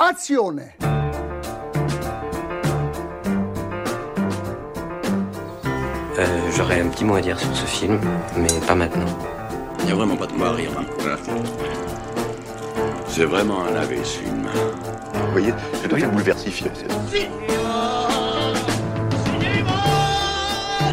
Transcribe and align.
Azione 0.00 0.72
Euh, 6.18 6.50
J'aurais 6.56 6.80
un 6.80 6.88
petit 6.88 7.04
mot 7.04 7.14
à 7.14 7.20
dire 7.20 7.38
sur 7.38 7.54
ce 7.54 7.64
film, 7.66 7.98
mais 8.36 8.48
pas 8.66 8.74
maintenant. 8.74 9.06
Il 9.80 9.86
n'y 9.86 9.92
a 9.92 9.94
vraiment 9.94 10.16
pas 10.16 10.26
de 10.26 10.32
quoi 10.32 10.52
rire. 10.52 10.70
hein. 10.78 10.84
C'est 13.06 13.24
vraiment 13.24 13.64
un 13.66 13.72
lavé 13.72 13.98
ce 14.04 14.18
film. 14.20 14.46
Vous 15.14 15.32
voyez, 15.32 15.54
c'est 15.74 15.88
toi 15.88 15.98
qui 15.98 16.04
le 16.04 16.10
bouleversifié. 16.10 16.70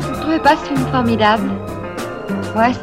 Vous 0.02 0.10
ne 0.10 0.22
trouvez 0.22 0.40
pas 0.40 0.56
ce 0.58 0.66
film 0.66 0.86
formidable? 0.92 1.50
Moi, 2.56 2.68
si. 2.74 2.80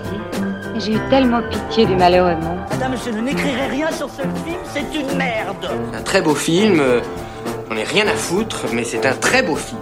J'ai 0.80 0.94
eu 0.94 1.00
tellement 1.08 1.40
pitié 1.50 1.86
du 1.86 1.94
malheureux 1.96 2.34
monde. 2.36 2.53
Madame, 2.74 2.96
je 3.06 3.10
n'écrirai 3.10 3.66
rien 3.68 3.92
sur 3.92 4.10
ce 4.10 4.22
film, 4.22 4.58
c'est 4.72 4.98
une 4.98 5.16
merde. 5.16 5.70
Un 5.94 6.02
très 6.02 6.20
beau 6.20 6.34
film, 6.34 6.80
euh, 6.80 7.00
on 7.70 7.74
n'est 7.74 7.84
rien 7.84 8.04
à 8.08 8.14
foutre, 8.14 8.64
mais 8.72 8.82
c'est 8.82 9.06
un 9.06 9.14
très 9.14 9.44
beau 9.44 9.54
film. 9.54 9.80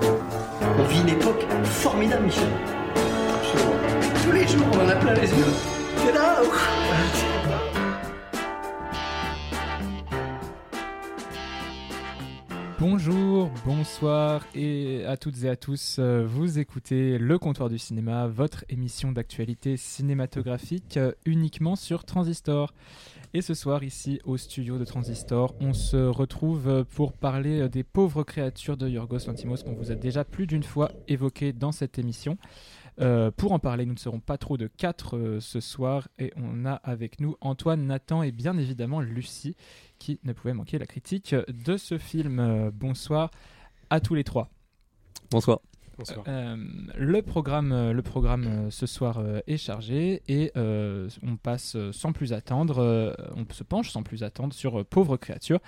On 0.79 0.83
vit 0.83 1.01
une 1.01 1.09
époque 1.09 1.43
formidable, 1.65 2.25
Michel. 2.25 2.45
Absolument. 3.35 3.77
Tous 4.23 4.33
les 4.33 4.47
jours, 4.47 4.67
on 4.75 4.85
en 4.85 4.89
a 4.91 4.97
plein 4.97 5.15
les 5.15 5.31
yeux. 5.31 5.53
C'est 6.05 6.13
là. 6.13 6.43
Bonjour, 12.79 13.15
bonsoir 13.65 14.47
et 14.55 15.05
à 15.07 15.17
toutes 15.17 15.45
et 15.45 15.49
à 15.49 15.57
tous. 15.57 15.97
euh, 15.99 16.25
Vous 16.27 16.59
écoutez 16.59 17.19
Le 17.19 17.39
Comptoir 17.39 17.69
du 17.69 17.79
Cinéma, 17.79 18.27
votre 18.27 18.65
émission 18.69 19.13
d'actualité 19.13 19.77
cinématographique 19.77 20.97
euh, 20.97 21.13
uniquement 21.25 21.77
sur 21.77 22.05
Transistor. 22.05 22.75
Et 23.35 23.41
ce 23.41 23.55
soir, 23.55 23.83
ici 23.83 24.21
au 24.25 24.37
studio 24.37 24.79
de 24.79 24.85
Transistor, 24.85 25.55
on 25.61 25.73
se 25.73 25.97
retrouve 25.97 26.69
euh, 26.69 26.85
pour 26.85 27.13
parler 27.13 27.69
des 27.69 27.83
pauvres 27.83 28.23
créatures 28.23 28.77
de 28.77 28.89
Yorgos 28.89 29.27
Lantimos 29.27 29.63
qu'on 29.65 29.75
vous 29.75 29.91
a 29.91 29.95
déjà 29.95 30.25
plus 30.25 30.47
d'une 30.47 30.63
fois 30.63 30.91
évoqué 31.09 31.53
dans 31.53 31.73
cette 31.73 31.99
émission. 31.99 32.37
Pour 33.39 33.53
en 33.53 33.59
parler, 33.59 33.87
nous 33.87 33.95
ne 33.95 33.99
serons 33.99 34.21
pas 34.21 34.37
trop 34.37 34.59
de 34.59 34.67
quatre 34.67 35.39
ce 35.41 35.61
soir 35.61 36.09
et 36.19 36.31
on 36.37 36.67
a 36.67 36.75
avec 36.75 37.21
nous 37.21 37.37
Antoine, 37.41 37.87
Nathan 37.87 38.23
et 38.23 38.33
bien 38.33 38.59
évidemment 38.59 39.01
Lucie 39.01 39.57
qui 40.03 40.19
ne 40.25 40.33
pouvait 40.33 40.53
manquer 40.53 40.81
la 40.81 40.87
critique 40.87 41.33
de 41.49 41.77
ce 41.77 41.97
film. 41.97 42.73
Bonsoir 42.75 43.31
à 43.89 44.01
tous 44.01 44.17
les 44.17 44.25
trois. 44.25 44.51
Bonsoir. 45.97 46.25
Euh, 46.27 46.57
le 46.99 47.23
programme, 47.23 47.71
euh, 47.71 47.93
le 47.93 48.03
programme 48.03 48.47
euh, 48.47 48.71
ce 48.71 48.87
soir 48.87 49.19
euh, 49.19 49.41
est 49.47 49.59
chargé 49.59 50.23
et 50.27 50.51
euh, 50.57 51.09
on 51.23 51.37
passe 51.37 51.77
sans 51.93 52.13
plus 52.13 52.33
attendre, 52.33 52.79
euh, 52.79 53.13
on 53.37 53.45
se 53.53 53.63
penche 53.63 53.91
sans 53.91 54.03
plus 54.03 54.25
attendre 54.25 54.55
sur 54.55 54.81
euh, 54.81 54.85
Pauvre 54.85 55.17
créature, 55.17 55.61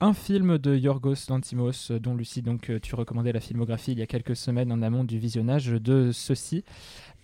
un 0.00 0.14
film 0.14 0.56
de 0.56 0.74
Yorgos 0.74 1.28
Lantimos 1.28 1.90
euh, 1.90 1.98
dont 1.98 2.14
Lucie 2.14 2.40
donc 2.40 2.70
euh, 2.70 2.80
tu 2.80 2.94
recommandais 2.94 3.32
la 3.32 3.40
filmographie 3.40 3.92
il 3.92 3.98
y 3.98 4.02
a 4.02 4.06
quelques 4.06 4.36
semaines 4.36 4.72
en 4.72 4.80
amont 4.80 5.04
du 5.04 5.18
visionnage 5.18 5.66
de 5.66 6.10
ceci. 6.12 6.64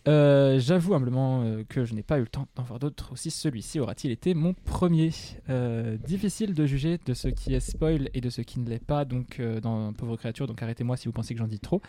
Euh, 0.09 0.59
J'avoue 0.59 0.95
humblement 0.95 1.43
euh, 1.43 1.62
que 1.69 1.84
je 1.84 1.95
n'ai 1.95 2.03
pas 2.03 2.19
eu 2.19 2.23
le 2.23 2.27
temps 2.27 2.48
d'en 2.56 2.62
voir 2.62 2.79
d'autres. 2.79 3.12
Aussi, 3.12 3.31
celui-ci 3.31 3.81
aura-t-il 3.81 4.11
été 4.11 4.34
mon 4.34 4.55
premier? 4.55 5.11
Euh, 5.51 5.98
Difficile 5.98 6.55
de 6.55 6.65
juger 6.65 6.98
de 7.05 7.12
ce 7.12 7.29
qui 7.29 7.55
est 7.55 7.61
spoil 7.61 8.09
et 8.15 8.21
de 8.21 8.31
ce 8.31 8.41
qui 8.41 8.61
ne 8.61 8.69
l'est 8.69 8.84
pas 8.84 9.05
donc 9.05 9.41
dans 9.62 9.93
Pauvre 9.93 10.17
créature. 10.17 10.47
Donc 10.47 10.62
arrêtez-moi 10.62 10.97
si 10.97 11.06
vous 11.06 11.12
pensez 11.12 11.34
que 11.34 11.41
j'en 11.41 11.47
dis 11.47 11.61
trop. 11.61 11.83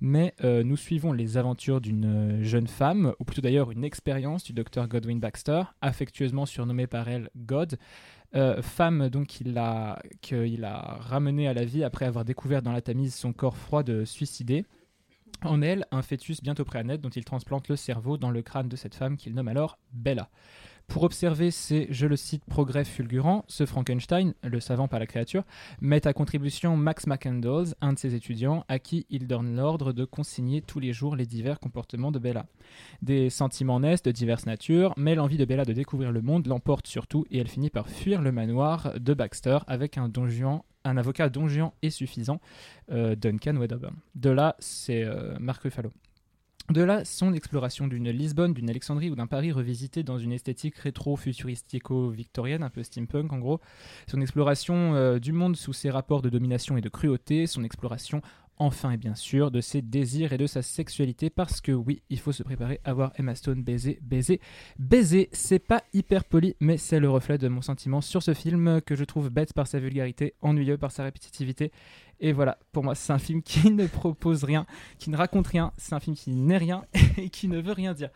Mais 0.00 0.34
nous 0.42 0.76
suivons 0.76 1.12
les 1.12 1.36
aventures 1.36 1.80
d'une 1.80 2.42
jeune 2.42 2.66
femme, 2.66 3.14
ou 3.18 3.24
plutôt 3.24 3.42
d'ailleurs 3.42 3.70
une 3.70 3.84
expérience 3.84 4.44
du 4.44 4.52
docteur 4.52 4.86
Godwin 4.88 5.18
Baxter, 5.18 5.62
affectueusement 5.80 6.46
surnommé 6.46 6.86
par 6.86 7.08
elle 7.08 7.30
God. 7.36 7.78
Femme 8.60 9.08
donc 9.08 9.28
qu'il 9.28 9.56
a, 9.58 10.02
qu'il 10.20 10.64
a 10.64 10.98
ramenée 11.00 11.48
à 11.48 11.54
la 11.54 11.64
vie 11.64 11.84
après 11.84 12.04
avoir 12.04 12.24
découvert 12.24 12.62
dans 12.62 12.72
la 12.72 12.82
Tamise 12.82 13.14
son 13.14 13.32
corps 13.32 13.56
froid 13.56 13.82
de 13.82 14.04
suicidé. 14.04 14.64
En 15.42 15.62
elle, 15.62 15.86
un 15.90 16.02
fœtus 16.02 16.42
bientôt 16.42 16.64
prêt 16.64 16.78
à 16.78 16.82
naître 16.82 17.02
dont 17.02 17.10
il 17.10 17.24
transplante 17.24 17.68
le 17.68 17.76
cerveau 17.76 18.16
dans 18.16 18.30
le 18.30 18.42
crâne 18.42 18.68
de 18.68 18.76
cette 18.76 18.94
femme 18.94 19.16
qu'il 19.16 19.34
nomme 19.34 19.48
alors 19.48 19.78
Bella. 19.92 20.30
Pour 20.86 21.02
observer 21.02 21.50
ces, 21.50 21.86
je 21.90 22.06
le 22.06 22.16
cite, 22.16 22.44
progrès 22.44 22.84
fulgurants, 22.84 23.44
ce 23.48 23.66
Frankenstein, 23.66 24.34
le 24.42 24.60
savant 24.60 24.86
par 24.86 25.00
la 25.00 25.06
créature, 25.06 25.42
met 25.80 26.06
à 26.06 26.12
contribution 26.12 26.76
Max 26.76 27.06
McCandles, 27.06 27.74
un 27.80 27.94
de 27.94 27.98
ses 27.98 28.14
étudiants, 28.14 28.64
à 28.68 28.78
qui 28.78 29.06
il 29.10 29.26
donne 29.26 29.56
l'ordre 29.56 29.92
de 29.92 30.04
consigner 30.04 30.60
tous 30.60 30.80
les 30.80 30.92
jours 30.92 31.16
les 31.16 31.26
divers 31.26 31.58
comportements 31.58 32.12
de 32.12 32.18
Bella. 32.18 32.46
Des 33.02 33.30
sentiments 33.30 33.80
naissent 33.80 34.02
de 34.02 34.12
diverses 34.12 34.46
natures, 34.46 34.92
mais 34.96 35.14
l'envie 35.14 35.38
de 35.38 35.44
Bella 35.44 35.64
de 35.64 35.72
découvrir 35.72 36.12
le 36.12 36.22
monde 36.22 36.46
l'emporte 36.46 36.86
surtout 36.86 37.24
et 37.30 37.38
elle 37.38 37.48
finit 37.48 37.70
par 37.70 37.88
fuir 37.88 38.22
le 38.22 38.32
manoir 38.32 38.92
de 38.98 39.14
Baxter 39.14 39.58
avec 39.66 39.98
un 39.98 40.08
don 40.08 40.28
un 40.84 40.96
avocat 40.96 41.28
don 41.28 41.48
Juan 41.48 41.70
et 41.82 41.90
suffisant, 41.90 42.40
euh, 42.90 43.16
Duncan 43.16 43.56
Wedderburn. 43.56 43.96
De 44.14 44.30
là, 44.30 44.56
c'est 44.58 45.02
euh, 45.02 45.34
Marc 45.40 45.62
Ruffalo. 45.62 45.90
De 46.70 46.82
là, 46.82 47.04
son 47.04 47.34
exploration 47.34 47.88
d'une 47.88 48.08
Lisbonne, 48.08 48.54
d'une 48.54 48.70
Alexandrie 48.70 49.10
ou 49.10 49.14
d'un 49.14 49.26
Paris 49.26 49.52
revisité 49.52 50.02
dans 50.02 50.16
une 50.16 50.32
esthétique 50.32 50.76
rétro-futuristico-victorienne, 50.76 52.62
un 52.62 52.70
peu 52.70 52.82
steampunk 52.82 53.30
en 53.34 53.38
gros. 53.38 53.60
Son 54.08 54.22
exploration 54.22 54.94
euh, 54.94 55.18
du 55.18 55.32
monde 55.32 55.56
sous 55.56 55.74
ses 55.74 55.90
rapports 55.90 56.22
de 56.22 56.30
domination 56.30 56.78
et 56.78 56.80
de 56.80 56.88
cruauté, 56.88 57.46
son 57.46 57.64
exploration 57.64 58.22
enfin 58.58 58.92
et 58.92 58.96
bien 58.96 59.14
sûr 59.14 59.50
de 59.50 59.60
ses 59.60 59.82
désirs 59.82 60.32
et 60.32 60.38
de 60.38 60.46
sa 60.46 60.62
sexualité 60.62 61.30
parce 61.30 61.60
que 61.60 61.72
oui, 61.72 62.02
il 62.10 62.18
faut 62.18 62.32
se 62.32 62.42
préparer 62.42 62.80
à 62.84 62.92
voir 62.92 63.12
Emma 63.16 63.34
Stone 63.34 63.62
baiser, 63.62 63.98
baiser, 64.02 64.40
baiser. 64.78 65.28
C'est 65.32 65.58
pas 65.58 65.82
hyper 65.92 66.24
poli, 66.24 66.54
mais 66.60 66.76
c'est 66.76 67.00
le 67.00 67.10
reflet 67.10 67.38
de 67.38 67.48
mon 67.48 67.62
sentiment 67.62 68.00
sur 68.00 68.22
ce 68.22 68.34
film 68.34 68.80
que 68.82 68.96
je 68.96 69.04
trouve 69.04 69.30
bête 69.30 69.52
par 69.52 69.66
sa 69.66 69.78
vulgarité, 69.78 70.34
ennuyeux 70.40 70.78
par 70.78 70.92
sa 70.92 71.04
répétitivité. 71.04 71.72
Et 72.24 72.32
voilà, 72.32 72.56
pour 72.72 72.82
moi, 72.82 72.94
c'est 72.94 73.12
un 73.12 73.18
film 73.18 73.42
qui 73.42 73.70
ne 73.70 73.86
propose 73.86 74.44
rien, 74.44 74.64
qui 74.98 75.10
ne 75.10 75.16
raconte 75.16 75.46
rien, 75.46 75.72
c'est 75.76 75.94
un 75.94 76.00
film 76.00 76.16
qui 76.16 76.30
n'est 76.30 76.56
rien 76.56 76.86
et 77.18 77.28
qui 77.28 77.48
ne 77.48 77.60
veut 77.60 77.72
rien 77.72 77.92
dire. 77.92 78.08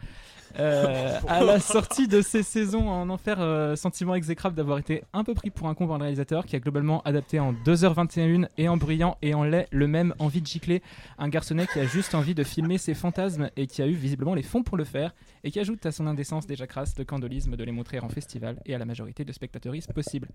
Euh, 0.59 1.19
à 1.28 1.42
la 1.42 1.60
sortie 1.60 2.09
de 2.09 2.20
ces 2.20 2.42
saisons 2.42 2.88
en 2.88 3.09
enfer, 3.10 3.36
euh, 3.41 3.76
sentiment 3.76 4.14
exécrable 4.14 4.56
d'avoir 4.56 4.78
été 4.78 5.04
un 5.12 5.25
peu 5.25 5.34
pris 5.34 5.50
pour 5.50 5.69
un 5.69 5.75
con 5.75 5.86
par 5.86 5.98
le 5.98 6.03
réalisateur 6.03 6.47
qui 6.47 6.56
a 6.56 6.60
globalement 6.60 7.03
adapté 7.03 7.38
en 7.38 7.53
2h21 7.53 8.48
et 8.56 8.69
en 8.69 8.76
brillant 8.76 9.16
et 9.22 9.34
en 9.34 9.44
lait 9.44 9.66
le 9.70 9.86
même 9.86 10.14
envie 10.19 10.41
de 10.41 10.47
gicler. 10.47 10.82
Un 11.19 11.28
garçonnet 11.28 11.66
qui 11.66 11.78
a 11.78 11.86
juste 11.86 12.14
envie 12.14 12.34
de 12.34 12.44
filmer 12.44 12.78
ses 12.78 12.94
fantasmes 12.94 13.50
et 13.56 13.66
qui 13.66 13.82
a 13.82 13.86
eu 13.86 13.92
visiblement 13.92 14.34
les 14.34 14.42
fonds 14.42 14.62
pour 14.62 14.76
le 14.76 14.84
faire 14.84 15.14
et 15.44 15.50
qui 15.50 15.60
ajoute 15.60 15.84
à 15.86 15.92
son 15.92 16.06
indécence 16.06 16.47
déjà 16.47 16.66
crasse 16.66 16.97
le 16.98 17.04
candolisme 17.04 17.56
de 17.56 17.65
les 17.65 17.72
montrer 17.72 18.00
en 18.00 18.09
festival 18.09 18.60
et 18.66 18.75
à 18.75 18.78
la 18.78 18.84
majorité 18.84 19.25
de 19.25 19.32
spectateurisme 19.32 19.92
possible. 19.92 20.28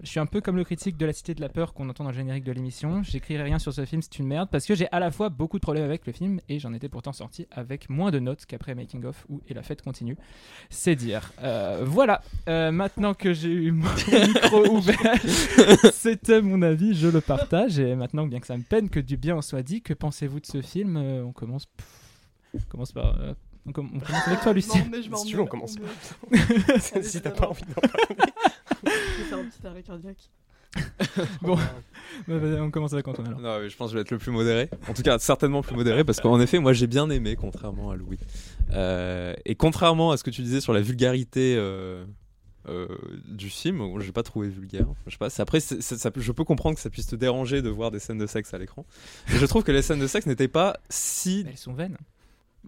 Je 0.00 0.08
suis 0.08 0.20
un 0.20 0.26
peu 0.26 0.40
comme 0.40 0.56
le 0.56 0.64
critique 0.64 0.96
de 0.96 1.06
la 1.06 1.12
Cité 1.12 1.34
de 1.34 1.40
la 1.40 1.48
Peur 1.48 1.74
qu'on 1.74 1.88
entend 1.88 2.04
dans 2.04 2.10
le 2.10 2.16
générique 2.16 2.44
de 2.44 2.52
l'émission. 2.52 3.02
J'écrirai 3.02 3.42
rien 3.42 3.58
sur 3.58 3.72
ce 3.72 3.84
film, 3.84 4.02
c'est 4.02 4.18
une 4.18 4.26
merde 4.26 4.48
parce 4.50 4.66
que 4.66 4.74
j'ai 4.74 4.88
à 4.92 5.00
la 5.00 5.10
fois 5.10 5.28
beaucoup 5.28 5.58
de 5.58 5.62
problèmes 5.62 5.84
avec 5.84 6.06
le 6.06 6.12
film 6.12 6.40
et 6.48 6.58
j'en 6.58 6.72
étais 6.72 6.88
pourtant 6.88 7.12
sorti 7.12 7.46
avec 7.50 7.88
moins 7.88 8.10
de 8.10 8.18
notes 8.18 8.46
qu'après 8.46 8.74
Making 8.74 9.04
of 9.04 9.26
et 9.48 9.53
la 9.54 9.62
fête 9.62 9.82
continue. 9.82 10.16
C'est 10.70 10.96
dire. 10.96 11.32
Euh, 11.42 11.84
voilà. 11.86 12.22
Euh, 12.48 12.70
maintenant 12.70 13.14
que 13.14 13.32
j'ai 13.32 13.48
eu 13.50 13.70
mon 13.72 13.88
micro 14.26 14.66
ouvert, 14.68 14.98
c'était 15.92 16.40
mon 16.42 16.62
avis, 16.62 16.94
je 16.94 17.08
le 17.08 17.20
partage 17.20 17.78
et 17.78 17.94
maintenant 17.94 18.26
bien 18.26 18.40
que 18.40 18.46
ça 18.46 18.56
me 18.56 18.62
peine 18.62 18.88
que 18.88 19.00
du 19.00 19.16
bien 19.16 19.36
en 19.36 19.42
soit 19.42 19.62
dit, 19.62 19.82
que 19.82 19.94
pensez-vous 19.94 20.40
de 20.40 20.46
ce 20.46 20.62
film? 20.62 20.96
Euh, 20.96 21.22
On 21.24 21.32
commence. 21.32 21.66
pff, 21.66 21.86
on 22.54 22.58
commence 22.70 22.92
par. 22.92 23.20
euh, 23.20 23.34
on, 23.66 23.72
com- 23.72 23.90
on 23.94 23.98
commence 24.00 24.28
avec 24.28 24.40
toi, 24.40 24.52
Lucie. 24.52 24.70
Si 24.70 25.26
tu 25.26 25.36
veux, 25.36 25.42
on 25.42 25.46
commence. 25.46 25.76
si 27.02 27.20
t'as 27.22 27.30
pas 27.30 27.48
envie 27.48 27.62
d'en 27.62 27.80
Je 28.84 28.90
vais 28.90 29.24
faire 29.28 29.38
un 29.38 29.44
petit 29.44 29.66
arrêt 29.66 29.82
cardiaque. 29.82 30.28
Bon, 31.42 31.56
bah, 32.28 32.38
vas-y, 32.38 32.60
on 32.60 32.70
commence 32.70 32.92
avec 32.92 33.06
Antoine 33.08 33.28
alors. 33.28 33.40
Non, 33.40 33.60
mais 33.60 33.68
je 33.68 33.76
pense 33.76 33.88
que 33.88 33.92
je 33.92 33.96
vais 33.98 34.02
être 34.02 34.10
le 34.10 34.18
plus 34.18 34.30
modéré. 34.32 34.68
En 34.88 34.94
tout 34.94 35.02
cas, 35.02 35.18
certainement 35.18 35.62
plus 35.62 35.74
modéré, 35.76 36.04
parce 36.04 36.20
qu'en 36.20 36.40
effet, 36.40 36.58
moi 36.58 36.72
j'ai 36.72 36.86
bien 36.86 37.08
aimé, 37.10 37.36
contrairement 37.36 37.90
à 37.90 37.96
Louis. 37.96 38.18
Euh, 38.72 39.34
et 39.44 39.54
contrairement 39.54 40.10
à 40.10 40.16
ce 40.16 40.24
que 40.24 40.30
tu 40.30 40.42
disais 40.42 40.60
sur 40.60 40.72
la 40.72 40.80
vulgarité 40.80 41.54
euh, 41.56 42.04
euh, 42.68 42.88
du 43.28 43.50
film, 43.50 43.82
je 44.00 44.06
l'ai 44.06 44.12
pas 44.12 44.22
trouvé 44.22 44.48
vulgaire. 44.48 44.86
Je 45.06 45.12
sais 45.12 45.18
pas. 45.18 45.28
Après, 45.38 45.60
c'est- 45.60 45.80
c'est- 45.82 45.96
ça, 45.98 46.10
peut- 46.10 46.20
je 46.20 46.32
peux 46.32 46.44
comprendre 46.44 46.76
que 46.76 46.80
ça 46.82 46.90
puisse 46.90 47.06
te 47.06 47.16
déranger 47.16 47.60
de 47.62 47.68
voir 47.68 47.90
des 47.90 47.98
scènes 47.98 48.18
de 48.18 48.26
sexe 48.26 48.54
à 48.54 48.58
l'écran. 48.58 48.86
Mais 49.30 49.38
je 49.38 49.46
trouve 49.46 49.62
que 49.64 49.72
les 49.72 49.82
scènes 49.82 50.00
de 50.00 50.06
sexe 50.06 50.26
n'étaient 50.26 50.48
pas 50.48 50.78
si. 50.88 51.42
Mais 51.44 51.50
Elles 51.52 51.58
sont 51.58 51.74
vaines. 51.74 51.98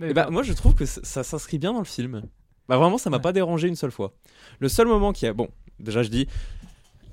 Eh 0.02 0.12
ben, 0.12 0.28
moi, 0.30 0.42
je 0.42 0.52
trouve 0.52 0.74
que 0.74 0.84
ça, 0.84 1.00
ça 1.02 1.24
s'inscrit 1.24 1.58
bien 1.58 1.72
dans 1.72 1.78
le 1.78 1.86
film. 1.86 2.22
Bah, 2.68 2.76
vraiment, 2.76 2.98
ça 2.98 3.08
m'a 3.08 3.16
Ouais. 3.16 3.22
pas 3.22 3.32
dérangé 3.32 3.68
une 3.68 3.76
seule 3.76 3.90
fois. 3.92 4.12
Le 4.58 4.68
seul 4.68 4.86
moment 4.86 5.12
qui 5.14 5.26
a. 5.26 5.32
Bon, 5.32 5.48
déjà, 5.80 6.02
je 6.02 6.10
dis. 6.10 6.26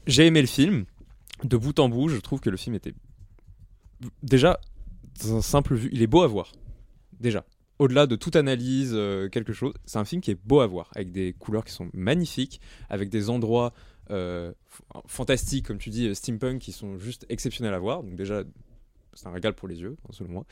J'ai 0.07 0.25
aimé 0.25 0.41
le 0.41 0.47
film. 0.47 0.85
De 1.43 1.57
bout 1.57 1.77
en 1.79 1.89
bout, 1.89 2.09
je 2.09 2.17
trouve 2.17 2.39
que 2.39 2.49
le 2.49 2.57
film 2.57 2.75
était. 2.75 2.93
Déjà, 4.21 4.59
dans 5.21 5.37
un 5.37 5.41
simple 5.41 5.75
vue, 5.75 5.89
il 5.91 6.01
est 6.01 6.07
beau 6.07 6.21
à 6.21 6.27
voir. 6.27 6.51
Déjà. 7.19 7.45
Au-delà 7.79 8.05
de 8.05 8.15
toute 8.15 8.35
analyse, 8.35 8.91
euh, 8.93 9.29
quelque 9.29 9.51
chose, 9.51 9.73
c'est 9.85 9.97
un 9.97 10.05
film 10.05 10.21
qui 10.21 10.31
est 10.31 10.39
beau 10.45 10.59
à 10.59 10.67
voir, 10.67 10.91
avec 10.95 11.11
des 11.11 11.33
couleurs 11.33 11.65
qui 11.65 11.73
sont 11.73 11.89
magnifiques, 11.93 12.61
avec 12.89 13.09
des 13.09 13.29
endroits 13.29 13.73
euh, 14.11 14.53
fantastiques, 15.07 15.65
comme 15.65 15.79
tu 15.79 15.89
dis, 15.89 16.07
euh, 16.07 16.13
steampunk, 16.13 16.61
qui 16.61 16.71
sont 16.71 16.97
juste 16.97 17.25
exceptionnels 17.29 17.73
à 17.73 17.79
voir. 17.79 18.03
Donc, 18.03 18.15
déjà, 18.15 18.43
c'est 19.13 19.27
un 19.27 19.31
régal 19.31 19.53
pour 19.53 19.67
les 19.67 19.81
yeux, 19.81 19.97
hein, 20.03 20.09
selon 20.11 20.29
moi. 20.29 20.45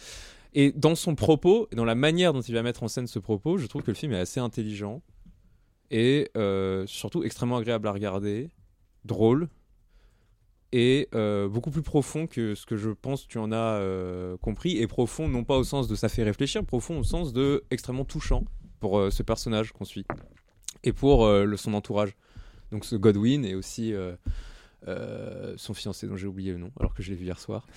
Et 0.54 0.72
dans 0.72 0.96
son 0.96 1.16
propos, 1.16 1.70
dans 1.74 1.86
la 1.86 1.96
manière 1.96 2.34
dont 2.34 2.42
il 2.42 2.54
va 2.54 2.64
mettre 2.64 2.84
en 2.84 2.88
scène 2.88 3.08
ce 3.08 3.20
propos, 3.20 3.58
je 3.58 3.68
trouve 3.68 3.84
que 3.84 3.92
le 3.92 3.96
film 3.96 4.14
est 4.14 4.20
assez 4.20 4.40
intelligent 4.40 5.02
et 5.92 6.30
surtout 6.88 7.24
extrêmement 7.24 7.58
agréable 7.58 7.88
à 7.88 7.92
regarder, 7.92 8.50
drôle. 9.06 9.50
est 10.72 11.14
euh, 11.16 11.50
beaucoup 11.50 11.72
plus 11.72 11.82
profond 11.82 12.28
que 12.28 12.56
ce 12.56 12.66
que 12.66 12.78
je 12.78 12.92
pense 12.92 13.28
tu 13.28 13.38
en 13.38 13.52
as 13.52 13.56
euh, 13.80 14.38
compris, 14.38 14.78
et 14.78 14.88
profond 14.88 15.28
non 15.28 15.44
pas 15.44 15.58
au 15.58 15.64
sens 15.64 15.88
de 15.88 15.96
ça 15.96 16.10
fait 16.10 16.24
réfléchir, 16.24 16.64
profond 16.64 16.98
au 17.00 17.04
sens 17.04 17.34
de 17.34 17.64
extrêmement 17.72 18.06
touchant 18.06 18.46
pour 18.80 18.98
euh, 18.98 19.12
ce 19.12 19.24
personnage 19.24 19.74
qu'on 19.74 19.86
suit 19.86 20.06
et 20.84 20.94
pour 20.94 21.28
le, 21.28 21.58
son 21.58 21.74
entourage. 21.74 22.16
Donc 22.72 22.86
ce 22.86 22.96
Godwin 22.96 23.46
et 23.46 23.54
aussi 23.54 23.94
son 25.58 25.74
fiancé 25.74 26.08
dont 26.08 26.16
j'ai 26.16 26.26
oublié 26.26 26.52
le 26.54 26.58
nom 26.58 26.72
alors 26.80 26.94
que 26.96 27.04
je 27.04 27.12
l'ai 27.12 27.16
vu 27.16 27.26
hier 27.26 27.40
soir. 27.40 27.68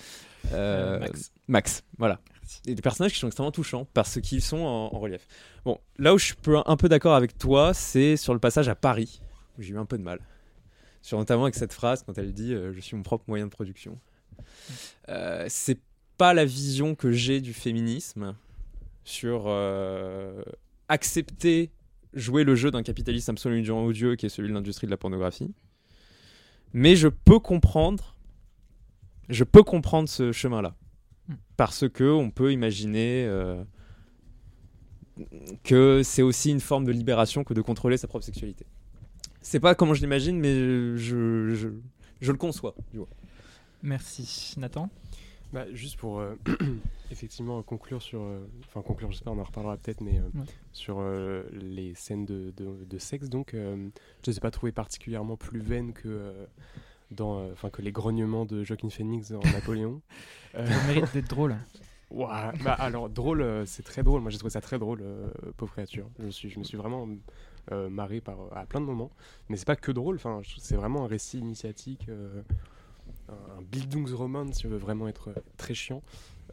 Max. 0.51 1.31
Max, 1.47 1.83
voilà. 1.99 2.19
Et 2.65 2.73
des 2.73 2.81
personnages 2.81 3.13
qui 3.13 3.19
sont 3.19 3.27
extrêmement 3.27 3.51
touchants 3.51 3.87
parce 3.93 4.21
qu'ils 4.21 4.41
sont 4.41 4.59
en, 4.59 4.95
en 4.95 4.99
relief. 4.99 5.27
Bon, 5.65 5.79
là 5.99 6.13
où 6.13 6.17
je 6.17 6.25
suis 6.25 6.35
un 6.65 6.77
peu 6.77 6.89
d'accord 6.89 7.13
avec 7.13 7.37
toi, 7.37 7.73
c'est 7.73 8.17
sur 8.17 8.33
le 8.33 8.39
passage 8.39 8.69
à 8.69 8.75
Paris, 8.75 9.21
où 9.57 9.61
j'ai 9.61 9.73
eu 9.73 9.77
un 9.77 9.85
peu 9.85 9.97
de 9.97 10.03
mal. 10.03 10.19
Sur 11.05 11.19
notamment 11.19 11.43
avec 11.43 11.53
cette 11.53 11.71
phrase 11.71 12.01
quand 12.01 12.17
elle 12.17 12.33
dit 12.33 12.55
euh, 12.55 12.73
Je 12.73 12.79
suis 12.79 12.97
mon 12.97 13.03
propre 13.03 13.25
moyen 13.27 13.45
de 13.45 13.51
production. 13.51 13.99
Euh, 15.07 15.45
c'est 15.49 15.79
pas 16.17 16.33
la 16.33 16.45
vision 16.45 16.95
que 16.95 17.11
j'ai 17.11 17.41
du 17.41 17.53
féminisme 17.53 18.35
sur 19.03 19.43
euh, 19.45 20.41
accepter 20.89 21.69
jouer 22.13 22.43
le 22.43 22.55
jeu 22.55 22.71
d'un 22.71 22.81
capitalisme 22.81 23.29
absolument 23.29 23.85
odieux 23.85 24.15
qui 24.15 24.25
est 24.25 24.29
celui 24.29 24.49
de 24.49 24.55
l'industrie 24.55 24.87
de 24.87 24.91
la 24.91 24.97
pornographie. 24.97 25.53
Mais 26.73 26.95
je 26.95 27.07
peux 27.07 27.37
comprendre, 27.37 28.17
je 29.29 29.43
peux 29.43 29.61
comprendre 29.61 30.09
ce 30.09 30.31
chemin-là. 30.31 30.73
Hmm. 31.27 31.35
Parce 31.55 31.87
que 31.87 32.09
on 32.09 32.31
peut 32.31 32.51
imaginer 32.51 33.25
euh, 33.27 33.63
que 35.63 36.01
c'est 36.03 36.23
aussi 36.23 36.49
une 36.49 36.61
forme 36.61 36.85
de 36.85 36.91
libération 36.91 37.43
que 37.43 37.53
de 37.53 37.61
contrôler 37.61 37.97
sa 37.97 38.07
propre 38.07 38.25
sexualité. 38.25 38.65
C'est 39.47 39.59
pas 39.59 39.75
comment 39.75 39.93
je 39.93 40.01
l'imagine, 40.01 40.39
mais 40.39 40.53
je, 40.97 41.53
je, 41.53 41.67
je 42.19 42.31
le 42.31 42.37
conçois. 42.37 42.73
tu 42.91 42.97
vois. 42.97 43.07
Merci. 43.83 44.55
Nathan? 44.57 44.89
Bah, 45.53 45.65
juste 45.71 45.97
pour 45.97 46.19
euh, 46.19 46.33
effectivement 47.11 47.61
conclure 47.61 48.01
sur. 48.01 48.21
euh, 48.21 48.39
Enfin, 48.65 48.81
conclure, 48.81 49.11
j'espère, 49.11 49.33
on 49.33 49.39
en 49.39 49.43
reparlera 49.43 49.77
peut-être, 49.77 50.01
mais 50.01 50.17
euh, 50.17 50.39
Ouais. 50.39 50.45
sur 50.73 50.97
euh, 50.99 51.43
les 51.53 51.93
scènes 51.93 52.25
de, 52.25 52.51
de- 52.57 52.83
de 52.89 52.97
sexe, 52.97 53.29
donc, 53.29 53.53
euh, 53.53 53.75
je 53.75 54.31
ne 54.31 54.33
les 54.33 54.37
ai 54.37 54.41
pas 54.41 54.49
trouvées 54.51 54.71
particulièrement 54.71 55.37
plus 55.37 55.59
vaines 55.59 55.93
que. 55.93 56.07
euh, 56.07 56.45
dans, 57.11 57.37
euh, 57.39 57.51
enfin 57.53 57.69
que 57.69 57.83
les 57.83 57.91
grognements 57.91 58.45
de 58.45 58.63
Joaquin 58.63 58.89
Phoenix 58.89 59.29
dans 59.31 59.39
Napoléon. 59.53 60.01
Euh, 60.55 60.65
Ça 60.67 60.87
mérite 60.87 61.13
d'être 61.13 61.29
drôle. 61.29 61.55
Ouah, 62.09 62.51
bah 62.63 62.73
alors 62.73 63.09
drôle, 63.09 63.41
euh, 63.43 63.65
c'est 63.67 63.83
très 63.83 64.01
drôle. 64.01 64.21
Moi 64.21 64.31
j'ai 64.31 64.39
trouvé 64.39 64.49
ça 64.51 64.59
très 64.61 64.79
drôle, 64.79 65.01
euh, 65.03 65.27
pauvre 65.55 65.71
créature. 65.71 66.07
Je 66.19 66.25
me 66.25 66.31
suis, 66.31 66.49
je 66.49 66.57
me 66.57 66.63
suis 66.63 66.77
vraiment 66.77 67.07
euh, 67.71 67.89
marré 67.89 68.21
par, 68.21 68.37
à 68.55 68.65
plein 68.65 68.81
de 68.81 68.85
moments. 68.85 69.11
Mais 69.49 69.57
c'est 69.57 69.65
pas 69.65 69.75
que 69.75 69.91
drôle. 69.91 70.15
Enfin, 70.15 70.41
c'est 70.57 70.75
vraiment 70.75 71.05
un 71.05 71.07
récit 71.07 71.39
initiatique, 71.39 72.07
euh, 72.09 72.41
un, 73.29 73.59
un 73.59 73.61
Bildungsroman 73.61 74.53
si 74.53 74.65
on 74.65 74.69
veut 74.69 74.77
vraiment 74.77 75.07
être 75.07 75.29
euh, 75.29 75.41
très 75.57 75.73
chiant. 75.73 76.01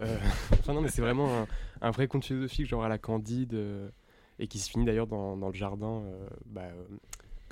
Euh, 0.00 0.18
enfin 0.52 0.74
non, 0.74 0.80
mais 0.80 0.88
c'est 0.88 1.02
vraiment 1.02 1.46
un, 1.80 1.90
vrai 1.90 2.06
conte 2.06 2.24
philosophique 2.24 2.66
genre 2.66 2.84
à 2.84 2.88
la 2.88 2.98
Candide 2.98 3.54
euh, 3.54 3.88
et 4.38 4.46
qui 4.46 4.58
se 4.58 4.70
finit 4.70 4.84
d'ailleurs 4.84 5.06
dans, 5.06 5.36
le 5.36 5.54
jardin. 5.54 6.02
euh, 6.02 6.28
bah, 6.46 6.62
euh, 6.62 6.84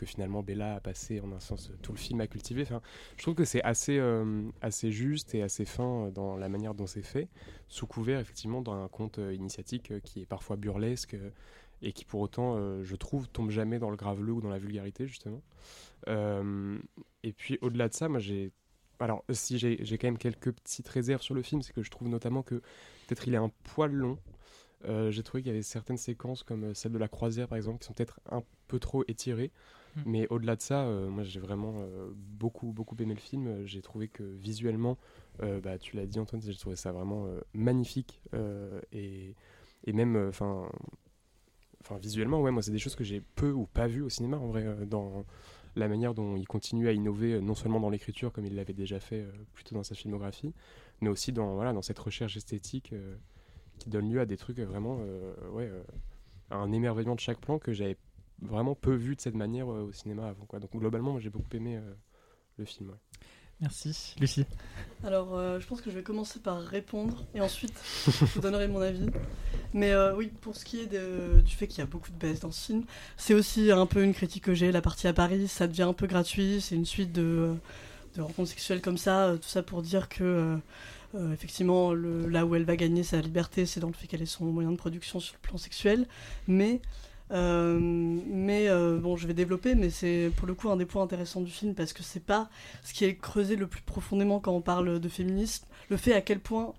que 0.01 0.07
finalement 0.07 0.43
Bella 0.43 0.77
a 0.77 0.81
passé 0.81 1.21
en 1.21 1.31
un 1.33 1.41
sens 1.41 1.69
euh, 1.69 1.75
tout 1.83 1.93
le 1.93 1.99
film 1.99 2.23
à 2.23 2.27
cultiver. 2.27 2.63
Enfin, 2.63 2.81
je 3.19 3.23
trouve 3.23 3.35
que 3.35 3.45
c'est 3.45 3.63
assez, 3.63 3.99
euh, 3.99 4.43
assez 4.63 4.91
juste 4.91 5.35
et 5.35 5.43
assez 5.43 5.67
fin 5.67 6.07
euh, 6.07 6.11
dans 6.11 6.39
la 6.39 6.49
manière 6.49 6.73
dont 6.75 6.87
c'est 6.87 7.03
fait 7.03 7.29
sous 7.69 7.87
couvert 7.87 8.19
effectivement 8.19 8.63
d'un 8.63 8.89
conte 8.89 9.19
euh, 9.19 9.35
initiatique 9.35 9.91
euh, 9.91 10.01
qui 10.01 10.23
est 10.23 10.27
parfois 10.27 10.57
burlesque 10.57 11.15
euh, 11.15 11.29
et 11.83 11.93
qui 11.93 12.05
pour 12.05 12.21
autant, 12.21 12.57
euh, 12.57 12.83
je 12.83 12.97
trouve, 12.97 13.29
tombe 13.29 13.51
jamais 13.51 13.79
dans 13.79 13.91
le 13.91 13.97
graveleux 13.97 14.33
ou 14.33 14.41
dans 14.41 14.51
la 14.51 14.59
vulgarité 14.59 15.07
justement. 15.07 15.43
Euh, 16.09 16.79
et 17.23 17.33
puis 17.33 17.59
au-delà 17.63 17.89
de 17.89 17.95
ça, 17.95 18.09
moi 18.09 18.19
j'ai... 18.19 18.53
Alors 18.99 19.25
si 19.31 19.59
j'ai 19.59 19.99
quand 19.99 20.09
même 20.09 20.19
quelques 20.19 20.53
petites 20.53 20.89
réserves 20.89 21.23
sur 21.23 21.35
le 21.35 21.41
film, 21.41 21.63
c'est 21.63 21.73
que 21.73 21.83
je 21.83 21.91
trouve 21.91 22.09
notamment 22.09 22.43
que 22.43 22.57
peut-être 23.07 23.27
il 23.27 23.33
est 23.33 23.39
un 23.39 23.51
poil 23.75 23.93
long. 23.93 24.19
Euh, 24.85 25.11
j'ai 25.11 25.23
trouvé 25.23 25.43
qu'il 25.43 25.51
y 25.51 25.55
avait 25.55 25.63
certaines 25.63 25.97
séquences 25.97 26.43
comme 26.43 26.75
celle 26.75 26.93
de 26.93 26.99
la 26.99 27.09
croisière 27.09 27.49
par 27.49 27.57
exemple 27.57 27.79
qui 27.79 27.87
sont 27.87 27.95
peut-être 27.95 28.21
un 28.31 28.43
peu 28.69 28.79
trop 28.79 29.05
étirées. 29.09 29.53
Mm. 29.97 30.03
Mais 30.05 30.27
au-delà 30.29 30.55
de 30.55 30.61
ça, 30.61 30.85
moi 30.85 31.23
j'ai 31.23 31.41
vraiment 31.41 31.83
beaucoup 32.15 32.73
beaucoup 32.73 32.95
aimé 33.01 33.15
le 33.15 33.21
film. 33.21 33.65
J'ai 33.65 33.81
trouvé 33.81 34.09
que 34.09 34.23
visuellement, 34.23 34.99
bah, 35.39 35.79
tu 35.79 35.97
l'as 35.97 36.05
dit 36.05 36.19
Antoine, 36.19 36.43
j'ai 36.43 36.55
trouvé 36.55 36.77
ça 36.77 36.93
vraiment 36.93 37.27
magnifique 37.55 38.21
et, 38.93 39.35
et 39.85 39.93
même 39.95 40.29
enfin 40.29 40.69
visuellement 41.99 42.41
ouais 42.41 42.51
moi 42.51 42.63
c'est 42.63 42.71
des 42.71 42.79
choses 42.79 42.97
que 42.97 43.05
j'ai 43.05 43.21
peu 43.21 43.51
ou 43.51 43.67
pas 43.67 43.87
vues 43.87 44.03
au 44.03 44.09
cinéma 44.09 44.39
en 44.39 44.47
vrai 44.47 44.65
euh, 44.65 44.87
dans 44.87 45.25
la 45.77 45.89
manière 45.89 46.15
dont 46.15 46.37
il 46.37 46.47
continue 46.47 46.89
à 46.89 46.93
innover 46.93 47.35
euh, 47.35 47.41
non 47.41 47.55
seulement 47.55 47.81
dans 47.81 47.91
l'écriture 47.91 48.33
comme 48.33 48.47
il 48.47 48.55
l'avait 48.55 48.73
déjà 48.73 49.01
fait 49.01 49.23
euh, 49.23 49.33
plutôt 49.53 49.75
dans 49.75 49.83
sa 49.83 49.95
filmographie 49.95 50.53
mais 51.01 51.09
aussi 51.09 51.33
dans 51.33 51.55
voilà 51.55 51.73
dans 51.73 51.83
cette 51.83 51.99
recherche 51.99 52.37
esthétique 52.37 52.95
qui 53.79 53.89
donne 53.89 54.11
lieu 54.11 54.21
à 54.21 54.27
des 54.27 54.37
trucs 54.37 54.59
vraiment 54.59 55.01
ouais 55.53 55.71
à 56.51 56.57
un 56.57 56.73
émerveillement 56.73 57.15
de 57.15 57.21
chaque 57.21 57.41
plan 57.41 57.59
que 57.59 57.73
j'avais 57.73 57.97
vraiment 58.43 58.75
peu 58.75 58.95
vu 58.95 59.17
de 59.17 59.21
cette 59.21 59.35
manière 59.35 59.69
au 59.69 59.93
cinéma 59.93 60.29
avant 60.29 60.45
quoi 60.45 60.61
donc 60.61 60.71
globalement 60.73 61.19
j'ai 61.19 61.31
beaucoup 61.31 61.57
aimé 61.57 61.81
le 62.59 62.67
film. 62.67 62.93
Merci. 63.61 64.15
Lucie 64.19 64.47
Alors, 65.05 65.37
euh, 65.37 65.61
je 65.61 65.67
pense 65.67 65.83
que 65.83 65.91
je 65.91 65.97
vais 65.97 66.03
commencer 66.03 66.39
par 66.39 66.63
répondre 66.63 67.25
et 67.35 67.41
ensuite 67.43 67.75
je 68.07 68.25
vous 68.25 68.41
donnerai 68.41 68.69
mon 68.69 68.81
avis. 68.81 69.07
Mais 69.75 69.93
euh, 69.93 70.17
oui, 70.17 70.31
pour 70.41 70.57
ce 70.57 70.65
qui 70.65 70.81
est 70.81 70.87
du 70.87 71.55
fait 71.55 71.67
qu'il 71.67 71.81
y 71.81 71.83
a 71.83 71.87
beaucoup 71.87 72.11
de 72.11 72.17
baisse 72.17 72.41
dans 72.41 72.51
ce 72.51 72.67
film, 72.67 72.85
c'est 73.19 73.35
aussi 73.35 73.71
un 73.71 73.85
peu 73.87 74.03
une 74.03 74.15
critique 74.15 74.45
que 74.45 74.55
j'ai. 74.55 74.73
La 74.73 74.81
partie 74.81 75.07
à 75.09 75.13
Paris, 75.13 75.47
ça 75.47 75.67
devient 75.67 75.83
un 75.83 75.93
peu 75.93 76.07
gratuit. 76.07 76.61
C'est 76.61 76.75
une 76.75 76.87
suite 76.87 77.13
de, 77.13 77.55
rencontres 78.19 78.49
sexuelles 78.51 78.81
comme 78.81 78.99
ça. 78.99 79.27
euh, 79.29 79.37
Tout 79.37 79.49
ça 79.49 79.63
pour 79.63 79.83
dire 79.83 80.09
que, 80.09 80.57
effectivement, 81.33 81.93
là 81.93 82.47
où 82.47 82.55
elle 82.55 82.65
va 82.65 82.77
gagner 82.77 83.03
sa 83.03 83.21
liberté, 83.21 83.67
c'est 83.67 83.81
dans 83.81 83.89
le 83.89 83.93
fait 83.95 84.07
qu'elle 84.07 84.23
ait 84.23 84.27
son 84.27 84.47
moyen 84.47 84.71
de 84.73 84.77
production 84.77 85.21
sur 85.21 85.35
le 85.35 85.49
plan 85.49 85.59
sexuel. 85.59 86.07
Mais. 86.49 86.81
Euh, 87.33 87.79
mais 87.81 88.69
euh, 88.69 88.99
bon, 88.99 89.17
je 89.17 89.27
vais 89.27 89.35
développer, 89.35 89.75
mais 89.75 89.91
c'est 89.91 90.31
pour 90.37 90.47
le 90.47 90.55
coup 90.55 90.69
un 90.71 90.77
des 90.77 90.87
points 90.87 91.03
intéressants 91.03 91.41
du 91.41 91.51
film 91.51 91.75
parce 91.75 91.93
que 91.93 92.03
c'est 92.03 92.25
pas 92.25 92.49
ce 92.83 92.93
qui 92.93 93.05
est 93.05 93.17
creusé 93.17 93.57
le 93.57 93.67
plus 93.67 93.83
profondément 93.83 94.41
quand 94.41 94.53
on 94.53 94.61
parle 94.61 94.99
de 94.99 95.09
féminisme, 95.09 95.67
le 95.91 95.97
fait 95.97 96.13
à 96.13 96.21
quel 96.21 96.41
point, 96.41 96.75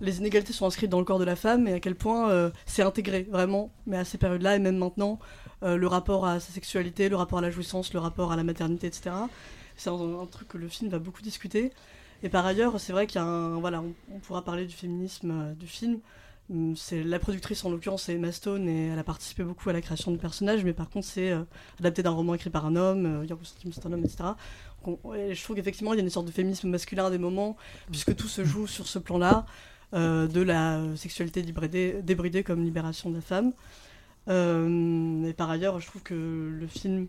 les 0.00 0.18
inégalités 0.18 0.52
sont 0.52 0.66
inscrites 0.66 0.90
dans 0.90 0.98
le 0.98 1.04
corps 1.04 1.20
de 1.20 1.24
la 1.24 1.36
femme 1.36 1.68
et 1.68 1.74
à 1.74 1.80
quel 1.80 1.94
point 1.94 2.30
euh, 2.30 2.50
c'est 2.66 2.82
intégré 2.82 3.22
vraiment, 3.30 3.70
mais 3.86 3.96
à 3.96 4.04
ces 4.04 4.18
périodes-là 4.18 4.56
et 4.56 4.58
même 4.58 4.78
maintenant, 4.78 5.18
le 5.62 5.86
rapport 5.86 6.26
à 6.26 6.40
sa 6.40 6.52
sexualité, 6.52 7.08
le 7.08 7.16
rapport 7.16 7.38
à 7.38 7.42
la 7.42 7.50
jouissance, 7.50 7.94
le 7.94 7.98
rapport 7.98 8.32
à 8.32 8.36
la 8.36 8.44
maternité, 8.44 8.86
etc. 8.86 9.12
C'est 9.76 9.88
un, 9.88 10.26
truc 10.30 10.46
que 10.46 10.58
le 10.58 10.68
film 10.68 10.90
va 10.90 10.98
beaucoup 10.98 11.22
discuter. 11.22 11.72
Et 12.22 12.28
par 12.28 12.44
ailleurs, 12.44 12.78
c'est 12.78 12.92
vrai 12.92 13.06
qu'il 13.06 13.18
y 13.18 13.24
a 13.24 13.48
voilà, 13.58 13.82
on, 14.12 14.18
pourra 14.18 14.44
parler 14.44 14.66
du 14.66 14.74
féminisme 14.74 15.54
du 15.54 15.66
film. 15.66 16.00
Hum, 16.50 16.76
C'est 16.76 17.02
la 17.02 17.18
productrice 17.18 17.64
en 17.64 17.70
l'occurrence, 17.70 18.02
c'est 18.04 18.14
Emma 18.14 18.30
Stone 18.30 18.68
et 18.68 18.88
elle 18.88 18.98
a 18.98 19.04
participé 19.04 19.42
beaucoup 19.44 19.70
à 19.70 19.72
la 19.72 19.80
création 19.80 20.10
du 20.10 20.18
personnage, 20.18 20.62
mais 20.64 20.74
par 20.74 20.90
contre 20.90 21.06
c'est 21.06 21.30
euh, 21.30 21.42
adapté 21.80 22.02
d'un 22.02 22.10
roman 22.10 22.34
écrit 22.34 22.50
par 22.50 22.66
un 22.66 22.76
homme, 22.76 23.06
euh, 23.22 23.24
Yorgos 23.24 23.44
Lanthimos 23.54 23.72
est 23.78 23.86
un 23.86 23.92
homme, 23.92 24.04
etc. 24.04 24.24
Donc, 24.84 24.98
on- 25.04 25.08
ouais, 25.08 25.34
je 25.34 25.42
trouve 25.42 25.56
qu'effectivement 25.56 25.94
il 25.94 25.96
y 25.96 26.00
a 26.00 26.04
une 26.04 26.10
sorte 26.10 26.26
de 26.26 26.30
féminisme 26.32 26.68
masculin 26.68 27.06
à 27.06 27.10
des 27.10 27.16
moments, 27.18 27.56
puisque 27.90 28.14
tout 28.14 28.28
se 28.28 28.44
joue 28.44 28.66
sur 28.66 28.86
ce 28.86 28.98
plan-là, 28.98 29.46
euh, 29.94 30.26
de 30.26 30.42
la 30.42 30.82
sexualité 30.96 31.40
débridée, 31.42 32.42
comme 32.44 32.62
libération 32.62 33.08
de 33.10 33.14
la 33.16 33.20
femme. 33.22 33.52
Euh, 34.28 35.24
et 35.28 35.32
par 35.32 35.50
ailleurs, 35.50 35.80
je 35.80 35.86
trouve 35.86 36.02
que 36.02 36.14
le 36.14 36.66
film, 36.66 37.06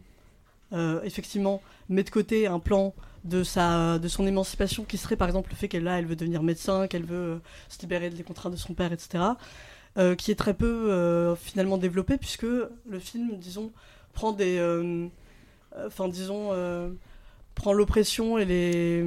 euh, 0.73 1.01
effectivement, 1.03 1.61
met 1.89 2.03
de 2.03 2.09
côté 2.09 2.47
un 2.47 2.59
plan 2.59 2.93
de, 3.25 3.43
sa, 3.43 3.99
de 3.99 4.07
son 4.07 4.25
émancipation 4.25 4.83
qui 4.85 4.97
serait 4.97 5.15
par 5.15 5.27
exemple 5.27 5.49
le 5.49 5.55
fait 5.55 5.67
qu'elle 5.67 5.87
elle 5.87 6.05
veut 6.05 6.15
devenir 6.15 6.43
médecin, 6.43 6.87
qu'elle 6.87 7.03
veut 7.05 7.15
euh, 7.15 7.37
se 7.69 7.81
libérer 7.81 8.09
des 8.09 8.23
contraintes 8.23 8.53
de 8.53 8.57
son 8.57 8.73
père, 8.73 8.93
etc. 8.93 9.23
euh, 9.97 10.15
qui 10.15 10.31
est 10.31 10.35
très 10.35 10.53
peu 10.53 10.91
euh, 10.91 11.35
finalement 11.35 11.77
développé 11.77 12.17
puisque 12.17 12.43
le 12.43 12.99
film, 12.99 13.37
disons, 13.37 13.71
prend 14.13 14.31
des, 14.31 14.59
enfin 15.85 16.07
disons, 16.07 16.51
prend 17.55 17.73
l'oppression 17.73 18.37
et 18.37 18.45
les 18.45 19.03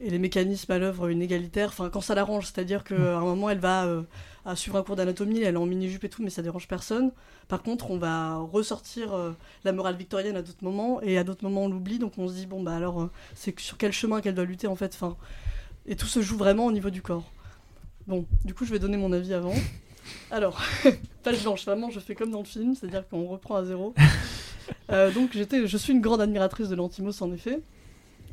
et 0.00 0.10
les 0.10 0.18
mécanismes 0.18 0.72
à 0.72 0.78
l'œuvre 0.78 1.10
inégalitaires, 1.10 1.68
enfin 1.68 1.88
quand 1.88 2.00
ça 2.00 2.14
l'arrange, 2.14 2.46
c'est-à-dire 2.46 2.84
qu'à 2.84 3.16
un 3.16 3.20
moment 3.20 3.48
elle 3.48 3.58
va 3.58 3.86
euh, 3.86 4.02
à 4.44 4.54
suivre 4.54 4.76
un 4.76 4.82
cours 4.82 4.96
d'anatomie, 4.96 5.40
elle 5.40 5.54
est 5.54 5.58
en 5.58 5.66
mini-jupe 5.66 6.04
et 6.04 6.08
tout, 6.08 6.22
mais 6.22 6.30
ça 6.30 6.42
dérange 6.42 6.68
personne. 6.68 7.12
Par 7.48 7.62
contre, 7.62 7.90
on 7.90 7.98
va 7.98 8.36
ressortir 8.36 9.14
euh, 9.14 9.32
la 9.64 9.72
morale 9.72 9.96
victorienne 9.96 10.36
à 10.36 10.42
d'autres 10.42 10.62
moments, 10.62 11.00
et 11.02 11.16
à 11.16 11.24
d'autres 11.24 11.44
moments 11.44 11.64
on 11.64 11.68
l'oublie, 11.68 11.98
donc 11.98 12.18
on 12.18 12.28
se 12.28 12.34
dit, 12.34 12.46
bon 12.46 12.62
bah 12.62 12.76
alors, 12.76 13.02
euh, 13.02 13.10
c'est 13.34 13.58
sur 13.58 13.78
quel 13.78 13.92
chemin 13.92 14.20
qu'elle 14.20 14.34
doit 14.34 14.44
lutter 14.44 14.66
en 14.66 14.76
fait, 14.76 14.92
enfin, 14.94 15.16
et 15.86 15.96
tout 15.96 16.06
se 16.06 16.20
joue 16.20 16.36
vraiment 16.36 16.66
au 16.66 16.72
niveau 16.72 16.90
du 16.90 17.00
corps. 17.00 17.30
Bon, 18.06 18.26
du 18.44 18.54
coup 18.54 18.64
je 18.66 18.72
vais 18.72 18.78
donner 18.78 18.98
mon 18.98 19.12
avis 19.12 19.32
avant. 19.32 19.54
Alors, 20.30 20.62
page 21.22 21.42
blanche, 21.42 21.64
vraiment 21.64 21.90
je 21.90 22.00
fais 22.00 22.14
comme 22.14 22.30
dans 22.30 22.40
le 22.40 22.44
film, 22.44 22.74
c'est-à-dire 22.74 23.08
qu'on 23.08 23.26
reprend 23.26 23.56
à 23.56 23.64
zéro. 23.64 23.94
Donc 24.88 25.30
j'étais, 25.32 25.66
je 25.66 25.76
suis 25.76 25.92
une 25.92 26.00
grande 26.00 26.20
admiratrice 26.20 26.68
de 26.68 26.74
Lantimos 26.74 27.22
en 27.22 27.32
effet. 27.32 27.60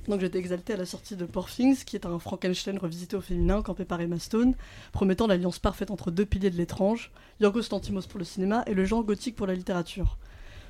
Donc 0.08 0.20
j'étais 0.20 0.38
exaltée 0.38 0.74
à 0.74 0.78
la 0.78 0.86
sortie 0.86 1.16
de 1.16 1.26
Poor 1.26 1.50
Things, 1.50 1.86
qui 1.86 1.96
est 1.96 2.06
un 2.06 2.20
Frankenstein 2.20 2.78
revisité 2.78 3.16
au 3.16 3.22
féminin, 3.22 3.62
campé 3.62 3.86
par 3.86 4.02
Emma 4.02 4.20
Stone, 4.20 4.54
promettant 4.92 5.28
l'alliance 5.28 5.60
parfaite 5.60 5.92
entre 5.92 6.12
deux 6.12 6.26
piliers 6.26 6.50
de 6.50 6.58
l'étrange, 6.58 7.12
Yorgos 7.40 7.70
Lanthimos 7.72 8.08
pour 8.08 8.20
le 8.20 8.26
cinéma 8.26 8.64
et 8.68 8.74
le 8.74 8.84
genre 8.84 9.04
gothique 9.04 9.36
pour 9.36 9.48
la 9.48 9.56
littérature. 9.56 10.18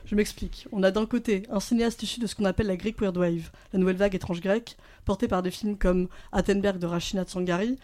Je 0.05 0.15
m'explique. 0.15 0.67
On 0.71 0.83
a 0.83 0.91
d'un 0.91 1.05
côté 1.05 1.43
un 1.49 1.59
cinéaste 1.59 2.03
issu 2.03 2.19
de 2.19 2.27
ce 2.27 2.35
qu'on 2.35 2.45
appelle 2.45 2.67
la 2.67 2.75
Greek 2.75 2.99
Weird 2.99 3.17
Wave, 3.17 3.49
la 3.71 3.79
nouvelle 3.79 3.95
vague 3.95 4.15
étrange 4.15 4.41
grecque, 4.41 4.77
portée 5.05 5.27
par 5.27 5.41
des 5.41 5.51
films 5.51 5.77
comme 5.77 6.09
Attenberg 6.31 6.77
de 6.77 6.85
Rachina 6.85 7.23
Tsangari, 7.23 7.79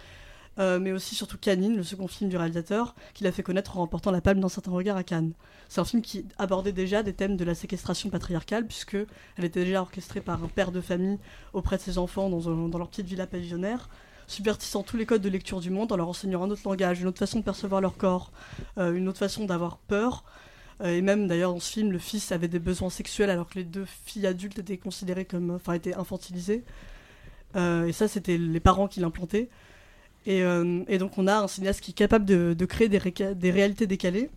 euh, 0.57 0.79
mais 0.79 0.91
aussi 0.91 1.15
surtout 1.15 1.37
Canine, 1.37 1.77
le 1.77 1.83
second 1.83 2.07
film 2.07 2.29
du 2.29 2.35
réalisateur, 2.37 2.95
qu'il 3.13 3.27
a 3.27 3.31
fait 3.31 3.43
connaître 3.43 3.77
en 3.77 3.81
remportant 3.81 4.11
la 4.11 4.19
palme 4.19 4.41
d'un 4.41 4.49
certain 4.49 4.71
regard 4.71 4.97
à 4.97 5.03
Cannes. 5.03 5.33
C'est 5.69 5.79
un 5.79 5.85
film 5.85 6.01
qui 6.01 6.25
abordait 6.37 6.73
déjà 6.73 7.03
des 7.03 7.13
thèmes 7.13 7.37
de 7.37 7.45
la 7.45 7.55
séquestration 7.55 8.09
patriarcale, 8.09 8.65
puisque 8.67 8.97
elle 9.37 9.45
était 9.45 9.63
déjà 9.63 9.81
orchestrée 9.81 10.19
par 10.19 10.43
un 10.43 10.47
père 10.47 10.71
de 10.71 10.81
famille 10.81 11.17
auprès 11.53 11.77
de 11.77 11.81
ses 11.81 11.97
enfants 11.97 12.29
dans, 12.29 12.67
dans 12.67 12.77
leur 12.77 12.89
petite 12.89 13.05
villa 13.05 13.25
pavillonnaire, 13.25 13.89
subvertissant 14.27 14.83
tous 14.83 14.97
les 14.97 15.05
codes 15.05 15.21
de 15.21 15.29
lecture 15.29 15.61
du 15.61 15.69
monde 15.69 15.91
en 15.91 15.97
leur 15.97 16.09
enseignant 16.09 16.43
un 16.43 16.49
autre 16.49 16.63
langage, 16.65 16.99
une 16.99 17.07
autre 17.07 17.19
façon 17.19 17.39
de 17.39 17.43
percevoir 17.45 17.79
leur 17.79 17.95
corps, 17.95 18.31
euh, 18.77 18.93
une 18.93 19.07
autre 19.07 19.19
façon 19.19 19.45
d'avoir 19.45 19.77
peur. 19.77 20.25
Euh, 20.81 20.95
et 20.95 21.01
même 21.01 21.27
d'ailleurs 21.27 21.53
dans 21.53 21.59
ce 21.59 21.71
film, 21.71 21.91
le 21.91 21.99
fils 21.99 22.33
avait 22.33 22.47
des 22.47 22.59
besoins 22.59 22.89
sexuels 22.89 23.29
alors 23.29 23.47
que 23.47 23.55
les 23.55 23.63
deux 23.63 23.85
filles 24.05 24.27
adultes 24.27 24.59
étaient 24.59 24.77
considérées 24.77 25.25
comme, 25.25 25.51
enfin 25.51 25.73
étaient 25.73 25.95
infantilisées. 25.95 26.63
Et 27.55 27.91
ça, 27.93 28.07
c'était 28.07 28.37
les 28.37 28.59
parents 28.59 28.87
qui 28.87 28.99
l'implantaient. 28.99 29.49
Et, 30.25 30.43
euh, 30.43 30.83
et 30.87 30.97
donc 30.97 31.17
on 31.17 31.27
a 31.27 31.39
un 31.39 31.47
cinéaste 31.47 31.81
qui 31.81 31.91
est 31.91 31.95
capable 31.95 32.25
de, 32.25 32.65
créer 32.65 32.89
des, 32.89 32.97
réalités 33.51 33.87
décalées. 33.87 34.29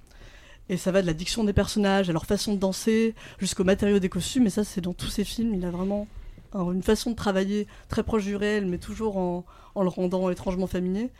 Et 0.68 0.76
ça 0.76 0.92
va 0.92 1.02
de 1.02 1.06
la 1.06 1.12
diction 1.12 1.44
des 1.44 1.52
personnages, 1.52 2.08
à 2.08 2.12
leur 2.12 2.24
façon 2.24 2.54
de 2.54 2.58
danser, 2.58 3.14
jusqu'aux 3.38 3.64
matériaux 3.64 3.98
des 3.98 4.08
costumes. 4.08 4.46
Et 4.46 4.50
ça, 4.50 4.64
c'est 4.64 4.80
dans 4.80 4.94
tous 4.94 5.08
ses 5.08 5.24
films. 5.24 5.54
Il 5.54 5.64
a 5.64 5.70
vraiment 5.70 6.06
un- 6.54 6.70
une 6.72 6.82
façon 6.82 7.10
de 7.10 7.16
travailler 7.16 7.66
très 7.88 8.02
proche 8.02 8.24
du 8.24 8.36
réel, 8.36 8.66
mais 8.66 8.78
toujours 8.78 9.16
en, 9.18 9.44
en 9.74 9.82
le 9.82 9.88
rendant 9.88 10.30
étrangement 10.30 10.66
familier. 10.66 11.10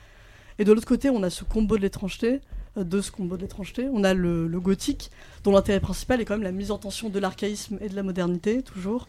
Et 0.58 0.64
de 0.64 0.72
l'autre 0.72 0.86
côté, 0.86 1.10
on 1.10 1.22
a 1.22 1.30
ce 1.30 1.44
combo 1.44 1.76
de 1.76 1.82
l'étrangeté, 1.82 2.40
euh, 2.78 2.84
de 2.84 3.00
ce 3.00 3.10
combo 3.10 3.36
de 3.36 3.42
l'étrangeté. 3.42 3.88
On 3.92 4.04
a 4.04 4.14
le, 4.14 4.46
le 4.46 4.60
gothique, 4.60 5.10
dont 5.44 5.50
l'intérêt 5.52 5.80
principal 5.80 6.20
est 6.20 6.24
quand 6.24 6.34
même 6.34 6.42
la 6.44 6.52
mise 6.52 6.70
en 6.70 6.78
tension 6.78 7.08
de 7.08 7.18
l'archaïsme 7.18 7.78
et 7.80 7.88
de 7.88 7.96
la 7.96 8.02
modernité, 8.04 8.62
toujours. 8.62 9.08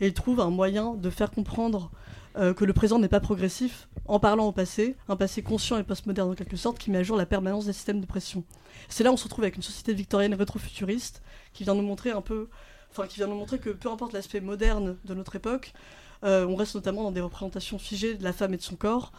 Et 0.00 0.06
il 0.08 0.14
trouve 0.14 0.40
un 0.40 0.50
moyen 0.50 0.94
de 0.94 1.10
faire 1.10 1.30
comprendre 1.30 1.90
euh, 2.36 2.52
que 2.52 2.64
le 2.64 2.72
présent 2.72 2.98
n'est 2.98 3.08
pas 3.08 3.20
progressif 3.20 3.88
en 4.06 4.18
parlant 4.18 4.46
au 4.46 4.52
passé, 4.52 4.96
un 5.08 5.16
passé 5.16 5.42
conscient 5.42 5.78
et 5.78 5.84
postmoderne 5.84 6.30
en 6.30 6.34
quelque 6.34 6.56
sorte, 6.56 6.78
qui 6.78 6.90
met 6.90 6.98
à 6.98 7.02
jour 7.02 7.16
la 7.16 7.26
permanence 7.26 7.66
des 7.66 7.72
systèmes 7.72 8.00
de 8.00 8.06
pression. 8.06 8.44
C'est 8.88 9.04
là 9.04 9.10
où 9.10 9.14
on 9.14 9.16
se 9.16 9.24
retrouve 9.24 9.44
avec 9.44 9.56
une 9.56 9.62
société 9.62 9.94
victorienne 9.94 10.34
rétrofuturiste 10.34 11.22
qui 11.52 11.64
vient 11.64 11.74
nous 11.74 11.82
montrer 11.82 12.10
un 12.10 12.22
peu, 12.22 12.48
enfin 12.90 13.06
qui 13.06 13.16
vient 13.16 13.28
nous 13.28 13.36
montrer 13.36 13.58
que 13.58 13.70
peu 13.70 13.88
importe 13.88 14.12
l'aspect 14.12 14.40
moderne 14.40 14.96
de 15.04 15.14
notre 15.14 15.36
époque, 15.36 15.72
euh, 16.24 16.46
on 16.46 16.56
reste 16.56 16.74
notamment 16.74 17.04
dans 17.04 17.12
des 17.12 17.20
représentations 17.20 17.78
figées 17.78 18.14
de 18.14 18.24
la 18.24 18.32
femme 18.32 18.52
et 18.54 18.56
de 18.56 18.62
son 18.62 18.76
corps. 18.76 19.12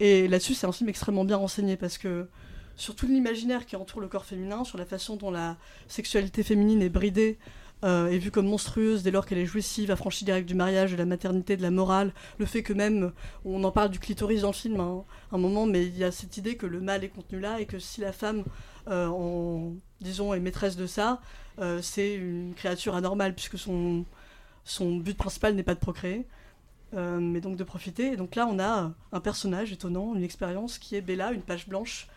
Et 0.00 0.28
là-dessus, 0.28 0.54
c'est 0.54 0.66
un 0.66 0.72
film 0.72 0.90
extrêmement 0.90 1.24
bien 1.24 1.36
renseigné 1.36 1.76
parce 1.76 1.98
que 1.98 2.28
sur 2.76 2.94
tout 2.96 3.06
l'imaginaire 3.06 3.66
qui 3.66 3.76
entoure 3.76 4.00
le 4.00 4.08
corps 4.08 4.24
féminin, 4.24 4.64
sur 4.64 4.78
la 4.78 4.84
façon 4.84 5.16
dont 5.16 5.30
la 5.30 5.56
sexualité 5.88 6.42
féminine 6.42 6.82
est 6.82 6.88
bridée, 6.88 7.38
euh, 7.82 8.08
est 8.08 8.18
vue 8.18 8.30
comme 8.30 8.46
monstrueuse 8.46 9.02
dès 9.02 9.10
lors 9.10 9.26
qu'elle 9.26 9.38
est 9.38 9.46
jouissive, 9.46 9.90
affranchie 9.90 10.24
des 10.24 10.32
règles 10.32 10.46
du 10.46 10.54
mariage, 10.54 10.92
de 10.92 10.96
la 10.96 11.04
maternité, 11.04 11.56
de 11.56 11.62
la 11.62 11.70
morale, 11.70 12.12
le 12.38 12.46
fait 12.46 12.62
que 12.62 12.72
même, 12.72 13.12
on 13.44 13.62
en 13.64 13.70
parle 13.72 13.90
du 13.90 13.98
clitoris 13.98 14.42
dans 14.42 14.48
le 14.48 14.54
film 14.54 14.80
hein, 14.80 15.04
un 15.32 15.38
moment, 15.38 15.66
mais 15.66 15.84
il 15.86 15.96
y 15.98 16.04
a 16.04 16.10
cette 16.12 16.36
idée 16.36 16.56
que 16.56 16.66
le 16.66 16.80
mal 16.80 17.04
est 17.04 17.08
contenu 17.08 17.40
là 17.40 17.60
et 17.60 17.66
que 17.66 17.78
si 17.78 18.00
la 18.00 18.12
femme, 18.12 18.44
euh, 18.88 19.70
disons, 20.00 20.32
est 20.34 20.40
maîtresse 20.40 20.76
de 20.76 20.86
ça, 20.86 21.20
euh, 21.60 21.80
c'est 21.82 22.14
une 22.14 22.54
créature 22.54 22.94
anormale 22.94 23.34
puisque 23.34 23.58
son, 23.58 24.04
son 24.64 24.96
but 24.96 25.16
principal 25.16 25.54
n'est 25.54 25.62
pas 25.62 25.74
de 25.74 25.80
procréer. 25.80 26.26
euh, 26.94 27.18
mais 27.20 27.40
donc 27.40 27.56
de 27.56 27.64
profiter. 27.64 28.12
Et 28.12 28.16
donc 28.16 28.36
là, 28.36 28.46
on 28.46 28.58
a 28.58 28.92
un 29.12 29.20
personnage 29.20 29.72
étonnant, 29.72 30.14
une 30.14 30.22
expérience 30.22 30.78
qui 30.78 30.96
est 30.96 31.00
Bella, 31.00 31.32
une 31.32 31.42
page 31.42 31.68
blanche, 31.68 32.08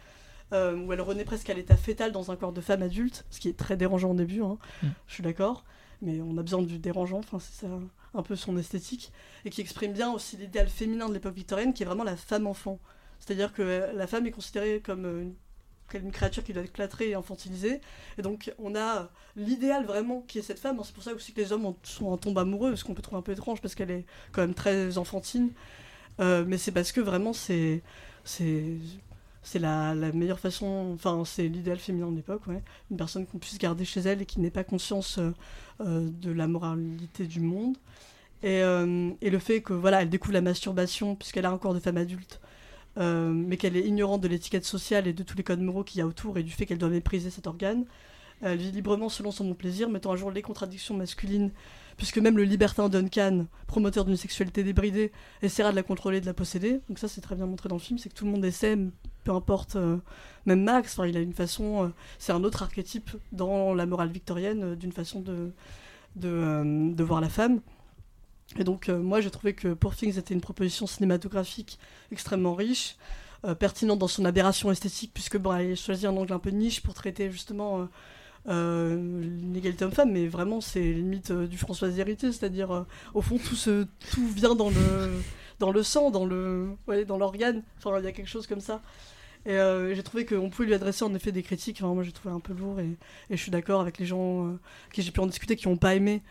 euh, 0.53 0.75
où 0.77 0.93
elle 0.93 1.01
renaît 1.01 1.25
presque 1.25 1.49
à 1.49 1.53
l'état 1.53 1.75
fétal 1.77 2.11
dans 2.11 2.31
un 2.31 2.35
corps 2.35 2.53
de 2.53 2.61
femme 2.61 2.81
adulte, 2.81 3.25
ce 3.29 3.39
qui 3.39 3.49
est 3.49 3.57
très 3.57 3.75
dérangeant 3.77 4.11
au 4.11 4.15
début, 4.15 4.41
hein, 4.41 4.57
Mm. 4.83 4.87
je 5.07 5.13
suis 5.13 5.23
d'accord, 5.23 5.63
mais 6.01 6.21
on 6.21 6.37
a 6.37 6.41
besoin 6.43 6.61
du 6.61 6.79
dérangeant, 6.79 7.19
enfin 7.19 7.39
c'est 7.39 7.65
ça 7.65 7.67
un 8.13 8.23
peu 8.23 8.35
son 8.35 8.57
esthétique, 8.57 9.11
et 9.45 9.49
qui 9.49 9.61
exprime 9.61 9.93
bien 9.93 10.11
aussi 10.11 10.37
l'idéal 10.37 10.67
féminin 10.69 11.09
de 11.09 11.13
l'époque 11.13 11.35
victorienne, 11.35 11.73
qui 11.73 11.83
est 11.83 11.85
vraiment 11.85 12.03
la 12.05 12.15
femme-enfant. 12.15 12.79
C'est-à-dire 13.19 13.51
que 13.53 13.61
euh, 13.61 13.93
la 13.93 14.07
femme 14.07 14.25
est 14.27 14.31
considérée 14.31 14.79
comme 14.79 15.05
euh, 15.05 15.21
une, 15.23 15.33
comme 15.91 16.03
une 16.03 16.11
créature 16.11 16.43
qui 16.43 16.53
doit 16.53 16.63
être 16.63 16.71
plâtrée 16.73 17.09
et 17.09 17.15
infantilisée, 17.15 17.81
et 18.17 18.21
donc 18.21 18.51
on 18.59 18.75
a 18.75 19.09
l'idéal 19.35 19.85
vraiment 19.85 20.21
qui 20.27 20.39
est 20.39 20.41
cette 20.43 20.59
femme, 20.59 20.79
hein. 20.79 20.83
c'est 20.85 20.93
pour 20.93 21.03
ça 21.03 21.13
aussi 21.13 21.33
que 21.33 21.41
les 21.41 21.51
hommes 21.51 21.65
en- 21.65 21.77
sont 21.83 22.07
en 22.07 22.17
tombe 22.17 22.37
amoureux, 22.39 22.75
ce 22.75 22.83
qu'on 22.85 22.93
peut 22.93 23.01
trouver 23.01 23.19
un 23.19 23.21
peu 23.21 23.31
étrange, 23.33 23.59
parce 23.61 23.75
qu'elle 23.75 23.91
est 23.91 24.05
quand 24.31 24.41
même 24.41 24.53
très 24.55 24.97
enfantine, 24.97 25.49
Euh, 26.19 26.43
mais 26.47 26.57
c'est 26.57 26.71
parce 26.71 26.91
que 26.91 26.99
vraiment 27.01 27.31
c'est... 27.31 27.83
c'est 28.23 28.73
c'est 29.47 29.59
la, 29.59 29.95
meilleure 29.95 30.41
façon, 30.41 30.91
enfin 30.93 31.23
c'est 31.23 31.47
l'idéal 31.47 31.79
féminin 31.79 32.11
de 32.11 32.17
l'époque, 32.17 32.41
une 32.91 32.97
personne 32.97 33.25
qu'on 33.25 33.37
puisse 33.37 33.57
garder 33.57 33.85
chez 33.85 34.01
elle 34.01 34.21
et 34.21 34.25
qui 34.25 34.41
n'ait 34.41 34.51
pas 34.51 34.65
conscience 34.65 35.19
euh, 35.19 35.31
euh, 35.79 36.09
de 36.11 36.31
la 36.31 36.47
moralité 36.47 37.25
du 37.27 37.39
monde. 37.39 37.77
Et, 38.43 38.61
euh, 38.61 39.09
et 39.21 39.29
le 39.29 39.39
fait 39.39 39.61
que 39.61 39.71
voilà, 39.71 40.01
elle 40.01 40.09
découvre 40.09 40.33
la 40.33 40.41
masturbation 40.41 41.15
puisqu'elle 41.15 41.45
a 41.45 41.49
un 41.49 41.57
corps 41.57 41.73
de 41.73 41.79
femme 41.79 41.95
adulte, 41.95 42.41
mais 42.97 43.55
qu'elle 43.57 43.77
est 43.77 43.87
ignorante 43.87 44.21
de 44.21 44.27
l'étiquette 44.27 44.65
sociale 44.65 45.07
et 45.07 45.13
de 45.13 45.23
tous 45.23 45.37
les 45.37 45.43
codes 45.43 45.61
moraux 45.61 45.83
qu'il 45.83 45.99
y 45.99 46.01
a 46.01 46.07
autour 46.07 46.37
et 46.37 46.43
du 46.43 46.51
fait 46.51 46.65
qu'elle 46.65 46.79
doit 46.79 46.89
mépriser 46.89 47.29
cet 47.29 47.47
organe. 47.47 47.85
Elle 48.41 48.57
vit 48.57 48.71
librement 48.71 49.07
selon 49.07 49.31
son 49.31 49.45
bon 49.45 49.53
plaisir, 49.53 49.89
mettant 49.89 50.11
à 50.11 50.15
jour 50.15 50.29
les 50.29 50.41
contradictions 50.41 50.95
masculines, 50.95 51.51
puisque 51.95 52.17
même 52.17 52.37
le 52.37 52.43
libertin 52.43 52.89
Duncan, 52.89 53.45
promoteur 53.65 54.03
d'une 54.03 54.17
sexualité 54.17 54.63
débridée, 54.63 55.11
essaiera 55.41 55.71
de 55.71 55.75
la 55.75 55.83
contrôler, 55.83 56.21
de 56.21 56.25
la 56.25 56.33
posséder. 56.33 56.81
Donc 56.89 56.99
ça, 56.99 57.07
c'est 57.07 57.21
très 57.21 57.35
bien 57.35 57.45
montré 57.45 57.69
dans 57.69 57.75
le 57.75 57.81
film, 57.81 57.97
c'est 57.97 58.09
que 58.09 58.15
tout 58.15 58.25
le 58.25 58.31
monde 58.31 58.45
essaie, 58.45 58.77
peu 59.27 59.33
importe, 59.33 59.75
euh, 59.75 59.97
même 60.45 60.63
Max, 60.63 61.01
il 61.05 61.17
a 61.17 61.19
une 61.19 61.33
façon, 61.33 61.83
euh, 61.83 61.87
c'est 62.17 62.31
un 62.31 62.45
autre 62.45 62.63
archétype 62.63 63.11
dans 63.33 63.73
la 63.73 63.85
morale 63.85 64.09
victorienne 64.09 64.63
euh, 64.63 64.75
d'une 64.77 64.93
façon 64.93 65.19
de, 65.19 65.51
de, 66.15 67.03
voir 67.03 67.19
la 67.19 67.27
femme. 67.27 67.59
Et 68.57 68.63
donc, 68.63 68.87
moi, 68.87 69.19
j'ai 69.19 69.29
trouvé 69.29 69.53
que 69.53 69.73
Poor 69.73 69.93
Things 69.97 70.17
était 70.17 70.33
une 70.33 70.39
proposition 70.39 70.87
cinématographique 70.87 71.77
extrêmement 72.13 72.55
riche, 72.55 72.95
pertinente 73.59 73.99
dans 73.99 74.07
son 74.07 74.23
aberration 74.23 74.71
esthétique, 74.71 75.11
puisque 75.13 75.37
bon, 75.37 75.53
elle 75.53 75.73
a 75.73 75.75
choisi 75.75 76.07
un 76.07 76.15
angle 76.15 76.31
un 76.31 76.39
peu 76.39 76.51
niche 76.51 76.81
pour 76.81 76.93
traiter 76.93 77.29
justement 77.29 77.89
euh, 78.47 78.95
l'inégalité 78.95 79.83
homme-femme, 79.83 80.13
mais 80.13 80.27
vraiment, 80.27 80.61
c'est 80.61 80.79
limite 80.79 81.31
euh, 81.31 81.47
du 81.47 81.57
François 81.57 81.89
hérité, 81.89 82.31
c'est-à-dire, 82.31 82.85
au 83.13 83.21
fond, 83.21 83.37
tout, 83.37 83.85
tout 84.11 84.27
vient 84.29 84.55
dans 84.55 84.69
le, 84.69 85.21
dans 85.59 85.71
le 85.71 85.83
sang, 85.83 86.09
dans 86.11 86.25
le, 86.25 86.69
ouais, 86.87 87.03
dans 87.03 87.17
l'organe, 87.17 87.63
enfin, 87.77 87.99
il 87.99 88.05
y 88.05 88.07
a 88.07 88.13
quelque 88.13 88.29
chose 88.29 88.47
comme 88.47 88.61
ça. 88.61 88.81
Et 89.45 89.51
euh, 89.51 89.95
j'ai 89.95 90.03
trouvé 90.03 90.25
qu'on 90.25 90.49
pouvait 90.49 90.67
lui 90.67 90.73
adresser 90.73 91.05
en 91.05 91.13
effet 91.15 91.31
des 91.31 91.43
critiques. 91.43 91.81
Moi, 91.81 92.03
j'ai 92.03 92.11
trouvé 92.11 92.33
un 92.33 92.39
peu 92.39 92.53
lourd 92.53 92.79
et, 92.79 92.97
je 93.29 93.35
suis 93.35 93.51
d'accord 93.51 93.81
avec 93.81 93.97
les 93.97 94.05
gens 94.05 94.47
euh, 94.47 94.59
qui 94.91 95.01
j'ai 95.01 95.11
pu 95.11 95.19
en 95.19 95.27
discuter 95.27 95.55
qui 95.55 95.67
n'ont 95.67 95.77
pas 95.77 95.95
aimé. 95.95 96.21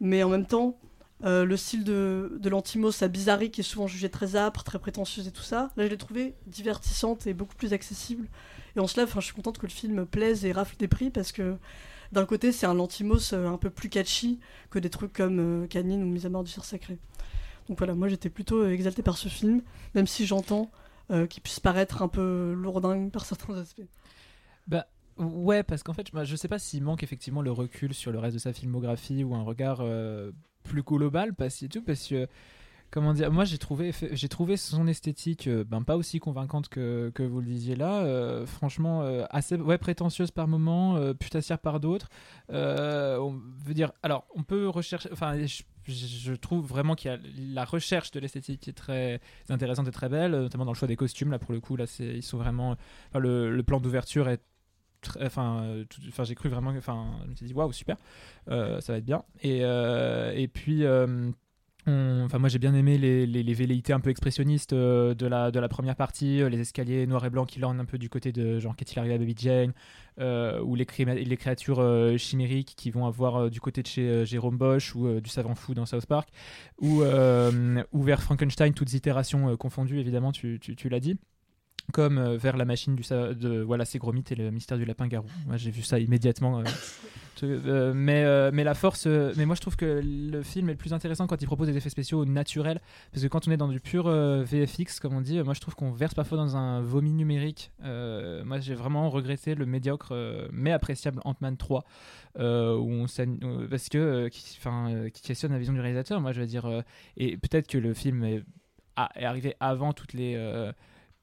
Mais 0.00 0.22
en 0.22 0.30
même 0.30 0.46
temps, 0.46 0.78
euh, 1.24 1.44
le 1.44 1.56
style 1.56 1.84
de, 1.84 2.36
de 2.40 2.48
l'Antimo, 2.48 2.90
sa 2.90 3.08
bizarrerie 3.08 3.50
qui 3.50 3.60
est 3.60 3.64
souvent 3.64 3.86
jugée 3.86 4.08
très 4.08 4.36
âpre, 4.36 4.64
très 4.64 4.78
prétentieuse 4.78 5.28
et 5.28 5.30
tout 5.30 5.42
ça, 5.42 5.70
là, 5.76 5.84
je 5.84 5.90
l'ai 5.90 5.98
trouvé 5.98 6.34
divertissante 6.46 7.26
et 7.26 7.34
beaucoup 7.34 7.54
plus 7.54 7.72
accessible. 7.72 8.26
Et 8.74 8.80
en 8.80 8.86
cela, 8.86 9.06
je 9.06 9.20
suis 9.20 9.34
contente 9.34 9.58
que 9.58 9.66
le 9.66 9.72
film 9.72 10.06
plaise 10.06 10.44
et 10.44 10.52
rafle 10.52 10.76
des 10.78 10.88
prix 10.88 11.10
parce 11.10 11.30
que 11.30 11.56
d'un 12.10 12.24
côté, 12.24 12.52
c'est 12.52 12.66
un 12.66 12.74
Lantimos 12.74 13.34
euh, 13.34 13.48
un 13.48 13.58
peu 13.58 13.70
plus 13.70 13.88
catchy 13.88 14.40
que 14.70 14.78
des 14.78 14.90
trucs 14.90 15.12
comme 15.12 15.66
Canine 15.68 16.02
ou 16.02 16.06
Mise 16.06 16.26
à 16.26 16.30
mort 16.30 16.42
du 16.42 16.50
cerf 16.50 16.64
sacré. 16.64 16.98
Donc 17.68 17.78
voilà, 17.78 17.94
moi 17.94 18.08
j'étais 18.08 18.30
plutôt 18.30 18.66
exaltée 18.66 19.02
par 19.02 19.16
ce 19.16 19.28
film, 19.28 19.62
même 19.94 20.06
si 20.08 20.26
j'entends 20.26 20.70
euh, 21.12 21.26
qu'il 21.26 21.42
puisse 21.42 21.60
paraître 21.60 22.02
un 22.02 22.08
peu 22.08 22.54
lourdingue 22.54 23.10
par 23.10 23.24
certains 23.24 23.56
aspects. 23.58 23.82
Bah 24.66 24.86
ouais, 25.18 25.62
parce 25.62 25.82
qu'en 25.82 25.92
fait, 25.92 26.08
je 26.24 26.36
sais 26.36 26.48
pas 26.48 26.58
s'il 26.58 26.82
manque 26.82 27.02
effectivement 27.02 27.42
le 27.42 27.52
recul 27.52 27.94
sur 27.94 28.12
le 28.12 28.18
reste 28.18 28.34
de 28.34 28.40
sa 28.40 28.52
filmographie 28.52 29.24
ou 29.24 29.34
un 29.34 29.42
regard 29.42 29.78
euh, 29.80 30.32
plus 30.62 30.82
global, 30.82 31.34
parce 31.34 31.60
que 31.60 31.66
tout, 31.66 31.82
parce 31.82 32.08
que 32.08 32.26
comment 32.92 33.14
dire, 33.14 33.32
moi 33.32 33.44
j'ai 33.44 33.58
trouvé, 33.58 33.92
j'ai 34.12 34.28
trouvé 34.28 34.56
son 34.56 34.86
esthétique, 34.86 35.48
euh, 35.48 35.64
ben 35.64 35.82
pas 35.82 35.96
aussi 35.96 36.20
convaincante 36.20 36.68
que, 36.68 37.10
que 37.14 37.22
vous 37.22 37.40
le 37.40 37.46
disiez 37.46 37.74
là, 37.74 38.02
euh, 38.02 38.46
franchement 38.46 39.02
euh, 39.02 39.24
assez 39.30 39.56
ouais 39.56 39.78
prétentieuse 39.78 40.30
par 40.30 40.46
moment, 40.46 40.96
euh, 40.96 41.14
putassière 41.14 41.58
par 41.58 41.80
d'autres. 41.80 42.08
On 42.50 43.40
veut 43.64 43.74
dire, 43.74 43.92
alors 44.02 44.26
on 44.36 44.42
peut 44.44 44.68
rechercher, 44.68 45.08
enfin 45.10 45.34
je, 45.86 46.34
trouve 46.34 46.66
vraiment 46.66 46.94
qu'il 46.94 47.10
y 47.10 47.14
a 47.14 47.18
la 47.54 47.64
recherche 47.64 48.10
de 48.12 48.20
l'esthétique 48.20 48.60
qui 48.60 48.70
est 48.70 48.74
très 48.74 49.20
intéressante 49.48 49.88
et 49.88 49.90
très 49.90 50.10
belle, 50.10 50.32
notamment 50.32 50.66
dans 50.66 50.72
le 50.72 50.76
choix 50.76 50.86
des 50.86 50.96
costumes. 50.96 51.30
Là, 51.30 51.38
pour 51.38 51.52
le 51.52 51.60
coup, 51.60 51.76
là, 51.76 51.86
ils 51.98 52.22
sont 52.22 52.38
vraiment. 52.38 52.76
le, 53.14 53.50
le 53.50 53.62
plan 53.62 53.80
d'ouverture 53.80 54.28
est. 54.28 54.40
très- 55.00 55.24
Enfin, 55.26 55.82
enfin, 56.08 56.24
j'ai 56.24 56.34
cru 56.36 56.48
vraiment. 56.50 56.70
Enfin, 56.76 57.18
je 57.24 57.30
me 57.30 57.34
suis 57.34 57.46
dit, 57.46 57.54
waouh, 57.54 57.72
super, 57.72 57.96
ça 58.46 58.80
va 58.92 58.98
être 58.98 59.04
bien. 59.04 59.24
Et, 59.42 59.62
et 59.62 60.48
puis. 60.48 60.84
Enfin, 61.86 62.38
moi 62.38 62.48
j'ai 62.48 62.60
bien 62.60 62.74
aimé 62.74 62.96
les, 62.96 63.54
velléités 63.54 63.92
un 63.92 63.98
peu 63.98 64.10
expressionnistes 64.10 64.72
euh, 64.72 65.14
de, 65.14 65.26
la, 65.26 65.68
première 65.68 65.96
partie, 65.96 66.40
euh, 66.40 66.48
les 66.48 66.60
escaliers 66.60 67.08
noirs 67.08 67.24
et 67.24 67.30
blancs 67.30 67.48
qui 67.48 67.58
lornent 67.58 67.80
un 67.80 67.84
peu 67.84 67.98
du 67.98 68.08
côté 68.08 68.30
de 68.30 68.60
genre 68.60 68.76
Qu'est-il 68.76 68.98
arrivé 69.00 69.14
à 69.14 69.18
Baby 69.18 69.34
Jane, 69.36 69.72
euh, 70.20 70.60
ou 70.60 70.76
les, 70.76 70.86
cré- 70.86 71.04
les 71.04 71.36
créatures 71.36 71.82
chimériques 72.18 72.74
qui 72.76 72.90
vont 72.90 73.06
avoir 73.06 73.50
du 73.50 73.60
côté 73.60 73.82
de 73.82 73.88
chez 73.88 74.24
Jérôme 74.24 74.58
Bosch 74.58 74.94
ou 74.94 75.20
du 75.20 75.28
savant 75.28 75.56
fou 75.56 75.74
dans 75.74 75.86
South 75.86 76.06
Park, 76.06 76.28
ou, 76.80 77.00
vers 77.00 78.22
Frankenstein, 78.22 78.72
toutes 78.74 78.92
itérations 78.92 79.56
confondues 79.56 79.98
évidemment, 79.98 80.30
tu 80.30 80.60
l'as 80.88 81.00
dit. 81.00 81.18
Comme 81.92 82.18
euh, 82.18 82.36
vers 82.36 82.56
la 82.56 82.64
machine 82.64 82.96
du 82.96 83.02
de 83.02 83.60
voilà 83.60 83.84
c'est 83.84 83.98
Gromit 83.98 84.24
et 84.30 84.34
le 84.34 84.50
mystère 84.50 84.78
du 84.78 84.84
lapin 84.84 85.06
garou. 85.06 85.28
Moi 85.46 85.56
j'ai 85.56 85.70
vu 85.70 85.82
ça 85.82 85.98
immédiatement. 85.98 86.60
euh, 86.60 86.64
euh, 87.42 87.92
mais 87.94 88.50
mais 88.52 88.64
la 88.64 88.74
force, 88.74 89.06
mais 89.06 89.46
moi 89.46 89.54
je 89.54 89.60
trouve 89.60 89.76
que 89.76 90.00
le 90.02 90.42
film 90.42 90.68
est 90.68 90.72
le 90.72 90.78
plus 90.78 90.92
intéressant 90.92 91.26
quand 91.26 91.40
il 91.40 91.46
propose 91.46 91.68
des 91.68 91.76
effets 91.76 91.90
spéciaux 91.90 92.24
naturels, 92.24 92.80
parce 93.12 93.22
que 93.22 93.28
quand 93.28 93.46
on 93.46 93.50
est 93.52 93.56
dans 93.56 93.68
du 93.68 93.80
pur 93.80 94.08
VFX 94.08 94.98
comme 95.00 95.14
on 95.14 95.20
dit, 95.20 95.40
moi 95.42 95.54
je 95.54 95.60
trouve 95.60 95.74
qu'on 95.74 95.92
verse 95.92 96.14
parfois 96.14 96.38
dans 96.38 96.56
un 96.56 96.80
vomi 96.80 97.12
numérique. 97.12 97.70
Moi 97.82 98.58
j'ai 98.60 98.74
vraiment 98.74 99.10
regretté 99.10 99.54
le 99.54 99.66
médiocre 99.66 100.14
mais 100.52 100.72
appréciable 100.72 101.20
Ant-Man 101.24 101.56
3 101.56 101.84
euh, 102.38 102.76
où 102.76 102.90
on 102.90 103.06
parce 103.68 103.88
que 103.88 104.28
qui, 104.28 104.58
questionne 105.22 105.52
la 105.52 105.58
vision 105.58 105.74
du 105.74 105.80
réalisateur. 105.80 106.20
Moi 106.20 106.32
je 106.32 106.40
veux 106.40 106.46
dire 106.46 106.82
et 107.16 107.36
peut-être 107.36 107.66
que 107.66 107.78
le 107.78 107.94
film 107.94 108.24
est, 108.24 108.42
arrivé 108.96 109.54
avant 109.60 109.92
toutes 109.92 110.12
les 110.12 110.36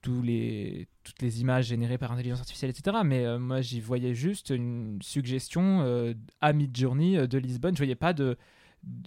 les, 0.07 0.87
toutes 1.03 1.21
les 1.21 1.41
images 1.41 1.67
générées 1.67 1.97
par 1.97 2.11
intelligence 2.11 2.39
artificielle, 2.39 2.71
etc. 2.71 2.97
Mais 3.05 3.25
euh, 3.25 3.37
moi, 3.39 3.61
j'y 3.61 3.79
voyais 3.81 4.13
juste 4.15 4.49
une 4.49 4.99
suggestion 5.01 5.81
euh, 5.81 6.13
à 6.41 6.53
Midjourney 6.53 7.17
euh, 7.17 7.27
de 7.27 7.37
Lisbonne. 7.37 7.75
Je 7.75 7.79
voyais 7.79 7.95
pas 7.95 8.13
de, 8.13 8.37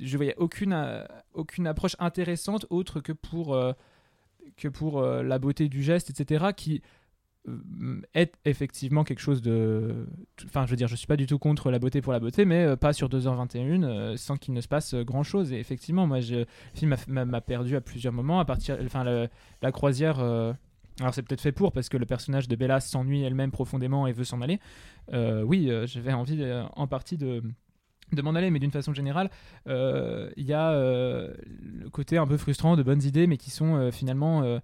je 0.01 0.17
voyais 0.17 0.35
aucune 0.37 0.73
euh, 0.73 1.05
aucune 1.35 1.67
approche 1.67 1.97
intéressante 1.99 2.67
autre 2.71 3.01
que 3.01 3.13
pour 3.13 3.59
que 4.57 4.69
pour 4.69 5.01
la 5.03 5.39
beauté 5.39 5.69
du 5.69 5.83
geste, 5.83 6.11
etc. 6.11 6.47
Qui 6.57 6.83
est 8.15 8.35
effectivement 8.45 9.03
quelque 9.03 9.19
chose 9.19 9.43
de 9.43 10.07
enfin 10.45 10.65
je 10.65 10.71
veux 10.71 10.77
dire 10.77 10.87
je 10.87 10.95
suis 10.95 11.09
pas 11.09 11.17
du 11.17 11.27
tout 11.27 11.41
contre 11.41 11.73
la 11.73 11.81
beauté 11.81 12.01
pour 12.01 12.13
la 12.13 12.21
beauté 12.21 12.45
mais 12.45 12.77
pas 12.77 12.93
sur 12.93 13.09
2h21 13.09 13.83
euh, 13.83 14.17
sans 14.17 14.37
qu'il 14.37 14.55
ne 14.55 14.61
se 14.61 14.69
passe 14.69 14.95
grand 14.95 15.25
chose 15.25 15.53
et 15.53 15.59
effectivement 15.59 16.07
moi 16.07 16.21
je, 16.21 16.37
le 16.37 16.47
film 16.75 16.95
m'a- 17.09 17.41
perdu 17.41 17.75
à 17.75 17.81
plusieurs 17.81 18.13
moments 18.13 18.39
à 18.39 18.45
partir 18.45 18.79
enfin 18.85 19.03
la 19.03 19.73
croisière 19.73 20.21
alors 21.01 21.15
c'est 21.15 21.23
peut-être 21.23 21.41
fait 21.41 21.53
pour 21.53 21.73
parce 21.73 21.89
que 21.89 21.97
le 21.97 22.07
personnage 22.07 22.49
de 22.49 22.57
Bella 22.57 22.81
s'ennuie 22.81 23.23
elle-même 23.23 23.51
profondément 23.51 24.07
et 24.07 24.13
veut 24.13 24.25
s'en 24.25 24.41
aller 24.41 24.59
Euh, 25.13 25.43
oui 25.43 25.71
euh, 25.71 25.87
j'avais 25.87 26.13
envie 26.13 26.39
euh, 26.41 26.65
en 26.77 26.87
partie 26.87 27.17
de 27.17 27.43
m'en 28.23 28.35
aller, 28.35 28.51
mais 28.51 28.59
d'une 28.59 28.71
façon 28.71 28.93
générale, 28.93 29.31
euh, 29.69 30.31
il 30.37 30.45
y 30.45 30.53
a 30.53 30.73
le 30.75 31.89
côté 31.91 32.19
un 32.19 32.27
peu 32.27 32.37
frustrant 32.37 32.77
de 32.77 32.83
bonnes 32.83 33.03
idées, 33.03 33.27
mais 33.27 33.39
qui 33.39 33.51
sont 33.51 33.91
finalement 33.91 34.61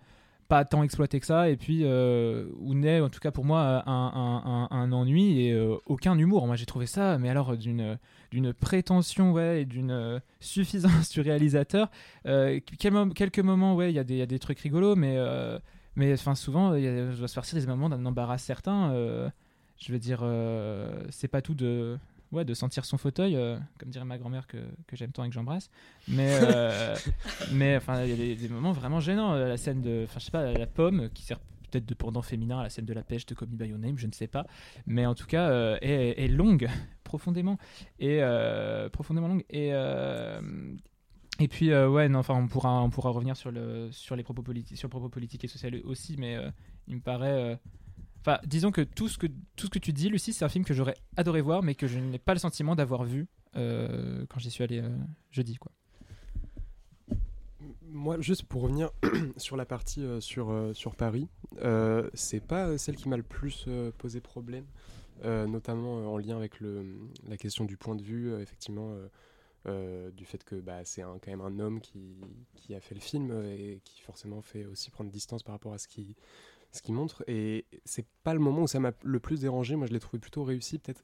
pas 0.49 0.67
tant 0.67 0.83
exploitées 0.83 1.19
que 1.19 1.25
ça, 1.25 1.49
et 1.49 1.57
puis 1.57 1.83
où 1.87 2.75
naît, 2.75 3.01
en 3.01 3.09
tout 3.09 3.21
cas 3.21 3.31
pour 3.31 3.47
moi, 3.47 3.83
un, 3.87 4.93
ennui 4.93 5.47
et 5.47 5.59
aucun 5.87 6.19
humour. 6.19 6.47
Moi 6.47 6.57
j'ai 6.57 6.67
trouvé 6.67 6.85
ça, 6.85 7.17
mais 7.17 7.31
alors 7.31 7.57
d'une 7.57 8.53
prétention 8.61 9.33
ouais, 9.33 9.63
et 9.63 9.65
d'une 9.65 10.21
suffisance 10.41 11.09
du 11.15 11.23
réalisateur. 11.23 11.91
Quelques 12.27 13.39
moments, 13.39 13.77
ouais, 13.77 13.91
il 13.91 13.95
y, 13.95 13.99
a 13.99 14.27
des- 14.27 14.39
trucs 14.39 14.59
rigolos, 14.61 14.95
mais, 14.95 15.17
mais 15.97 16.13
enfin, 16.13 16.35
souvent, 16.35 16.75
il 16.75 16.85
y 16.85 16.89
a- 16.89 17.11
je 17.13 17.17
dois 17.19 17.29
se 17.29 17.35
farcir 17.35 17.59
des 17.59 17.67
moments 17.67 17.89
d'un 17.89 18.05
embarras 18.07 18.39
certain. 18.39 18.93
euh, 18.93 19.29
je 19.79 19.93
veux 19.93 19.99
dire, 19.99 20.21
euh, 20.23 21.05
c'est 21.11 21.29
pas 21.29 21.41
tout 21.43 21.55
de 21.55 21.99
ouais, 22.33 22.45
de 22.45 22.53
sentir 22.55 22.85
son 22.85 22.99
fauteuil, 22.99 23.37
euh, 23.37 23.59
comme 23.79 23.89
dirait 23.91 24.05
ma 24.05 24.19
grand-mère 24.19 24.47
que, 24.47 24.59
que 24.87 24.97
j'aime 24.97 25.13
tant 25.13 25.25
et 25.25 25.29
que 25.29 25.35
j'embrasse. 25.35 25.71
Mais, 26.09 26.37
mais 27.53 27.77
enfin, 27.77 28.03
il 28.05 28.11
y 28.11 28.13
a 28.13 28.17
des, 28.17 28.35
des 28.37 28.49
moments 28.49 28.73
vraiment 28.73 29.01
gênants. 29.01 29.35
La 29.35 29.57
scène 29.57 29.81
de, 29.83 30.03
enfin, 30.05 30.19
je 30.21 30.25
sais 30.27 30.31
pas, 30.31 30.53
la 30.53 30.67
pomme 30.67 31.09
qui 31.15 31.23
sert 31.23 31.39
peut-être 31.71 31.87
de 31.87 31.95
pendant 31.95 32.23
féminin 32.23 32.59
à 32.61 32.63
la 32.65 32.71
scène 32.71 32.87
de 32.87 32.95
la 32.95 33.03
pêche 33.03 33.27
de 33.27 33.35
Call 33.35 33.49
Me 33.49 33.57
By 33.57 33.67
Your 33.69 33.79
Name, 33.79 33.99
je 33.99 34.07
ne 34.07 34.13
sais 34.13 34.27
pas. 34.27 34.47
Mais 34.87 35.07
en 35.07 35.15
tout 35.15 35.27
cas, 35.27 35.49
euh, 35.51 35.79
est, 35.83 36.23
est 36.25 36.29
longue, 36.29 36.69
profondément. 37.05 37.59
Et 37.99 38.19
euh, 38.23 38.89
profondément 38.89 39.29
longue. 39.29 39.45
Et. 39.51 39.71
euh, 39.73 40.41
et 41.39 41.49
puis 41.49 41.71
euh, 41.71 41.89
ouais 41.89 42.09
non 42.09 42.21
enfin 42.21 42.35
on 42.35 42.49
pourra 42.49 42.83
on 42.83 42.91
pourra 42.91 43.11
revenir 43.11 43.37
sur 43.37 43.51
le 43.51 43.91
sur 43.93 44.17
les 44.17 44.23
propos 44.23 44.43
politiques 44.43 44.77
sur 44.77 44.89
propos 44.89 45.09
politique 45.09 45.45
et 45.45 45.49
social 45.49 45.81
aussi 45.85 46.17
mais 46.19 46.37
euh, 46.37 46.51
il 46.87 46.97
me 46.97 47.01
paraît 47.01 47.53
euh, 47.53 47.57
Enfin, 48.21 48.41
disons 48.45 48.73
que 48.73 48.81
tout 48.81 49.09
ce 49.09 49.17
que 49.17 49.29
tout 49.55 49.67
ce 49.67 49.71
que 49.71 49.79
tu 49.79 49.93
dis, 49.93 50.09
Lucie, 50.09 50.33
c'est 50.33 50.45
un 50.45 50.49
film 50.49 50.65
que 50.65 50.75
j'aurais 50.75 50.97
adoré 51.17 51.41
voir, 51.41 51.63
mais 51.63 51.77
que 51.77 51.87
je 51.87 52.01
n'ai 52.01 52.19
pas 52.19 52.35
le 52.35 52.41
sentiment 52.41 52.75
d'avoir 52.75 53.05
vu 53.05 53.29
quand 53.55 54.39
j'y 54.39 54.51
suis 54.51 54.65
allé 54.65 54.83
jeudi, 55.31 55.55
quoi. 55.55 55.71
Moi, 57.87 58.21
juste 58.21 58.43
pour 58.43 58.63
revenir 58.63 58.91
sur 59.37 59.57
la 59.57 59.65
partie 59.65 60.05
sur, 60.19 60.53
sur 60.75 60.97
Paris, 60.97 61.29
c'est 62.13 62.45
pas 62.45 62.77
celle 62.77 62.97
qui 62.97 63.09
m'a 63.09 63.17
le 63.17 63.23
plus 63.23 63.67
posé 63.99 64.21
problème, 64.21 64.65
notamment 65.25 66.13
en 66.13 66.19
lien 66.19 66.37
avec 66.37 66.59
le, 66.59 66.85
la 67.29 67.37
question 67.37 67.65
du 67.65 67.77
point 67.77 67.95
de 67.95 68.03
vue, 68.03 68.35
effectivement, 68.43 68.97
euh, 69.67 69.71
euh, 70.09 70.11
du 70.11 70.25
fait 70.25 70.45
que 70.45 70.55
bah, 70.57 70.85
c'est 70.85 71.03
quand 71.03 71.27
même 71.29 71.41
un 71.41 71.59
homme 71.59 71.81
qui, 71.81 72.17
qui 72.55 72.75
a 72.75 72.81
fait 72.81 72.95
le 72.95 73.01
film 73.01 73.31
euh, 73.31 73.55
et 73.55 73.81
qui 73.85 74.01
forcément 74.01 74.41
fait 74.43 74.65
aussi 74.67 74.91
prendre 74.91 75.11
distance 75.11 75.43
par 75.43 75.55
rapport 75.55 75.73
à 75.73 75.79
ce 75.79 75.89
qu'il 75.89 76.15
ce 76.71 76.83
qu'il 76.83 76.95
montre. 76.95 77.25
Et 77.27 77.65
c'est 77.85 78.05
pas 78.25 78.35
le 78.35 78.41
moment 78.41 78.63
où 78.63 78.67
ça 78.69 78.79
m'a 78.81 78.93
le 79.03 79.21
plus 79.21 79.41
dérangé. 79.41 79.75
Moi, 79.77 79.87
je 79.87 79.93
l'ai 79.93 80.01
trouvé 80.01 80.19
plutôt 80.19 80.45
réussi. 80.45 80.79
Peut-être 80.79 81.03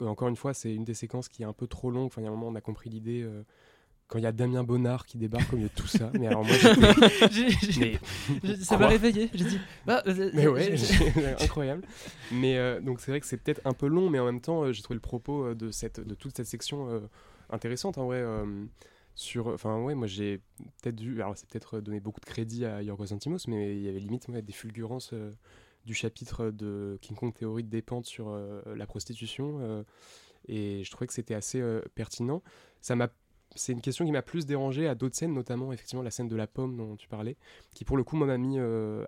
encore 0.00 0.28
une 0.28 0.36
fois, 0.36 0.54
c'est 0.54 0.72
une 0.74 0.84
des 0.84 0.94
séquences 0.94 1.28
qui 1.28 1.42
est 1.42 1.46
un 1.46 1.52
peu 1.52 1.66
trop 1.66 1.90
longue. 1.90 2.06
Enfin, 2.06 2.20
il 2.20 2.24
y 2.24 2.28
a 2.28 2.30
un 2.30 2.34
moment, 2.34 2.48
on 2.48 2.54
a 2.54 2.60
compris 2.60 2.90
l'idée. 2.90 3.22
euh, 3.22 3.42
quand 4.06 4.18
il 4.18 4.22
y 4.22 4.26
a 4.26 4.32
Damien 4.32 4.64
Bonnard 4.64 5.04
qui 5.04 5.18
débarque 5.18 5.52
au 5.52 5.56
milieu 5.56 5.68
de 5.68 5.74
tout 5.74 5.86
ça. 5.86 6.10
Mais 6.18 6.26
alors 6.28 6.42
moi, 6.42 6.54
j'étais- 7.30 7.30
J'ai- 7.30 7.50
j'ai- 7.72 7.98
Mais 8.42 8.54
j'ai- 8.56 8.56
ça 8.64 8.78
m'a 8.78 8.86
réveillé. 8.88 9.28
J'ai 9.34 9.44
dit, 9.44 9.58
bah, 9.84 10.02
euh, 10.06 10.30
Mais 10.32 10.46
ouais, 10.46 10.74
incroyable. 11.42 11.82
Mais 12.32 12.56
euh, 12.56 12.80
donc 12.80 13.00
c'est 13.00 13.10
vrai 13.10 13.20
que 13.20 13.26
c'est 13.26 13.36
peut-être 13.36 13.60
un 13.66 13.74
peu 13.74 13.86
long, 13.86 14.08
mais 14.08 14.18
en 14.18 14.24
même 14.24 14.40
temps, 14.40 14.62
euh, 14.64 14.72
j'ai 14.72 14.80
trouvé 14.82 14.94
le 14.94 15.00
propos 15.02 15.44
euh, 15.48 15.54
de 15.54 15.70
cette, 15.70 16.00
de 16.00 16.14
toute 16.14 16.34
cette 16.36 16.46
section 16.46 16.88
euh, 16.88 17.00
intéressante 17.50 17.98
en 17.98 18.06
vrai. 18.06 18.20
euh, 18.20 18.64
sur, 19.14 19.48
enfin 19.48 19.82
ouais, 19.82 19.96
moi 19.96 20.06
j'ai 20.06 20.38
peut-être 20.80 21.00
vu, 21.00 21.20
alors 21.20 21.36
c'est 21.36 21.48
peut-être 21.48 21.80
donner 21.80 21.98
beaucoup 21.98 22.20
de 22.20 22.24
crédit 22.24 22.64
à 22.64 22.82
Yorgos 22.82 23.06
Lanthimos, 23.10 23.48
mais 23.48 23.76
il 23.76 23.82
y 23.82 23.88
avait 23.88 23.98
limite 23.98 24.30
des 24.30 24.52
fulgurances 24.52 25.10
euh, 25.12 25.32
du 25.84 25.92
chapitre 25.92 26.52
de 26.52 26.98
King 27.02 27.16
Kong 27.16 27.34
théorie 27.34 27.64
de 27.64 27.68
dépente 27.68 28.06
sur 28.06 28.28
euh, 28.28 28.62
la 28.76 28.86
prostitution, 28.86 29.84
et 30.46 30.84
je 30.84 30.90
trouvais 30.92 31.08
que 31.08 31.12
c'était 31.12 31.34
assez 31.34 31.60
pertinent. 31.96 32.44
Ça 32.80 32.94
m'a 32.94 33.08
c'est 33.56 33.72
une 33.72 33.80
question 33.80 34.04
qui 34.04 34.12
m'a 34.12 34.22
plus 34.22 34.46
dérangé 34.46 34.86
à 34.86 34.94
d'autres 34.94 35.16
scènes, 35.16 35.34
notamment 35.34 35.72
effectivement 35.72 36.02
la 36.02 36.12
scène 36.12 36.28
de 36.28 36.36
la 36.36 36.46
pomme 36.46 36.76
dont 36.76 36.94
tu 36.94 37.08
parlais, 37.08 37.36
qui 37.74 37.84
pour 37.84 37.96
le 37.96 38.04
coup 38.04 38.16
m'a 38.16 38.38
mis 38.38 38.60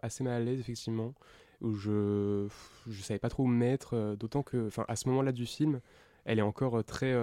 assez 0.02 0.24
mal 0.24 0.32
à 0.32 0.44
l'aise 0.44 0.58
effectivement, 0.58 1.14
où 1.60 1.74
je 1.74 2.48
je 2.88 3.02
savais 3.02 3.20
pas 3.20 3.28
trop 3.28 3.44
où 3.44 3.46
me 3.46 3.56
mettre, 3.56 4.16
d'autant 4.18 4.42
que 4.42 4.66
enfin 4.66 4.84
à 4.88 4.96
ce 4.96 5.08
moment-là 5.08 5.30
du 5.30 5.46
film, 5.46 5.80
elle 6.24 6.40
est 6.40 6.42
encore 6.42 6.82
très 6.84 7.14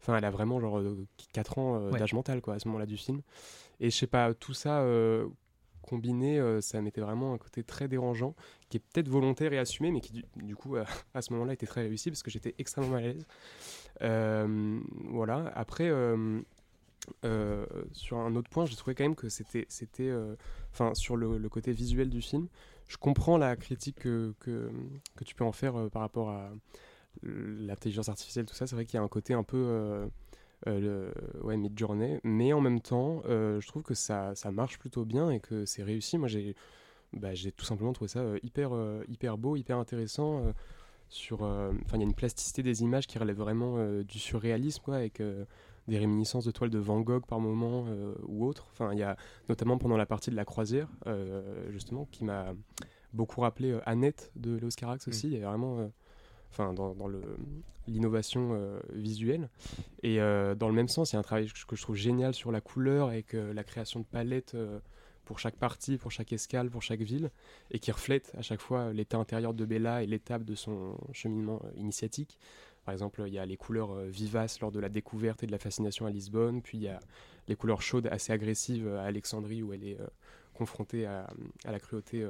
Enfin, 0.00 0.16
elle 0.16 0.24
a 0.24 0.30
vraiment 0.30 0.60
genre 0.60 0.80
4 1.32 1.58
ans 1.58 1.76
euh, 1.76 1.90
Ouais. 1.90 1.98
d'âge 1.98 2.12
mental 2.14 2.40
quoi 2.40 2.54
à 2.54 2.58
ce 2.58 2.68
moment-là 2.68 2.86
du 2.86 2.96
film. 2.96 3.20
Et 3.80 3.90
je 3.90 3.96
sais 3.96 4.06
pas, 4.06 4.32
tout 4.34 4.54
ça 4.54 4.80
euh, 4.80 5.26
combiné, 5.82 6.38
euh, 6.38 6.60
ça 6.60 6.80
mettait 6.82 7.00
vraiment 7.00 7.32
un 7.34 7.38
côté 7.38 7.62
très 7.64 7.88
dérangeant, 7.88 8.34
qui 8.68 8.76
est 8.76 8.80
peut-être 8.80 9.08
volontaire 9.08 9.52
et 9.52 9.58
assumé, 9.58 9.90
mais 9.90 10.00
qui 10.00 10.12
du, 10.12 10.24
du 10.36 10.54
coup 10.56 10.76
euh, 10.76 10.84
à 11.14 11.22
ce 11.22 11.32
moment-là 11.32 11.52
était 11.54 11.66
très 11.66 11.82
réussi 11.82 12.10
parce 12.10 12.22
que 12.22 12.30
j'étais 12.30 12.54
extrêmement 12.58 12.90
mal 12.90 13.04
à 13.04 13.06
l'aise. 13.08 13.26
Euh, 14.02 14.80
voilà. 15.10 15.50
Après, 15.54 15.88
euh, 15.88 16.40
euh, 17.24 17.66
sur 17.92 18.18
un 18.18 18.34
autre 18.36 18.50
point, 18.50 18.66
j'ai 18.66 18.76
trouvé 18.76 18.94
quand 18.94 19.04
même 19.04 19.16
que 19.16 19.28
c'était, 19.28 19.66
c'était, 19.68 20.08
euh, 20.08 20.36
enfin, 20.72 20.94
sur 20.94 21.16
le, 21.16 21.38
le 21.38 21.48
côté 21.48 21.72
visuel 21.72 22.10
du 22.10 22.20
film, 22.20 22.48
je 22.86 22.96
comprends 22.96 23.38
la 23.38 23.56
critique 23.56 23.96
que, 24.00 24.34
que, 24.40 24.70
que 25.16 25.24
tu 25.24 25.34
peux 25.34 25.44
en 25.44 25.52
faire 25.52 25.76
euh, 25.76 25.88
par 25.88 26.02
rapport 26.02 26.30
à 26.30 26.50
l'intelligence 27.22 28.08
artificielle, 28.08 28.46
tout 28.46 28.54
ça. 28.54 28.66
C'est 28.66 28.74
vrai 28.74 28.84
qu'il 28.84 28.94
y 28.94 29.00
a 29.00 29.02
un 29.02 29.08
côté 29.08 29.34
un 29.34 29.42
peu 29.42 29.56
euh, 29.56 30.06
euh, 30.66 30.80
le, 30.80 31.42
ouais, 31.42 31.56
mid-journée, 31.56 32.20
mais 32.24 32.52
en 32.52 32.60
même 32.60 32.80
temps, 32.80 33.22
euh, 33.26 33.60
je 33.60 33.66
trouve 33.68 33.82
que 33.82 33.94
ça, 33.94 34.34
ça 34.34 34.50
marche 34.50 34.78
plutôt 34.78 35.04
bien 35.04 35.30
et 35.30 35.40
que 35.40 35.64
c'est 35.64 35.82
réussi. 35.82 36.18
Moi, 36.18 36.28
j'ai, 36.28 36.54
bah, 37.12 37.34
j'ai 37.34 37.52
tout 37.52 37.64
simplement 37.64 37.92
trouvé 37.92 38.08
ça 38.08 38.24
hyper, 38.42 38.70
hyper 39.08 39.38
beau, 39.38 39.56
hyper 39.56 39.78
intéressant. 39.78 40.42
sur, 41.08 41.42
enfin, 41.42 41.96
il 41.96 42.00
y 42.00 42.02
a 42.02 42.06
une 42.06 42.14
plasticité 42.14 42.62
des 42.62 42.82
images 42.82 43.06
qui 43.06 43.18
relève 43.18 43.38
vraiment 43.38 44.02
du 44.02 44.18
surréalisme, 44.18 44.82
quoi, 44.82 44.96
avec 44.96 45.20
des 45.88 45.98
réminiscences 45.98 46.44
de 46.44 46.50
toiles 46.50 46.70
de 46.70 46.78
Van 46.78 47.00
Gogh 47.00 47.24
par 47.26 47.40
moment 47.40 47.86
euh, 47.88 48.14
ou 48.26 48.46
autre. 48.46 48.68
Enfin, 48.72 48.92
il 48.92 48.98
y 48.98 49.02
a 49.02 49.16
notamment 49.48 49.78
pendant 49.78 49.96
la 49.96 50.06
partie 50.06 50.30
de 50.30 50.36
la 50.36 50.44
croisière, 50.44 50.88
euh, 51.06 51.70
justement, 51.72 52.06
qui 52.12 52.24
m'a 52.24 52.54
beaucoup 53.12 53.40
rappelé 53.40 53.72
euh, 53.72 53.80
Annette 53.86 54.30
de 54.36 54.56
Léos 54.56 54.68
Carax 54.76 55.08
aussi. 55.08 55.28
Il 55.28 55.38
y 55.38 55.42
a 55.42 55.48
vraiment, 55.48 55.90
enfin, 56.50 56.72
dans, 56.72 56.94
l'innovation 57.88 58.50
euh, 58.52 58.78
visuelle. 58.92 59.48
Et 60.02 60.20
euh, 60.20 60.54
dans 60.54 60.68
le 60.68 60.74
même 60.74 60.88
sens, 60.88 61.12
il 61.12 61.14
y 61.14 61.16
a 61.16 61.20
un 61.20 61.22
travail 61.22 61.48
que 61.66 61.76
je 61.76 61.82
trouve 61.82 61.96
génial 61.96 62.34
sur 62.34 62.52
la 62.52 62.60
couleur 62.60 63.08
avec 63.08 63.34
euh, 63.34 63.52
la 63.52 63.64
création 63.64 64.00
de 64.00 64.04
palettes 64.04 64.54
euh, 64.54 64.78
pour 65.24 65.38
chaque 65.38 65.56
partie, 65.56 65.96
pour 65.96 66.10
chaque 66.10 66.32
escale, 66.32 66.70
pour 66.70 66.82
chaque 66.82 67.00
ville, 67.00 67.30
et 67.70 67.78
qui 67.78 67.90
reflète 67.90 68.32
à 68.36 68.42
chaque 68.42 68.60
fois 68.60 68.92
l'état 68.92 69.18
intérieur 69.18 69.54
de 69.54 69.64
Bella 69.64 70.02
et 70.02 70.06
l'étape 70.06 70.44
de 70.44 70.54
son 70.54 70.96
cheminement 71.12 71.60
initiatique. 71.76 72.38
Par 72.84 72.92
exemple, 72.92 73.22
il 73.26 73.34
y 73.34 73.38
a 73.38 73.44
les 73.44 73.58
couleurs 73.58 73.94
vivaces 74.04 74.60
lors 74.60 74.72
de 74.72 74.80
la 74.80 74.88
découverte 74.88 75.42
et 75.42 75.46
de 75.46 75.52
la 75.52 75.58
fascination 75.58 76.06
à 76.06 76.10
Lisbonne, 76.10 76.62
puis 76.62 76.78
il 76.78 76.84
y 76.84 76.88
a 76.88 77.00
les 77.46 77.56
couleurs 77.56 77.82
chaudes 77.82 78.06
assez 78.06 78.32
agressives 78.32 78.88
à 78.88 79.02
Alexandrie 79.02 79.62
où 79.62 79.74
elle 79.74 79.84
est 79.84 79.98
confrontée 80.54 81.04
à, 81.04 81.28
la 81.66 81.78
cruauté 81.78 82.26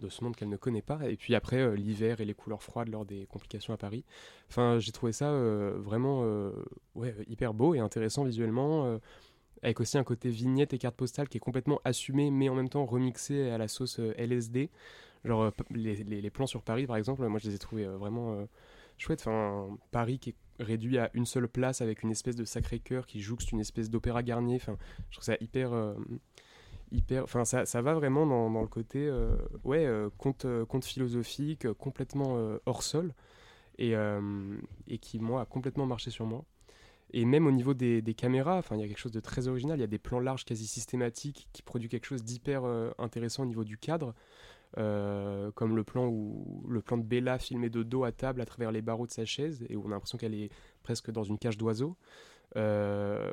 de 0.00 0.08
ce 0.08 0.24
monde 0.24 0.34
qu'elle 0.36 0.48
ne 0.48 0.56
connaît 0.56 0.82
pas. 0.82 1.08
Et 1.08 1.16
puis 1.16 1.34
après, 1.34 1.58
euh, 1.60 1.74
l'hiver 1.76 2.20
et 2.20 2.24
les 2.24 2.34
couleurs 2.34 2.62
froides 2.62 2.88
lors 2.88 3.04
des 3.04 3.26
complications 3.26 3.72
à 3.72 3.76
Paris. 3.76 4.04
Enfin, 4.48 4.78
j'ai 4.78 4.92
trouvé 4.92 5.12
ça 5.12 5.30
euh, 5.30 5.74
vraiment 5.78 6.22
euh, 6.24 6.50
ouais, 6.94 7.14
hyper 7.28 7.54
beau 7.54 7.74
et 7.74 7.78
intéressant 7.78 8.24
visuellement. 8.24 8.98
avec 9.62 9.80
aussi 9.80 9.96
un 9.96 10.04
côté 10.04 10.28
vignette 10.30 10.74
et 10.74 10.78
carte 10.78 10.96
postale 10.96 11.28
qui 11.28 11.38
est 11.38 11.40
complètement 11.40 11.80
assumé, 11.84 12.30
mais 12.30 12.48
en 12.48 12.54
même 12.54 12.68
temps 12.68 12.84
remixé 12.84 13.50
à 13.50 13.58
la 13.58 13.68
sauce 13.68 13.98
LSD. 14.18 14.70
Genre 15.24 15.52
les, 15.70 15.96
les- 16.04 16.20
les 16.20 16.30
plans 16.30 16.46
sur 16.46 16.62
Paris, 16.62 16.86
par 16.86 16.96
exemple, 16.96 17.26
moi 17.28 17.38
je 17.38 17.48
les 17.48 17.54
ai 17.54 17.58
trouvés 17.58 17.86
vraiment 17.86 18.46
chouettes. 18.98 19.20
Enfin, 19.20 19.68
Paris 19.90 20.18
qui 20.18 20.30
est 20.30 20.34
réduit 20.60 20.98
à 20.98 21.10
une 21.14 21.24
seule 21.26 21.48
place 21.48 21.80
avec 21.80 22.02
une 22.04 22.10
espèce 22.10 22.36
de 22.36 22.44
Sacré-Cœur 22.44 23.06
qui 23.06 23.20
jouxte 23.20 23.50
une 23.52 23.58
espèce 23.60 23.90
d'opéra 23.90 24.22
Garnier. 24.22 24.56
Enfin, 24.56 24.76
je 25.10 25.16
trouve 25.16 25.24
ça 25.24 25.36
hyper. 25.40 25.72
Hyper 26.94 27.24
enfin, 27.24 27.44
ça, 27.44 27.66
ça 27.66 27.82
va 27.82 27.94
vraiment 27.94 28.26
dans, 28.26 28.50
dans 28.50 28.62
le 28.62 28.68
côté 28.68 29.06
euh, 29.06 29.36
ouais, 29.64 29.84
euh, 29.84 30.08
conte, 30.16 30.44
euh, 30.44 30.64
conte 30.64 30.84
philosophique, 30.84 31.70
complètement 31.74 32.58
hors 32.66 32.82
sol, 32.82 33.12
et, 33.78 33.94
et 34.86 34.98
qui, 34.98 35.18
moi, 35.18 35.42
a 35.42 35.46
complètement 35.46 35.86
marché 35.86 36.10
sur 36.10 36.26
moi. 36.26 36.44
Et 37.12 37.24
même 37.24 37.46
au 37.46 37.52
niveau 37.52 37.74
des, 37.74 38.02
caméras, 38.16 38.62
il 38.70 38.78
y 38.78 38.82
a 38.82 38.86
quelque 38.86 38.98
chose 38.98 39.12
de 39.12 39.20
très 39.20 39.48
original. 39.48 39.78
Il 39.78 39.80
y 39.80 39.84
a 39.84 39.88
des 39.88 39.98
plans 39.98 40.20
larges 40.20 40.44
quasi 40.44 40.66
systématiques 40.66 41.48
qui 41.52 41.62
produisent 41.62 41.90
quelque 41.90 42.06
chose 42.06 42.24
d'hyper 42.24 42.64
intéressant 42.98 43.42
au 43.42 43.46
niveau 43.46 43.64
du 43.64 43.78
cadre. 43.78 44.14
Comme 44.74 45.76
le 45.76 45.84
plan 45.84 46.06
où 46.06 46.64
le 46.68 46.80
plan 46.82 46.96
de 46.96 47.02
Bella 47.02 47.38
filmé 47.38 47.68
de 47.68 47.82
dos 47.82 48.04
à 48.04 48.12
table 48.12 48.40
à 48.40 48.46
travers 48.46 48.72
les 48.72 48.82
barreaux 48.82 49.06
de 49.06 49.12
sa 49.12 49.24
chaise 49.24 49.64
et 49.68 49.76
où 49.76 49.82
on 49.84 49.86
a 49.86 49.90
l'impression 49.90 50.18
qu'elle 50.18 50.34
est 50.34 50.50
presque 50.82 51.10
dans 51.10 51.24
une 51.24 51.38
cage 51.38 51.58
d'oiseau. 51.58 51.96
Euh, 52.56 53.32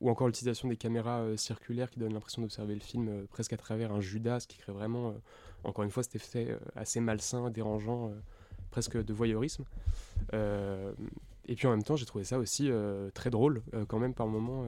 ou 0.00 0.10
encore 0.10 0.26
l'utilisation 0.26 0.68
des 0.68 0.76
caméras 0.76 1.20
euh, 1.20 1.36
circulaires 1.38 1.90
qui 1.90 1.98
donnent 1.98 2.12
l'impression 2.12 2.42
d'observer 2.42 2.74
le 2.74 2.80
film 2.80 3.08
euh, 3.08 3.24
presque 3.30 3.54
à 3.54 3.56
travers 3.56 3.92
un 3.92 4.00
Judas, 4.00 4.44
qui 4.46 4.58
crée 4.58 4.72
vraiment, 4.72 5.14
encore 5.64 5.84
une 5.84 5.90
fois, 5.90 6.02
cet 6.02 6.16
effet 6.16 6.56
assez 6.76 7.00
malsain, 7.00 7.50
dérangeant, 7.50 8.12
presque 8.70 9.02
de 9.02 9.12
voyeurisme. 9.12 9.64
Et 10.32 11.54
puis 11.56 11.66
en 11.66 11.70
même 11.70 11.82
temps, 11.82 11.96
j'ai 11.96 12.06
trouvé 12.06 12.24
ça 12.24 12.38
aussi 12.38 12.70
très 13.14 13.30
drôle, 13.30 13.62
quand 13.88 13.98
même 13.98 14.14
par 14.14 14.26
moments. 14.26 14.64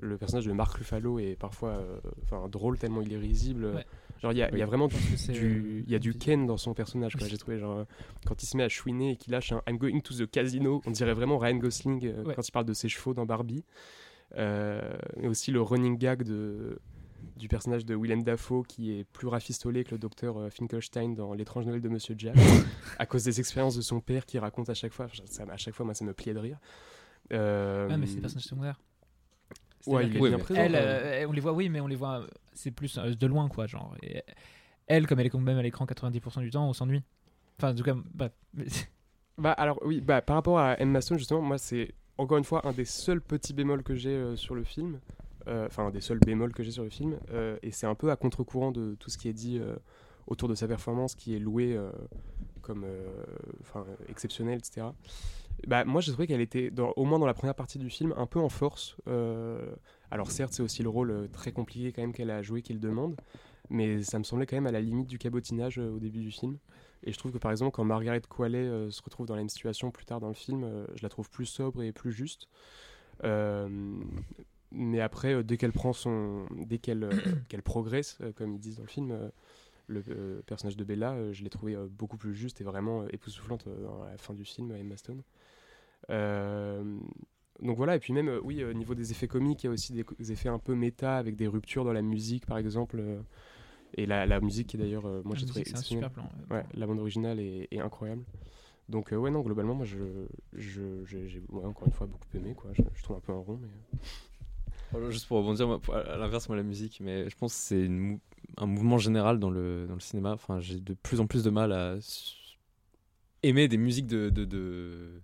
le 0.00 0.16
personnage 0.16 0.46
de 0.46 0.52
Marc 0.52 0.74
Ruffalo 0.74 1.18
est 1.18 1.36
parfois 1.36 1.82
drôle 2.50 2.78
tellement 2.78 3.02
il 3.02 3.12
est 3.12 3.18
risible. 3.18 3.84
Genre, 4.22 4.32
il 4.32 4.38
y 4.38 4.42
a, 4.42 4.50
y 4.56 4.62
vraiment 4.62 4.88
du, 4.88 4.96
il 5.86 5.90
y 5.90 5.94
a 5.94 5.98
du 5.98 6.10
euh, 6.10 6.14
Ken 6.18 6.46
dans 6.46 6.56
son 6.56 6.74
personnage. 6.74 7.12
quoi. 7.14 7.22
Oui. 7.24 7.30
J'ai 7.30 7.38
trouvé, 7.38 7.58
genre, 7.58 7.78
euh, 7.78 7.84
quand 8.26 8.42
il 8.42 8.46
se 8.46 8.56
met 8.56 8.64
à 8.64 8.68
chouiner 8.68 9.12
et 9.12 9.16
qu'il 9.16 9.32
lâche 9.32 9.52
un 9.52 9.62
I'm 9.68 9.78
going 9.78 10.00
to 10.00 10.14
the 10.14 10.28
casino, 10.28 10.82
on 10.86 10.90
dirait 10.90 11.14
vraiment 11.14 11.38
Ryan 11.38 11.56
Gosling 11.56 12.04
euh, 12.06 12.24
Ouais. 12.24 12.34
quand 12.34 12.46
il 12.46 12.50
parle 12.52 12.66
de 12.66 12.72
ses 12.74 12.88
chevaux 12.88 13.14
dans 13.14 13.26
Barbie. 13.26 13.64
Euh, 14.36 14.80
et 15.22 15.28
aussi 15.28 15.50
le 15.52 15.62
running 15.62 15.96
gag 15.96 16.22
de, 16.22 16.78
du 17.36 17.48
personnage 17.48 17.86
de 17.86 17.94
Willem 17.94 18.22
Dafoe 18.22 18.62
qui 18.66 18.92
est 18.92 19.04
plus 19.04 19.26
rafistolé 19.26 19.84
que 19.84 19.92
le 19.92 19.98
docteur 19.98 20.52
Finkelstein 20.52 21.14
dans 21.14 21.32
L'étrange 21.32 21.64
Noël 21.66 21.80
de 21.80 21.88
Monsieur 21.88 22.14
Jack 22.18 22.34
à 22.98 23.06
cause 23.06 23.24
des 23.24 23.40
expériences 23.40 23.76
de 23.76 23.80
son 23.82 24.00
père 24.00 24.26
qui 24.26 24.38
raconte 24.38 24.68
à 24.68 24.74
chaque 24.74 24.92
fois. 24.92 25.06
Ça, 25.26 25.44
à 25.50 25.56
chaque 25.56 25.74
fois, 25.74 25.86
moi, 25.86 25.94
ça 25.94 26.04
me 26.04 26.12
pliait 26.12 26.34
de 26.34 26.40
rire. 26.40 26.58
Euh, 27.32 27.88
Ah, 27.90 27.96
mais 27.96 28.06
c'est 28.06 28.16
des 28.16 28.20
personnages 28.20 28.44
secondaires. 28.44 28.80
Ouais, 29.88 30.02
C'est-à-dire 30.02 30.08
il 30.08 30.16
est 30.16 30.30
que 30.30 30.36
bien 30.36 30.44
présent. 30.44 30.60
Elle, 30.60 30.74
euh, 30.76 31.26
on 31.28 31.32
les 31.32 31.40
voit, 31.40 31.52
oui, 31.52 31.68
mais 31.68 31.80
on 31.80 31.86
les 31.86 31.96
voit, 31.96 32.20
euh, 32.20 32.26
c'est 32.52 32.70
plus 32.70 32.98
euh, 32.98 33.14
de 33.14 33.26
loin, 33.26 33.48
quoi, 33.48 33.66
genre. 33.66 33.94
Et 34.02 34.22
elle, 34.86 35.06
comme 35.06 35.18
elle 35.20 35.26
est 35.26 35.30
quand 35.30 35.38
même 35.38 35.58
à 35.58 35.62
l'écran 35.62 35.84
90% 35.86 36.40
du 36.40 36.50
temps, 36.50 36.68
on 36.68 36.72
s'ennuie. 36.72 37.02
Enfin, 37.58 37.72
en 37.72 37.74
tout 37.74 37.82
cas, 37.84 37.94
bref. 38.14 38.32
Bah 39.38 39.52
alors 39.52 39.78
oui, 39.84 40.00
bah 40.00 40.20
par 40.20 40.34
rapport 40.34 40.58
à 40.58 40.80
Emma 40.80 41.00
Stone 41.00 41.16
justement, 41.16 41.40
moi 41.40 41.58
c'est 41.58 41.94
encore 42.16 42.38
une 42.38 42.44
fois 42.44 42.66
un 42.66 42.72
des 42.72 42.84
seuls 42.84 43.20
petits 43.20 43.52
bémols 43.54 43.84
que 43.84 43.94
j'ai 43.94 44.10
euh, 44.10 44.34
sur 44.34 44.56
le 44.56 44.64
film, 44.64 44.98
Euh, 45.46 45.66
enfin 45.66 45.86
un 45.86 45.90
des 45.90 46.00
seuls 46.00 46.18
bémols 46.18 46.52
que 46.52 46.64
j'ai 46.64 46.72
sur 46.72 46.82
le 46.82 46.90
film, 46.90 47.16
euh, 47.30 47.56
et 47.62 47.70
c'est 47.70 47.86
un 47.86 47.94
peu 47.94 48.10
à 48.10 48.16
contre-courant 48.16 48.72
de 48.72 48.96
tout 48.98 49.10
ce 49.10 49.16
qui 49.16 49.28
est 49.28 49.32
dit 49.32 49.60
euh, 49.60 49.76
autour 50.26 50.48
de 50.48 50.56
sa 50.56 50.66
performance, 50.66 51.14
qui 51.14 51.36
est 51.36 51.38
loué 51.38 51.76
euh, 51.76 51.92
comme 52.62 52.82
euh, 52.82 53.06
enfin 53.60 53.84
euh, 53.88 53.94
exceptionnel, 54.08 54.58
etc. 54.58 54.88
Bah 55.66 55.84
moi 55.84 56.00
j'ai 56.00 56.12
trouvé 56.12 56.26
qu'elle 56.26 56.40
était, 56.40 56.70
dans- 56.70 56.92
au 56.96 57.04
moins 57.04 57.18
dans 57.18 57.26
la 57.26 57.34
première 57.34 57.54
partie 57.54 57.78
du 57.78 57.90
film, 57.90 58.14
un 58.16 58.26
peu 58.26 58.38
en 58.38 58.48
force. 58.48 58.96
Euh, 59.08 59.74
alors 60.10 60.30
certes 60.30 60.52
c'est 60.52 60.62
aussi 60.62 60.82
le 60.82 60.88
rôle 60.88 61.10
euh, 61.10 61.26
très 61.28 61.52
compliqué 61.52 61.92
quand 61.92 62.02
même 62.02 62.12
qu'elle 62.12 62.30
a 62.30 62.42
joué, 62.42 62.62
qu'il 62.62 62.78
demande, 62.80 63.16
mais 63.68 64.02
ça 64.02 64.18
me 64.18 64.24
semblait 64.24 64.46
quand 64.46 64.56
même 64.56 64.66
à 64.66 64.72
la 64.72 64.80
limite 64.80 65.08
du 65.08 65.18
cabotinage 65.18 65.78
euh, 65.78 65.90
au 65.90 65.98
début 65.98 66.20
du 66.20 66.30
film. 66.30 66.58
Et 67.04 67.12
je 67.12 67.18
trouve 67.18 67.32
que 67.32 67.38
par 67.38 67.50
exemple, 67.50 67.72
quand 67.72 67.84
Margaret 67.84 68.22
Qualley 68.28 68.58
euh, 68.58 68.90
se 68.90 69.02
retrouve 69.02 69.26
dans 69.26 69.34
la 69.34 69.40
même 69.40 69.48
situation 69.48 69.90
plus 69.90 70.06
tard 70.06 70.20
dans 70.20 70.28
le 70.28 70.34
film, 70.34 70.86
je 70.94 71.02
la 71.02 71.08
trouve 71.08 71.28
plus 71.30 71.46
sobre 71.46 71.82
et 71.82 71.92
plus 71.92 72.12
juste. 72.12 72.48
Mais 74.70 75.00
après, 75.00 75.42
dès 75.44 75.56
qu'elle 75.56 75.72
prend 75.72 75.94
son, 75.94 76.46
dès 76.54 76.78
qu'elle 76.78 77.08
qu'elle 77.48 77.62
progresse, 77.62 78.18
comme 78.36 78.52
ils 78.54 78.60
disent 78.60 78.76
dans 78.76 78.82
le 78.82 78.88
film, 78.88 79.30
le 79.88 80.02
euh, 80.10 80.42
personnage 80.46 80.76
de 80.76 80.84
Bella, 80.84 81.12
euh, 81.12 81.32
je 81.32 81.42
l'ai 81.42 81.50
trouvé 81.50 81.74
euh, 81.74 81.88
beaucoup 81.90 82.16
plus 82.16 82.34
juste 82.34 82.60
et 82.60 82.64
vraiment 82.64 83.08
époustouflante 83.08 83.66
dans 83.68 84.04
la 84.04 84.16
fin 84.18 84.34
du 84.34 84.44
film, 84.44 84.72
Emma 84.72 84.96
Stone. 84.96 85.22
Euh, 86.10 86.98
donc 87.62 87.76
voilà, 87.76 87.96
et 87.96 87.98
puis 87.98 88.12
même, 88.12 88.28
euh, 88.28 88.40
oui, 88.42 88.62
au 88.64 88.72
niveau 88.72 88.94
des 88.94 89.10
effets 89.10 89.28
comiques, 89.28 89.64
il 89.64 89.66
y 89.66 89.68
a 89.68 89.72
aussi 89.72 89.92
des, 89.92 90.04
des 90.18 90.32
effets 90.32 90.48
un 90.48 90.58
peu 90.58 90.74
méta 90.74 91.16
avec 91.16 91.36
des 91.36 91.46
ruptures 91.48 91.84
dans 91.84 91.92
la 91.92 92.02
musique, 92.02 92.46
par 92.46 92.58
exemple. 92.58 92.96
euh, 93.00 93.20
et 93.94 94.06
la, 94.06 94.26
la 94.26 94.40
musique, 94.40 94.74
est 94.74 94.78
d'ailleurs, 94.78 95.06
euh, 95.06 95.22
moi 95.24 95.34
j'ai 95.34 95.46
trouvé 95.46 95.64
c'est 95.64 95.70
un 95.70 95.80
exceptionnelle. 95.80 96.10
super 96.10 96.22
plan, 96.24 96.30
ouais. 96.50 96.56
Ouais, 96.58 96.64
la 96.74 96.86
bande 96.86 97.00
originale 97.00 97.40
est, 97.40 97.68
est 97.70 97.80
incroyable. 97.80 98.22
Donc, 98.88 99.12
euh, 99.12 99.16
ouais, 99.16 99.30
non, 99.30 99.40
globalement, 99.40 99.74
moi, 99.74 99.84
je, 99.86 99.96
je, 100.54 101.04
j'ai, 101.04 101.42
ouais, 101.50 101.64
encore 101.64 101.86
une 101.88 101.92
fois, 101.92 102.06
beaucoup 102.06 102.24
aimé, 102.34 102.54
quoi. 102.54 102.70
Je, 102.74 102.82
je 102.94 103.02
trouve 103.02 103.16
un 103.16 103.20
peu 103.20 103.32
un 103.32 103.36
rond, 103.38 103.58
mais. 103.60 103.68
euh, 104.94 105.10
Juste 105.10 105.26
pour 105.26 105.38
rebondir, 105.38 105.66
moi, 105.66 105.78
pour- 105.80 105.94
à 105.96 106.16
l'inverse, 106.16 106.48
moi, 106.48 106.56
la 106.56 106.62
musique, 106.62 107.00
mais 107.00 107.28
je 107.28 107.36
pense 107.36 107.52
que 107.54 107.60
c'est 107.60 107.88
mou- 107.88 108.20
un 108.56 108.66
mouvement 108.66 108.98
général 108.98 109.38
dans 109.38 109.50
le, 109.50 109.86
dans 109.86 109.94
le 109.94 110.00
cinéma. 110.00 110.32
Enfin, 110.32 110.60
j'ai 110.60 110.80
de 110.80 110.94
plus 110.94 111.20
en 111.20 111.26
plus 111.26 111.42
de 111.42 111.50
mal 111.50 111.72
à 111.72 111.96
aimer 113.42 113.68
des 113.68 113.76
musiques 113.76 114.06
de, 114.06 114.30
de, 114.30 114.44
de- 114.44 115.20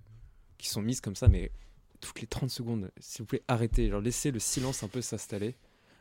qui 0.65 0.71
sont 0.71 0.83
mises 0.83 1.01
comme 1.01 1.15
ça, 1.15 1.29
mais 1.29 1.51
toutes 2.01 2.21
les 2.21 2.27
30 2.27 2.51
secondes, 2.51 2.91
si 2.99 3.19
vous 3.19 3.27
pouvez 3.27 3.43
arrêter, 3.49 3.89
genre 3.89 4.01
laisser 4.01 4.31
le 4.31 4.39
silence 4.39 4.83
un 4.83 4.89
peu 4.89 5.01
s'installer. 5.03 5.55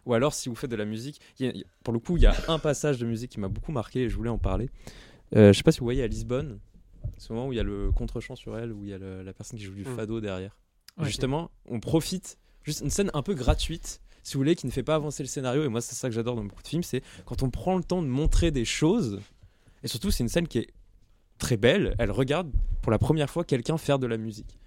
Ou 0.05 0.13
alors, 0.13 0.33
si 0.33 0.49
vous 0.49 0.55
faites 0.55 0.71
de 0.71 0.75
la 0.75 0.85
musique, 0.85 1.19
il 1.39 1.45
y 1.45 1.49
a- 1.49 1.51
il 1.53 1.57
y 1.59 1.63
a- 1.63 1.67
pour 1.83 1.93
le 1.93 1.99
coup, 1.99 2.17
il 2.17 2.23
y 2.23 2.25
a 2.25 2.35
un 2.47 2.59
passage 2.59 2.97
de 2.97 3.05
musique 3.05 3.31
qui 3.31 3.39
m'a 3.39 3.47
beaucoup 3.47 3.71
marqué 3.71 4.03
et 4.03 4.09
je 4.09 4.15
voulais 4.15 4.29
en 4.29 4.37
parler. 4.37 4.69
Euh, 5.35 5.53
je 5.53 5.57
sais 5.57 5.63
pas 5.63 5.71
si 5.71 5.79
vous 5.79 5.85
voyez 5.85 6.03
à 6.03 6.07
Lisbonne, 6.07 6.59
ce 7.17 7.31
moment 7.33 7.47
où 7.47 7.53
il 7.53 7.55
y 7.55 7.59
a 7.59 7.63
le 7.63 7.91
contre-champ 7.91 8.35
sur 8.35 8.57
elle, 8.57 8.71
où 8.73 8.83
il 8.83 8.89
y 8.89 8.93
a 8.93 8.97
le- 8.97 9.21
la 9.23 9.33
personne 9.33 9.57
qui 9.59 9.65
joue 9.65 9.73
du 9.73 9.83
Mm. 9.83 9.95
fado 9.95 10.19
derrière. 10.21 10.57
Ouais. 10.97 11.05
Justement, 11.05 11.51
on 11.65 11.79
profite, 11.79 12.37
juste 12.63 12.81
une 12.81 12.89
scène 12.89 13.11
un 13.13 13.21
peu 13.23 13.33
gratuite, 13.33 14.01
si 14.23 14.33
vous 14.35 14.39
voulez, 14.39 14.55
qui 14.55 14.65
ne 14.65 14.71
fait 14.71 14.83
pas 14.83 14.95
avancer 14.95 15.23
le 15.23 15.27
scénario. 15.27 15.63
Et 15.63 15.67
moi, 15.69 15.81
c'est 15.81 15.95
ça 15.95 16.07
que 16.09 16.15
j'adore 16.15 16.35
dans 16.35 16.43
beaucoup 16.45 16.63
de 16.63 16.67
films, 16.67 16.83
c'est 16.83 17.01
quand 17.25 17.43
on 17.43 17.49
prend 17.49 17.75
le 17.77 17.83
temps 17.83 18.01
de 18.01 18.07
montrer 18.07 18.51
des 18.51 18.65
choses. 18.65 19.21
Et 19.83 19.87
surtout, 19.87 20.11
c'est 20.11 20.23
une 20.23 20.29
scène 20.29 20.47
qui 20.47 20.59
est 20.59 20.67
très 21.37 21.57
belle. 21.57 21.95
Elle 21.99 22.11
regarde 22.11 22.51
pour 22.81 22.91
la 22.91 22.99
première 22.99 23.29
fois 23.29 23.43
quelqu'un 23.43 23.77
faire 23.77 23.99
de 23.99 24.07
la 24.07 24.17
musique. 24.17 24.59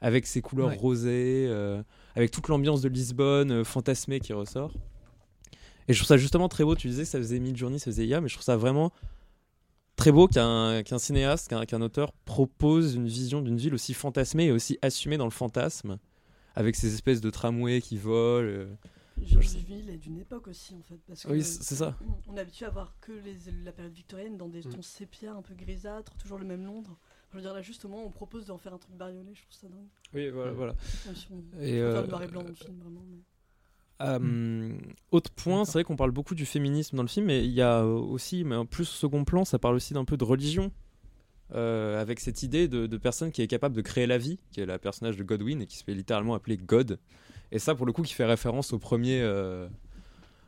Avec 0.00 0.26
ses 0.26 0.40
couleurs 0.40 0.68
Ouais. 0.68 0.76
rosées, 0.76 1.46
euh, 1.48 1.82
avec 2.16 2.30
toute 2.30 2.48
l'ambiance 2.48 2.80
de 2.80 2.88
Lisbonne 2.88 3.50
euh, 3.52 3.64
fantasmée 3.64 4.18
qui 4.20 4.32
ressort. 4.32 4.72
Et 5.88 5.92
je 5.92 5.98
trouve 5.98 6.08
ça 6.08 6.16
justement 6.16 6.48
très 6.48 6.64
beau. 6.64 6.74
Tu 6.74 6.88
disais 6.88 7.02
que 7.02 7.08
ça 7.08 7.18
faisait 7.18 7.38
mid-journée, 7.40 7.78
ça 7.78 7.86
faisait 7.86 8.06
IA, 8.06 8.20
mais 8.20 8.28
je 8.28 8.34
trouve 8.34 8.44
ça 8.44 8.56
vraiment 8.56 8.92
très 9.96 10.12
beau 10.12 10.26
qu'un 10.28 10.82
cinéaste, 10.98 11.48
qu'un 11.48 11.66
qu'un 11.66 11.82
auteur 11.82 12.12
propose 12.24 12.94
une 12.94 13.06
vision 13.06 13.42
d'une 13.42 13.58
ville 13.58 13.74
aussi 13.74 13.92
fantasmée 13.92 14.46
et 14.46 14.52
aussi 14.52 14.78
assumée 14.80 15.18
dans 15.18 15.26
le 15.26 15.30
fantasme, 15.30 15.98
avec 16.54 16.76
ces 16.76 16.94
espèces 16.94 17.20
de 17.20 17.28
tramways 17.28 17.82
qui 17.82 17.98
volent. 17.98 18.48
euh. 18.48 18.66
Georgeville 19.26 19.90
est 19.90 19.98
d'une 19.98 20.18
époque 20.18 20.48
aussi 20.48 20.74
en 20.74 20.82
fait. 20.82 20.98
Parce 21.06 21.22
que 21.24 21.32
Oui, 21.32 21.42
c'est 21.42 21.74
ça. 21.74 21.96
On 22.28 22.36
est 22.36 22.40
habitué 22.40 22.66
à 22.66 22.70
voir 22.70 22.94
que 23.00 23.12
les, 23.12 23.36
la 23.64 23.72
période 23.72 23.92
victorienne 23.92 24.36
dans 24.36 24.48
des 24.48 24.60
tons 24.62 24.82
sépia 24.82 25.32
un 25.34 25.42
peu 25.42 25.54
grisâtres, 25.54 26.14
toujours 26.16 26.38
le 26.38 26.44
même 26.44 26.64
Londres. 26.64 26.98
Je 27.30 27.36
veux 27.36 27.42
dire 27.42 27.52
là 27.54 27.62
justement 27.62 28.04
on 28.04 28.10
propose 28.10 28.46
d'en 28.46 28.58
faire 28.58 28.74
un 28.74 28.78
truc 28.78 28.94
bariolé, 28.96 29.32
je 29.34 29.42
trouve 29.42 29.54
ça 29.54 29.68
dingue. 29.68 29.86
Oui, 30.14 30.30
voilà. 30.30 30.52
voilà. 30.52 30.72
Et, 30.72 31.10
peut 31.10 31.56
faire 31.66 31.84
euh, 31.96 32.02
le 32.02 32.06
noir 32.08 32.22
et 32.22 32.26
blanc 32.26 32.42
dans 32.42 32.48
le 32.48 32.54
film 32.54 32.78
vraiment. 32.80 33.04
mais- 33.08 33.22
Euh, 34.02 34.72
autre 35.10 35.30
point, 35.30 35.64
c'est 35.66 35.72
vrai 35.72 35.84
qu'on 35.84 35.96
parle 35.96 36.10
beaucoup 36.10 36.34
du 36.34 36.46
féminisme 36.46 36.96
dans 36.96 37.02
le 37.02 37.08
film, 37.08 37.26
mais 37.26 37.44
il 37.44 37.52
y 37.52 37.60
a 37.60 37.80
euh, 37.82 37.84
aussi, 37.92 38.44
mais 38.44 38.56
en 38.56 38.64
plus 38.64 38.88
au 38.88 38.92
second 38.94 39.24
plan, 39.24 39.44
ça 39.44 39.58
parle 39.58 39.74
aussi 39.74 39.92
d'un 39.94 40.04
peu 40.04 40.16
de 40.16 40.24
religion. 40.24 40.72
euh, 41.52 42.00
avec 42.00 42.20
cette 42.20 42.44
idée 42.44 42.68
de, 42.68 42.86
de 42.86 42.96
personne 42.96 43.32
qui 43.32 43.42
est 43.42 43.48
capable 43.48 43.74
de 43.74 43.82
créer 43.82 44.06
la 44.06 44.18
vie, 44.18 44.38
qui 44.52 44.60
est 44.60 44.66
la 44.66 44.78
personnage 44.78 45.16
de 45.16 45.24
Godwin 45.24 45.60
et 45.60 45.66
qui 45.66 45.76
se 45.76 45.82
fait 45.84 45.94
littéralement 45.94 46.34
appeler 46.34 46.56
God. 46.56 47.00
Et 47.52 47.58
ça, 47.58 47.74
pour 47.74 47.86
le 47.86 47.92
coup, 47.92 48.02
qui 48.02 48.14
fait 48.14 48.24
référence 48.24 48.72
au 48.72 48.78
premier. 48.78 49.20
euh, 49.22 49.68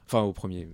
Enfin, 0.07 0.21
au 0.23 0.33
premier. 0.33 0.69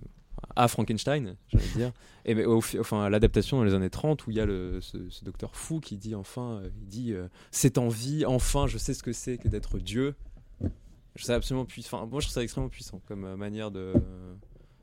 À 0.55 0.67
Frankenstein, 0.67 1.35
j'allais 1.49 1.67
dire. 1.75 1.91
Et 2.25 2.35
mais 2.35 2.45
au 2.45 2.59
fi- 2.61 2.79
enfin, 2.79 3.03
à 3.03 3.09
l'adaptation 3.09 3.57
dans 3.57 3.63
les 3.63 3.73
années 3.73 3.89
30, 3.89 4.25
où 4.27 4.31
il 4.31 4.37
y 4.37 4.39
a 4.39 4.45
le, 4.45 4.81
ce, 4.81 5.09
ce 5.09 5.23
docteur 5.23 5.55
fou 5.55 5.79
qui 5.79 5.97
dit 5.97 6.15
enfin 6.15 6.59
euh, 6.63 6.69
il 6.81 6.87
dit 6.87 7.13
euh, 7.13 7.27
C'est 7.51 7.77
en 7.77 7.87
vie, 7.87 8.25
enfin, 8.25 8.67
je 8.67 8.77
sais 8.77 8.93
ce 8.93 9.01
que 9.03 9.13
c'est 9.13 9.37
que 9.37 9.47
d'être 9.47 9.79
Dieu. 9.79 10.15
Je 10.61 10.67
trouve 11.15 11.23
ça 11.25 11.35
absolument 11.35 11.65
puissant. 11.65 11.97
Enfin, 11.97 12.05
moi, 12.09 12.19
je 12.19 12.25
trouve 12.27 12.33
ça 12.35 12.43
extrêmement 12.43 12.69
puissant 12.69 13.01
comme 13.07 13.35
manière 13.35 13.71
de, 13.71 13.93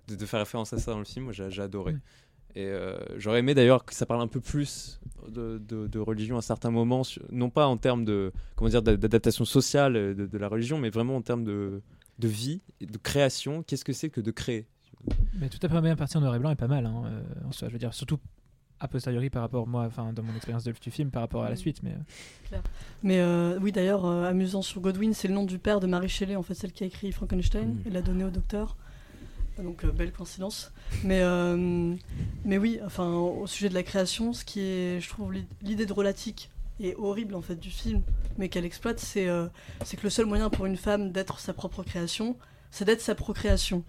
de, 0.09 0.15
de 0.17 0.27
faire 0.27 0.41
référence 0.41 0.73
à 0.73 0.79
ça 0.79 0.93
dans 0.93 0.99
le 0.99 1.05
film. 1.05 1.25
Moi, 1.27 1.33
j'ai 1.33 1.63
adoré. 1.63 1.95
Et 2.59 2.65
euh, 2.65 2.97
j'aurais 3.19 3.41
aimé 3.41 3.53
d'ailleurs 3.55 3.85
que 3.85 3.95
ça 3.95 4.07
parle 4.07 4.23
un 4.23 4.29
peu 4.29 4.41
plus 4.41 4.99
de, 5.29 5.59
de- 5.59 5.87
de 5.87 5.99
religion 5.99 6.39
à 6.39 6.43
certains 6.43 6.71
moments, 6.71 7.03
non 7.31 7.51
pas 7.51 7.67
en 7.67 7.77
termes 7.77 8.07
de 8.07 8.33
comment 8.57 8.71
dire 8.71 8.81
d'a- 8.83 8.97
d'adaptation 8.97 9.45
sociale 9.45 9.95
euh, 9.97 10.15
de, 10.15 10.27
de 10.27 10.39
la 10.39 10.49
religion, 10.49 10.79
mais 10.79 10.89
vraiment 10.89 11.17
en 11.17 11.21
termes 11.23 11.45
de, 11.45 11.83
de 12.19 12.29
vie 12.29 12.63
et 12.81 12.87
de 12.87 12.97
création. 12.97 13.63
Qu'est-ce 13.63 13.85
que 13.85 13.93
c'est 13.93 14.09
que 14.09 14.23
de 14.23 14.31
créer? 14.31 14.67
Mais 15.39 15.51
tout 15.51 15.59
à 15.63 15.69
première 15.69 15.97
partie 15.97 16.17
en 16.17 16.21
noir 16.23 16.35
et 16.35 16.39
blanc 16.39 16.51
est 16.51 16.57
pas 16.57 16.67
mal. 16.67 16.87
Hein, 16.87 17.03
euh, 17.07 17.23
en 17.47 17.53
soi, 17.53 17.69
je 17.69 17.75
veux 17.75 17.79
dire, 17.79 17.93
surtout 17.93 18.19
a 18.81 18.89
posteriori 18.89 19.29
par 19.31 19.43
rapport 19.43 19.67
moi, 19.67 19.85
enfin 19.85 20.13
dans 20.15 20.23
mon 20.23 20.35
expérience 20.35 20.65
de, 20.65 20.73
du 20.73 20.91
film 20.91 21.11
par 21.11 21.21
rapport 21.23 21.43
à 21.45 21.49
la 21.49 21.55
Mm. 21.55 21.59
suite, 21.59 21.83
mais 21.83 21.95
Claire. 22.49 22.63
Mais 23.03 23.21
euh, 23.21 23.59
oui, 23.61 23.71
d'ailleurs, 23.73 24.07
euh, 24.07 24.25
amusant 24.25 24.63
sur 24.63 24.81
Godwin, 24.81 25.13
c'est 25.13 25.29
le 25.29 25.35
nom 25.35 25.45
du 25.45 25.59
père 25.59 25.81
de 25.81 25.87
Mary 25.87 26.09
Shelley, 26.09 26.37
en 26.37 26.43
fait, 26.43 26.55
celle 26.55 26.73
qui 26.73 26.85
a 26.85 26.87
écrit 26.87 27.13
Frankenstein. 27.13 27.69
Mm. 27.75 27.83
Il 27.87 27.93
l'a 27.93 28.03
donné 28.03 28.25
au 28.25 28.31
docteur. 28.31 28.77
Donc, 29.59 29.85
euh, 29.85 29.91
belle 29.91 30.13
coïncidence. 30.13 30.73
Mais, 31.03 31.21
euh, 31.23 31.95
mais 32.45 32.59
oui, 32.59 32.79
enfin, 32.85 33.11
au 33.11 33.47
sujet 33.47 33.69
de 33.69 33.75
la 33.75 33.83
création, 33.83 34.33
ce 34.33 34.45
qui 34.45 34.61
est, 34.61 35.01
je 35.01 35.09
trouve, 35.09 35.33
l'i- 35.33 35.47
l'idée 35.63 35.87
drôlatique 35.87 36.51
et 36.79 36.95
horrible, 36.97 37.35
en 37.35 37.41
fait, 37.43 37.57
du 37.57 37.71
film, 37.71 38.03
mais 38.37 38.49
qu'elle 38.51 38.67
exploite, 38.67 39.01
c'est 39.01 39.29
euh, 39.29 39.47
que 39.81 40.03
le 40.03 40.11
seul 40.11 40.27
moyen 40.27 40.51
pour 40.51 40.67
une 40.67 40.77
femme 40.77 41.11
d'être 41.11 41.39
sa 41.41 41.55
propre 41.55 41.83
création, 41.83 42.37
c'est 42.71 42.85
d'être 42.85 43.01
sa 43.01 43.15
procréation. 43.15 43.83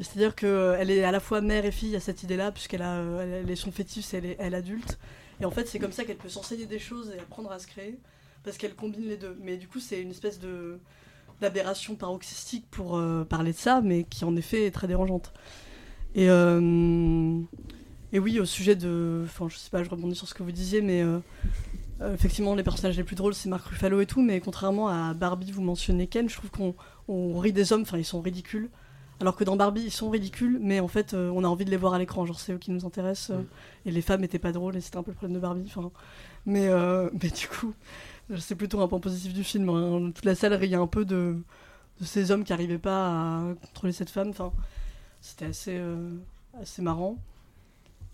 C'est-à-dire 0.00 0.34
qu'elle 0.34 0.90
est 0.90 1.04
à 1.04 1.12
la 1.12 1.20
fois 1.20 1.40
mère 1.40 1.64
et 1.64 1.70
fille 1.70 1.94
à 1.94 2.00
cette 2.00 2.22
idée-là, 2.24 2.50
puisqu'elle 2.50 2.82
a, 2.82 2.96
euh, 2.96 3.46
est 3.46 3.56
son 3.56 3.70
fétiche, 3.70 4.12
elle 4.12 4.26
est 4.26 4.36
elle 4.40 4.54
adulte. 4.56 4.98
Et 5.40 5.44
en 5.44 5.50
fait, 5.52 5.68
c'est 5.68 5.78
comme 5.78 5.92
ça 5.92 6.04
qu'elle 6.04 6.16
peut 6.16 6.28
s'enseigner 6.28 6.66
des 6.66 6.78
choses 6.80 7.12
et 7.16 7.20
apprendre 7.20 7.52
à 7.52 7.58
se 7.60 7.66
créer, 7.68 7.96
parce 8.42 8.58
qu'elle 8.58 8.74
combine 8.74 9.06
les 9.06 9.16
deux. 9.16 9.38
Mais 9.40 9.56
du 9.56 9.68
coup, 9.68 9.78
c'est 9.78 10.02
une 10.02 10.10
espèce 10.10 10.40
de 10.40 10.80
d'aberration 11.40 11.94
paroxystique 11.96 12.66
pour 12.70 12.96
euh, 12.96 13.24
parler 13.24 13.52
de 13.52 13.56
ça, 13.56 13.80
mais 13.82 14.04
qui 14.04 14.24
en 14.24 14.36
effet 14.36 14.66
est 14.66 14.70
très 14.70 14.86
dérangeante. 14.86 15.32
Et, 16.14 16.30
euh, 16.30 17.40
et 18.12 18.18
oui, 18.18 18.40
au 18.40 18.44
sujet 18.44 18.76
de. 18.76 19.22
Enfin, 19.24 19.48
je 19.48 19.56
sais 19.56 19.70
pas, 19.70 19.82
je 19.82 19.90
rebondis 19.90 20.16
sur 20.16 20.28
ce 20.28 20.34
que 20.34 20.42
vous 20.42 20.52
disiez, 20.52 20.80
mais 20.80 21.02
euh, 21.02 21.18
effectivement, 22.14 22.54
les 22.54 22.62
personnages 22.62 22.96
les 22.96 23.04
plus 23.04 23.16
drôles, 23.16 23.34
c'est 23.34 23.48
Mark 23.48 23.66
Ruffalo 23.66 24.00
et 24.00 24.06
tout, 24.06 24.22
mais 24.22 24.40
contrairement 24.40 24.88
à 24.88 25.12
Barbie, 25.14 25.50
vous 25.52 25.62
mentionnez 25.62 26.06
Ken, 26.06 26.28
je 26.28 26.36
trouve 26.36 26.50
qu'on 26.50 26.74
on 27.08 27.38
rit 27.38 27.52
des 27.52 27.72
hommes, 27.72 27.82
enfin, 27.82 27.98
ils 27.98 28.04
sont 28.04 28.20
ridicules. 28.20 28.70
Alors 29.18 29.34
que 29.34 29.44
dans 29.44 29.56
Barbie, 29.56 29.82
ils 29.82 29.90
sont 29.90 30.10
ridicules, 30.10 30.58
mais 30.60 30.78
en 30.78 30.88
fait, 30.88 31.14
on 31.14 31.42
a 31.42 31.48
envie 31.48 31.64
de 31.64 31.70
les 31.70 31.78
voir 31.78 31.94
à 31.94 31.98
l'écran. 31.98 32.26
Genre, 32.26 32.38
c'est 32.38 32.52
eux 32.52 32.58
qui 32.58 32.70
nous 32.70 32.84
intéressent. 32.84 33.30
euh, 33.30 33.42
Et 33.86 33.90
les 33.90 34.02
femmes 34.02 34.22
étaient 34.24 34.38
pas 34.38 34.52
drôles, 34.52 34.76
et 34.76 34.82
c'était 34.82 34.98
un 34.98 35.02
peu 35.02 35.10
le 35.10 35.16
problème 35.16 35.34
de 35.34 35.40
Barbie. 35.40 35.64
Enfin, 35.66 35.90
mais, 36.44 36.68
mais 37.22 37.30
du 37.30 37.48
coup, 37.48 37.72
c'est 38.38 38.54
plutôt 38.56 38.80
un 38.80 38.88
point 38.88 39.00
positif 39.00 39.32
du 39.32 39.44
film. 39.44 39.68
hein. 39.68 40.10
Toute 40.14 40.24
la 40.24 40.34
salle 40.34 40.54
riait 40.54 40.76
un 40.76 40.86
peu 40.86 41.04
de, 41.04 41.36
de 42.00 42.04
ces 42.04 42.30
hommes 42.30 42.44
qui 42.44 42.52
n'arrivaient 42.52 42.78
pas 42.78 43.08
à 43.08 43.54
contrôler 43.66 43.92
cette 43.92 44.10
femme. 44.10 44.28
Enfin, 44.30 44.52
c'était 45.20 45.46
assez, 45.46 45.76
euh, 45.78 46.10
assez 46.60 46.82
marrant. 46.82 47.16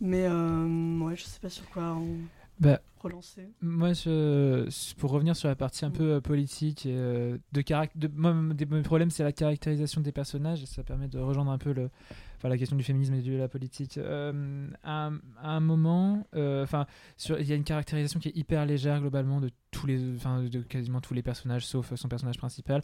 Mais 0.00 0.26
euh, 0.26 0.98
ouais, 0.98 1.16
je 1.16 1.22
sais 1.24 1.38
pas 1.40 1.48
sur 1.48 1.68
quoi 1.70 1.94
on 1.94 2.16
bah, 2.58 2.80
relancer. 3.00 3.48
Moi, 3.60 3.92
je, 3.92 4.68
pour 4.96 5.10
revenir 5.10 5.34
sur 5.36 5.48
la 5.48 5.56
partie 5.56 5.84
un 5.84 5.90
peu 5.90 6.14
euh, 6.14 6.20
politique 6.20 6.86
et 6.86 6.94
euh, 6.96 7.38
de 7.52 7.62
de, 7.96 8.10
moi, 8.14 8.32
mes 8.34 8.82
problèmes, 8.82 9.10
c'est 9.10 9.22
la 9.22 9.32
caractérisation 9.32 10.00
des 10.00 10.12
personnages 10.12 10.62
et 10.62 10.66
ça 10.66 10.82
permet 10.82 11.08
de 11.08 11.18
rejoindre 11.18 11.50
un 11.50 11.58
peu 11.58 11.72
le, 11.72 11.88
enfin, 12.36 12.48
la 12.48 12.58
question 12.58 12.76
du 12.76 12.82
féminisme 12.82 13.14
et 13.14 13.22
de 13.22 13.36
la 13.36 13.48
politique. 13.48 13.96
Euh, 13.98 14.68
à, 14.82 15.06
un- 15.06 15.20
à 15.40 15.50
un 15.50 15.60
moment, 15.60 16.26
enfin, 16.34 16.86
il 17.28 17.46
y 17.46 17.52
a 17.52 17.56
une 17.56 17.64
caractérisation 17.64 18.18
qui 18.20 18.28
est 18.28 18.36
hyper 18.36 18.66
légère 18.66 19.00
globalement 19.00 19.40
de 19.40 19.50
tous 19.72 19.86
les, 19.88 19.98
enfin, 20.16 20.42
de 20.42 20.60
quasiment 20.60 21.00
tous 21.00 21.14
les 21.14 21.22
personnages 21.22 21.66
sauf 21.66 21.92
son 21.94 22.08
personnage 22.08 22.38
principal. 22.38 22.82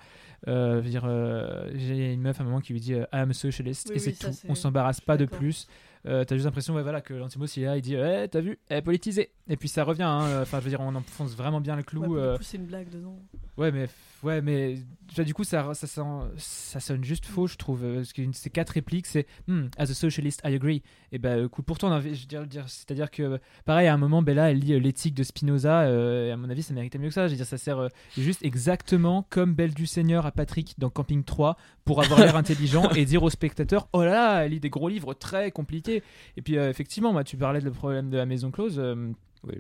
Euh, 0.49 0.81
dire, 0.81 1.05
euh, 1.05 1.71
j'ai 1.77 2.13
une 2.13 2.21
meuf 2.23 2.41
à 2.41 2.43
un 2.43 2.47
moment 2.47 2.61
qui 2.61 2.73
lui 2.73 2.81
dit 2.81 2.95
euh, 2.95 3.05
I'm 3.13 3.33
socialist 3.33 3.89
Oui, 3.91 3.97
et 3.97 3.99
c'est 4.01 4.11
oui, 4.11 4.17
ça, 4.17 4.31
tout. 4.31 4.37
On 4.49 4.55
s'embarrasse 4.57 5.01
pas 5.01 5.17
de 5.17 5.27
plus. 5.27 5.69
Euh, 6.07 6.25
t'as 6.25 6.37
juste 6.37 6.45
l'impression 6.45 6.75
ouais, 6.75 6.83
voilà, 6.83 7.01
que 7.01 7.13
Lantimos 7.13 7.47
il 7.57 7.65
est 7.65 7.67
là, 7.67 7.77
il 7.77 7.83
dit 7.83 7.97
Eh, 7.97 8.29
T'as 8.29 8.41
vu 8.41 8.59
Elle 8.69 8.79
est 8.79 8.83
politisée. 8.83 9.31
Et 9.49 9.57
puis 9.57 9.69
ça 9.69 9.85
revient. 9.85 10.05
hein. 10.05 10.43
Enfin, 10.43 10.59
je 10.61 10.65
veux 10.65 10.71
dire, 10.71 10.81
on 10.81 10.95
enfonce 10.95 11.35
vraiment 11.37 11.61
bien 11.61 11.77
le 11.77 11.83
clou. 11.83 12.01
Ouais, 12.03 12.19
euh, 12.21 12.37
coup, 12.37 12.43
c'est 12.45 12.57
une 12.57 12.67
blague 12.67 12.89
dedans. 12.89 13.17
Ouais, 13.57 13.73
mais, 13.73 13.89
ouais, 14.23 14.41
mais 14.41 14.77
du 15.25 15.35
coup, 15.35 15.43
ça, 15.43 15.75
ça, 15.75 15.89
sent- 15.89 16.03
ça 16.37 16.79
sonne 16.79 17.03
juste 17.03 17.27
faux, 17.27 17.49
je 17.49 17.57
trouve. 17.57 17.83
euh, 17.83 17.97
Parce 17.97 18.13
que 18.13 18.23
ces 18.33 18.49
quatre 18.49 18.71
répliques, 18.71 19.07
c'est 19.07 19.27
Hmm, 19.49 19.67
As 19.77 19.91
a 19.91 19.95
socialist, 19.95 20.41
I 20.45 20.55
agree. 20.55 20.83
Et 21.11 21.19
ben, 21.19 21.45
écoute, 21.47 21.65
pourtant, 21.67 21.89
on 21.89 21.93
avait- 21.93 22.15
je 22.15 22.21
veux 22.23 22.27
dire, 22.27 22.47
dire- 22.47 22.69
c'est-à-dire 22.69 23.11
que, 23.11 23.41
pareil, 23.65 23.89
à 23.89 23.95
un 23.95 23.99
moment, 23.99 24.23
Bella, 24.23 24.53
elle 24.53 24.61
lit 24.61 24.75
euh, 24.75 24.79
l'éthique 24.79 25.15
de 25.15 25.25
Spinoza. 25.25 25.81
euh, 25.83 26.29
et 26.29 26.31
à 26.31 26.37
mon 26.37 26.49
avis, 26.49 26.63
ça 26.63 26.73
méritait 26.79 26.99
mieux 26.99 27.09
que 27.09 27.15
ça. 27.15 27.27
Je 27.27 27.33
veux 27.33 27.37
dire, 27.37 27.47
ça 27.47 27.59
sert 27.59 27.79
euh, 27.79 27.89
juste 28.17 28.45
exactement 28.45 29.27
comme 29.31 29.53
Belle 29.55 29.75
du 29.75 29.87
Seigneur 29.87 30.25
à 30.27 30.33
Patrick 30.33 30.75
dans 30.79 30.91
Camping 30.91 31.25
3 31.25 31.57
pour 31.85 32.03
avoir 32.03 32.21
l'air 32.21 32.37
intelligent 32.45 32.89
et 32.91 33.05
dire 33.05 33.23
aux 33.23 33.31
spectateurs 33.31 33.89
Oh 33.93 34.03
là 34.05 34.11
là, 34.13 34.45
elle 34.45 34.53
lit 34.53 34.61
des 34.61 34.71
gros 34.71 34.89
livres 34.89 35.15
très 35.15 35.51
compliqués. 35.51 36.03
Et 36.37 36.43
puis, 36.43 36.57
euh, 36.57 36.71
effectivement, 36.71 37.13
moi, 37.13 37.25
tu 37.25 37.37
parlais 37.37 37.61
de 37.61 37.65
le 37.67 37.73
problème 37.73 38.11
de 38.11 38.17
la 38.17 38.27
maison 38.27 38.51
close. 38.51 38.79
euh, 38.79 39.11
Oui, 39.45 39.55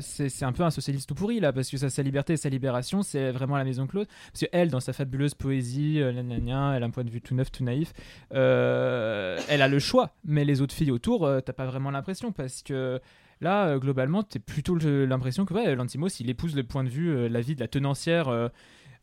c'est 0.00 0.42
un 0.44 0.52
peu 0.52 0.62
un 0.64 0.70
socialiste 0.70 1.08
tout 1.08 1.14
pourri 1.14 1.40
là 1.40 1.50
parce 1.52 1.70
que 1.70 1.78
sa, 1.78 1.88
sa 1.88 2.02
liberté 2.02 2.34
et 2.34 2.36
sa 2.36 2.50
libération 2.50 3.02
c'est 3.02 3.30
vraiment 3.32 3.56
la 3.56 3.64
maison 3.64 3.86
close 3.86 4.06
parce 4.30 4.40
que 4.42 4.50
elle 4.52 4.68
dans 4.70 4.80
sa 4.80 4.92
fabuleuse 4.92 5.34
poésie 5.34 6.02
euh, 6.02 6.12
gna 6.12 6.22
gna 6.22 6.38
gna, 6.40 6.76
elle 6.76 6.82
a 6.82 6.86
un 6.86 6.90
point 6.90 7.02
de 7.04 7.08
vue 7.10 7.22
tout 7.22 7.34
neuf 7.34 7.50
tout 7.50 7.64
naïf 7.64 7.94
euh, 8.34 9.38
elle 9.48 9.62
a 9.62 9.68
le 9.68 9.78
choix 9.78 10.10
mais 10.24 10.44
les 10.44 10.60
autres 10.60 10.74
filles 10.74 10.90
autour 10.90 11.24
euh, 11.24 11.40
t'as 11.40 11.52
pas 11.54 11.66
vraiment 11.66 11.90
l'impression 11.90 12.32
parce 12.32 12.62
que 12.62 13.00
là 13.42 13.66
euh, 13.66 13.78
globalement 13.78 14.22
t'as 14.22 14.38
plutôt 14.38 14.74
le- 14.74 15.04
l'impression 15.04 15.44
que 15.44 15.52
ouais, 15.52 15.74
Lantimos 15.74 16.08
il 16.20 16.30
épouse 16.30 16.56
le 16.56 16.62
point 16.62 16.84
de 16.84 16.88
vue 16.88 17.10
euh, 17.10 17.28
la 17.28 17.40
vie 17.42 17.54
de 17.54 17.60
la 17.60 17.68
tenancière 17.68 18.28
euh, 18.28 18.48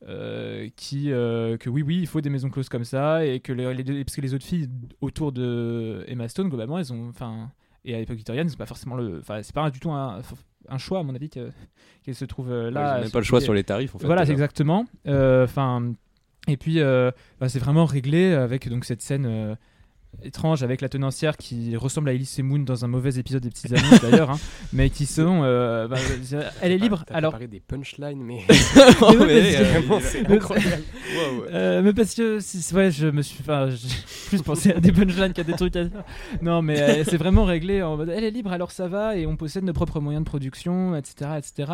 euh, 0.08 0.70
qui 0.78 1.12
euh, 1.12 1.58
que 1.58 1.70
oui 1.70 1.82
oui 1.82 1.98
il 2.00 2.08
faut 2.08 2.22
des 2.22 2.30
maisons 2.30 2.50
closes 2.50 2.70
comme 2.70 2.86
ça 2.86 3.26
et 3.26 3.42
que 3.42 3.52
les, 3.52 4.04
parce 4.04 4.16
que 4.16 4.22
les 4.22 4.34
autres 4.34 4.46
filles 4.46 4.70
autour 5.02 5.32
de 5.34 6.06
Emma 6.08 6.28
Stone 6.30 6.48
globalement 6.48 6.80
elles 6.80 6.94
ont 6.94 7.10
enfin 7.10 7.52
et 7.86 7.94
à 7.96 8.00
l'époque 8.00 8.16
victorienne 8.18 8.48
c'est 8.50 8.58
pas 8.58 8.66
forcément 8.66 8.96
le 8.96 9.20
enfin 9.20 9.42
c'est 9.44 9.54
pas 9.54 9.70
du 9.70 9.80
tout 9.80 9.92
un, 9.92 10.22
un 10.70 10.78
choix 10.78 11.00
à 11.00 11.04
mon 11.04 11.16
avis 11.16 11.30
que- 11.30 11.52
qu'elle 12.04 12.16
se 12.16 12.26
trouve 12.26 12.50
Ouais, 12.50 12.72
là 12.72 12.98
ont 12.98 13.02
même 13.02 13.12
pas 13.12 13.20
le 13.20 13.26
choix 13.26 13.42
sur 13.42 13.54
les 13.54 13.64
tarifs, 13.66 13.94
en 13.96 14.00
fait, 14.00 14.06
voilà 14.06 14.24
exactement. 14.24 14.86
Euh, 15.08 15.44
enfin 15.44 15.92
et 16.48 16.56
puis 16.56 16.80
bah, 16.80 17.50
c'est 17.50 17.60
vraiment 17.60 17.86
réglé 17.86 18.32
avec 18.34 18.70
donc 18.70 18.86
cette 18.86 19.02
scène 19.02 19.58
étrange 20.24 20.64
avec 20.64 20.82
la 20.82 20.90
tenancière 20.90 21.38
qui 21.38 21.76
ressemble 21.78 22.10
à 22.10 22.14
Elise 22.14 22.40
Moon 22.40 22.60
dans 22.60 22.84
un 22.84 22.88
mauvais 22.88 23.18
épisode 23.18 23.44
des 23.44 23.50
Petites 23.50 23.72
Annonces 23.72 24.02
d'ailleurs 24.02 24.32
hein, 24.32 24.40
mais 24.74 24.90
qui 24.90 25.06
sont 25.06 25.42
euh, 25.44 25.88
bah, 25.88 25.98
dire, 26.22 26.52
elle 26.62 26.72
est 26.72 26.78
libre 26.78 27.06
alors 27.10 27.32
préparé 27.32 27.48
des 27.48 27.60
punchlines, 27.60 28.22
mais. 28.22 28.40
Mais 28.50 29.60
Non, 29.60 29.70
vraiment, 29.70 30.00
c'est 30.02 30.28
incroyable. 30.28 30.84
Wow, 31.16 31.42
ouais. 31.42 31.48
Euh, 31.52 31.82
mais 31.82 31.94
parce 31.94 32.14
que 32.16 32.40
ouais, 32.76 32.92
je 32.92 33.08
me 33.08 33.22
suis, 33.22 33.40
enfin, 33.42 33.70
plus 34.28 34.42
pensé 34.42 34.72
à 34.72 34.80
des 34.80 34.92
punchlines 34.92 35.34
qu'à 35.34 35.44
des 35.44 35.54
trucs 35.54 35.76
à 35.76 35.86
dire. 35.86 36.04
Non, 36.42 36.62
mais 36.62 36.80
euh, 36.80 37.04
c'est 37.04 37.18
vraiment 37.18 37.46
réglé 37.46 37.82
en 37.82 37.98
mode, 37.98 38.10
elle 38.10 38.24
est 38.24 38.32
libre, 38.32 38.52
alors 38.52 38.72
ça 38.72 38.88
va, 38.88 39.16
et 39.16 39.26
on 39.26 39.36
possède 39.36 39.64
nos 39.64 39.74
propres 39.74 40.00
moyens 40.00 40.24
de 40.24 40.30
production, 40.30 40.96
etc., 40.96 41.32
etc. 41.38 41.74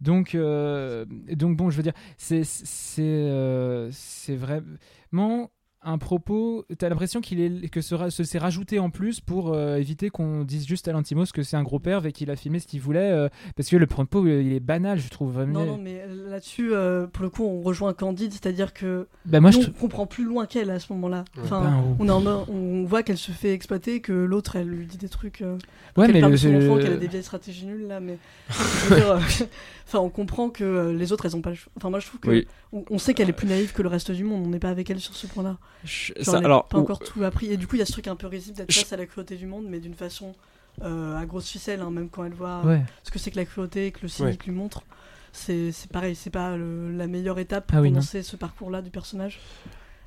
Donc, 0.00 0.34
euh, 0.34 1.04
donc 1.32 1.56
bon, 1.56 1.70
je 1.70 1.76
veux 1.76 1.82
dire, 1.82 1.94
c'est, 2.16 2.44
c'est, 2.44 3.02
euh, 3.02 3.88
c'est 3.92 4.36
vraiment 4.36 5.50
un 5.84 5.98
propos. 5.98 6.64
T'as 6.78 6.88
l'impression 6.88 7.20
qu'il 7.20 7.40
est 7.40 7.68
que 7.68 7.80
ce, 7.80 7.94
ce- 8.10 8.24
c'est 8.24 8.38
rajouté 8.38 8.78
en 8.78 8.90
plus 8.90 9.20
pour 9.20 9.52
euh, 9.52 9.76
éviter 9.76 10.10
qu'on 10.10 10.44
dise 10.44 10.66
juste 10.66 10.88
à 10.88 10.92
l'antimos 10.92 11.26
que 11.32 11.42
c'est 11.42 11.56
un 11.56 11.62
gros 11.62 11.78
perv 11.78 12.06
et 12.06 12.12
qu'il 12.12 12.30
a 12.30 12.36
filmé 12.36 12.58
ce 12.58 12.66
qu'il 12.66 12.80
voulait, 12.80 13.10
euh, 13.10 13.28
parce 13.56 13.68
que 13.68 13.76
le 13.76 13.86
propos 13.86 14.24
euh, 14.26 14.42
il 14.42 14.52
est 14.52 14.60
banal, 14.60 14.98
je 14.98 15.08
trouve. 15.08 15.32
Vraiment. 15.32 15.60
Non, 15.60 15.66
non, 15.66 15.78
mais 15.78 16.02
là-dessus, 16.28 16.72
euh, 16.74 17.06
pour 17.06 17.22
le 17.22 17.30
coup, 17.30 17.44
on 17.44 17.60
rejoint 17.62 17.92
Candide, 17.94 18.32
c'est-à-dire 18.32 18.72
que 18.72 19.06
Bah, 19.26 19.40
moi, 19.40 19.50
nous, 19.50 19.62
je 19.62 19.68
on 19.68 19.72
comprend 19.72 20.06
plus 20.06 20.24
loin 20.24 20.46
qu'elle 20.46 20.70
à 20.70 20.78
ce 20.80 20.92
moment-là. 20.94 21.24
Enfin, 21.42 21.62
Ben, 21.62 21.84
oh. 21.88 21.96
on, 21.98 22.08
en 22.08 22.84
voit 22.84 23.02
qu'elle 23.02 23.18
se 23.18 23.32
fait 23.32 23.52
exploiter, 23.52 24.00
que 24.00 24.12
l'autre, 24.12 24.56
elle 24.56 24.68
lui 24.68 24.86
dit 24.86 24.98
des 24.98 25.08
trucs. 25.08 25.42
euh, 25.42 25.58
Ouais, 25.96 26.06
qu'elle 26.06 26.22
mais 26.22 26.28
le- 26.28 26.36
son 26.36 26.54
enfant, 26.54 26.76
le- 26.76 26.82
qu'elle 26.82 26.92
a 26.94 26.96
des 26.96 27.08
vieilles 27.08 27.22
stratégies 27.22 27.66
nulles 27.66 27.86
là, 27.88 28.00
mais 28.00 28.18
dire, 28.88 29.18
enfin, 29.86 29.98
on 30.00 30.08
comprend 30.10 30.50
que 30.50 30.90
les 30.96 31.12
autres, 31.12 31.26
elles 31.26 31.36
ont 31.36 31.42
pas 31.42 31.50
le 31.50 31.56
choix. 31.56 31.72
Enfin, 31.76 31.90
moi, 31.90 32.00
je 32.00 32.06
trouve 32.06 32.20
que 32.20 32.30
Oui. 32.30 32.46
on, 32.72 32.84
on 32.90 32.98
sait 32.98 33.14
qu'elle 33.14 33.28
est 33.28 33.32
plus 33.34 33.46
naïve 33.48 33.72
que 33.72 33.82
le 33.82 33.88
reste 33.88 34.10
du 34.10 34.24
monde. 34.24 34.44
On 34.46 34.50
n'est 34.50 34.58
pas 34.58 34.70
avec 34.70 34.88
elle 34.90 35.00
sur 35.00 35.14
ce 35.14 35.26
point-là. 35.26 35.58
Je- 35.84 36.12
ça, 36.22 36.38
alors, 36.38 36.64
pas 36.66 36.78
ou- 36.78 36.80
encore 36.82 36.98
tout 36.98 37.22
appris. 37.24 37.46
Et 37.52 37.56
du 37.56 37.66
coup, 37.66 37.76
il 37.76 37.80
y 37.80 37.82
a 37.82 37.86
ce 37.86 37.92
truc 37.92 38.06
un 38.08 38.16
peu 38.16 38.26
risible 38.26 38.56
d'être 38.56 38.70
Je- 38.72 38.80
face 38.80 38.92
à 38.92 38.96
la 38.96 39.06
cruauté 39.06 39.36
du 39.36 39.46
monde, 39.46 39.64
mais 39.68 39.80
d'une 39.80 39.94
façon 39.94 40.32
euh, 40.82 41.16
à 41.16 41.24
grosse 41.24 41.48
ficelle, 41.48 41.80
hein, 41.82 41.90
même 41.92 42.08
quand 42.08 42.24
elle 42.24 42.32
voit 42.34 42.60
Ouais. 42.64 42.82
ce 43.04 43.12
que 43.12 43.20
c'est 43.20 43.30
que 43.30 43.36
la 43.36 43.44
cruauté 43.44 43.86
et 43.86 43.92
que 43.92 44.00
le 44.02 44.08
cynique 44.08 44.44
lui 44.44 44.50
montre. 44.52 44.82
C'est 45.32 45.70
c'est 45.70 45.88
pareil, 45.90 46.16
c'est 46.16 46.30
pas 46.30 46.56
le- 46.56 46.90
la 46.96 47.06
meilleure 47.06 47.38
étape 47.38 47.68
pour 47.68 47.78
Ah 47.78 47.80
oui, 47.80 47.90
non. 47.90 47.94
commencer 48.00 48.22
ce 48.24 48.34
parcours-là 48.34 48.82
du 48.82 48.90
personnage. 48.90 49.38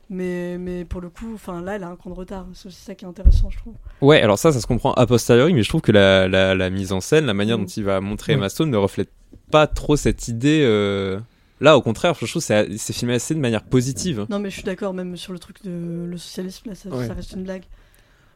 Mais, 0.09 0.57
mais 0.57 0.85
pour 0.85 1.01
le 1.01 1.09
coup, 1.09 1.33
enfin 1.35 1.61
là, 1.61 1.75
elle 1.75 1.83
a 1.83 1.89
un 1.89 1.95
cran 1.97 2.09
de 2.09 2.15
retard. 2.15 2.45
C'est 2.53 2.67
aussi 2.67 2.81
ça 2.81 2.95
qui 2.95 3.03
est 3.03 3.07
intéressant, 3.07 3.49
je 3.49 3.57
trouve. 3.57 3.73
Ouais, 4.01 4.21
alors 4.21 4.37
ça, 4.39 4.53
ça 4.53 4.61
se 4.61 4.67
comprend 4.67 4.93
a 4.93 5.05
posteriori, 5.05 5.53
mais 5.53 5.63
je 5.63 5.69
trouve 5.69 5.81
que 5.81 5.91
la, 5.91 6.27
la, 6.29 6.55
la 6.55 6.69
mise 6.69 6.93
en 6.93 7.01
scène, 7.01 7.25
la 7.25 7.33
manière 7.33 7.57
Mm. 7.57 7.61
dont 7.61 7.67
il 7.67 7.83
va 7.83 7.99
montrer. 8.01 8.33
Emma 8.33 8.47
Stone 8.49 8.69
ne 8.69 8.77
reflète 8.77 9.11
pas 9.51 9.67
trop 9.67 9.95
cette 9.97 10.27
idée. 10.29 10.61
euh, 10.63 11.19
Là, 11.59 11.75
au 11.77 11.81
contraire, 11.81 12.13
je 12.13 12.25
trouve 12.25 12.45
que 12.45 12.77
c'est 12.77 12.93
filmé 12.93 13.15
assez 13.15 13.33
de 13.33 13.39
manière 13.39 13.63
positive. 13.63 14.25
Non, 14.29 14.39
mais 14.39 14.49
je 14.49 14.55
suis 14.55 14.63
d'accord, 14.63 14.93
même 14.93 15.17
sur 15.17 15.33
le 15.33 15.39
truc 15.39 15.63
de 15.63 16.05
le 16.09 16.17
socialisme, 16.17 16.69
là, 16.69 16.75
ça, 16.75 16.89
Ouais. 16.89 17.07
ça 17.07 17.13
reste 17.13 17.31
une 17.33 17.43
blague. 17.43 17.63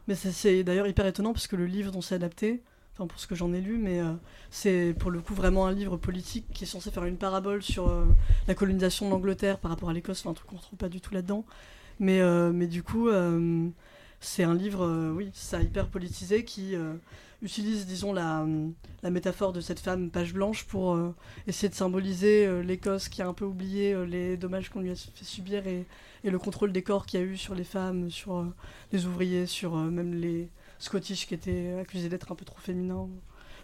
Mais 0.08 0.14
c'est- 0.16 0.64
d'ailleurs 0.64 0.88
hyper 0.88 1.06
étonnant 1.06 1.32
parce 1.32 1.46
que 1.46 1.54
le 1.54 1.66
livre 1.66 1.92
dont 1.92 2.00
c'est 2.00 2.16
adapté, 2.16 2.60
enfin 2.94 3.06
pour 3.06 3.20
ce 3.20 3.28
que 3.28 3.36
j'en 3.36 3.52
ai 3.52 3.60
lu, 3.60 3.78
mais 3.78 4.00
euh, 4.00 4.12
c'est 4.50 4.94
pour 4.98 5.12
le 5.12 5.20
coup 5.20 5.34
vraiment 5.34 5.66
un 5.68 5.72
livre 5.72 5.96
politique 5.96 6.46
qui 6.52 6.64
est 6.64 6.66
censé 6.66 6.90
faire 6.90 7.04
une 7.04 7.16
parabole 7.16 7.62
sur 7.62 7.88
euh, 7.88 8.04
la 8.48 8.54
colonisation 8.56 9.06
de 9.06 9.12
l'Angleterre 9.12 9.58
par 9.58 9.70
rapport 9.70 9.88
à 9.90 9.92
l'Écosse, 9.92 10.20
enfin 10.20 10.30
un 10.30 10.34
truc 10.34 10.48
qu'on 10.50 10.56
retrouve 10.56 10.76
pas 10.78 10.88
du 10.88 11.00
tout 11.00 11.14
là-dedans. 11.14 11.44
Mais, 12.00 12.20
euh, 12.20 12.50
mais 12.52 12.66
du 12.66 12.82
coup, 12.82 13.08
euh, 13.08 13.68
c'est 14.18 14.42
un 14.42 14.54
livre, 14.56 14.84
euh, 14.84 15.12
oui, 15.12 15.30
ça 15.34 15.62
hyper 15.62 15.86
politisé 15.86 16.44
qui 16.44 16.74
euh, 16.74 16.94
utilise, 17.42 17.86
disons, 17.86 18.12
la, 18.12 18.46
la 19.02 19.10
métaphore 19.10 19.52
de 19.52 19.60
cette 19.60 19.80
femme 19.80 20.10
page 20.10 20.32
blanche 20.32 20.64
pour 20.64 20.94
euh, 20.94 21.14
essayer 21.46 21.68
de 21.68 21.74
symboliser 21.74 22.46
euh, 22.46 22.62
l'Écosse 22.62 23.08
qui 23.08 23.20
a 23.20 23.28
un 23.28 23.34
peu 23.34 23.44
oublié 23.44 23.92
euh, 23.92 24.06
les 24.06 24.36
dommages 24.36 24.70
qu'on 24.70 24.80
lui 24.80 24.90
a 24.90 24.94
fait 24.94 25.24
subir 25.24 25.66
et, 25.66 25.84
et 26.24 26.30
le 26.30 26.38
contrôle 26.38 26.72
des 26.72 26.82
corps 26.82 27.04
qu'il 27.04 27.20
y 27.20 27.22
a 27.22 27.26
eu 27.26 27.36
sur 27.36 27.54
les 27.54 27.64
femmes, 27.64 28.10
sur 28.10 28.46
les 28.92 29.06
ouvriers, 29.06 29.46
sur 29.46 29.76
même 29.76 30.14
les 30.14 30.48
Scottish 30.78 31.26
qui 31.26 31.34
était 31.34 31.76
accusé 31.80 32.08
d'être 32.08 32.32
un 32.32 32.34
peu 32.34 32.44
trop 32.44 32.58
féminin 32.58 33.08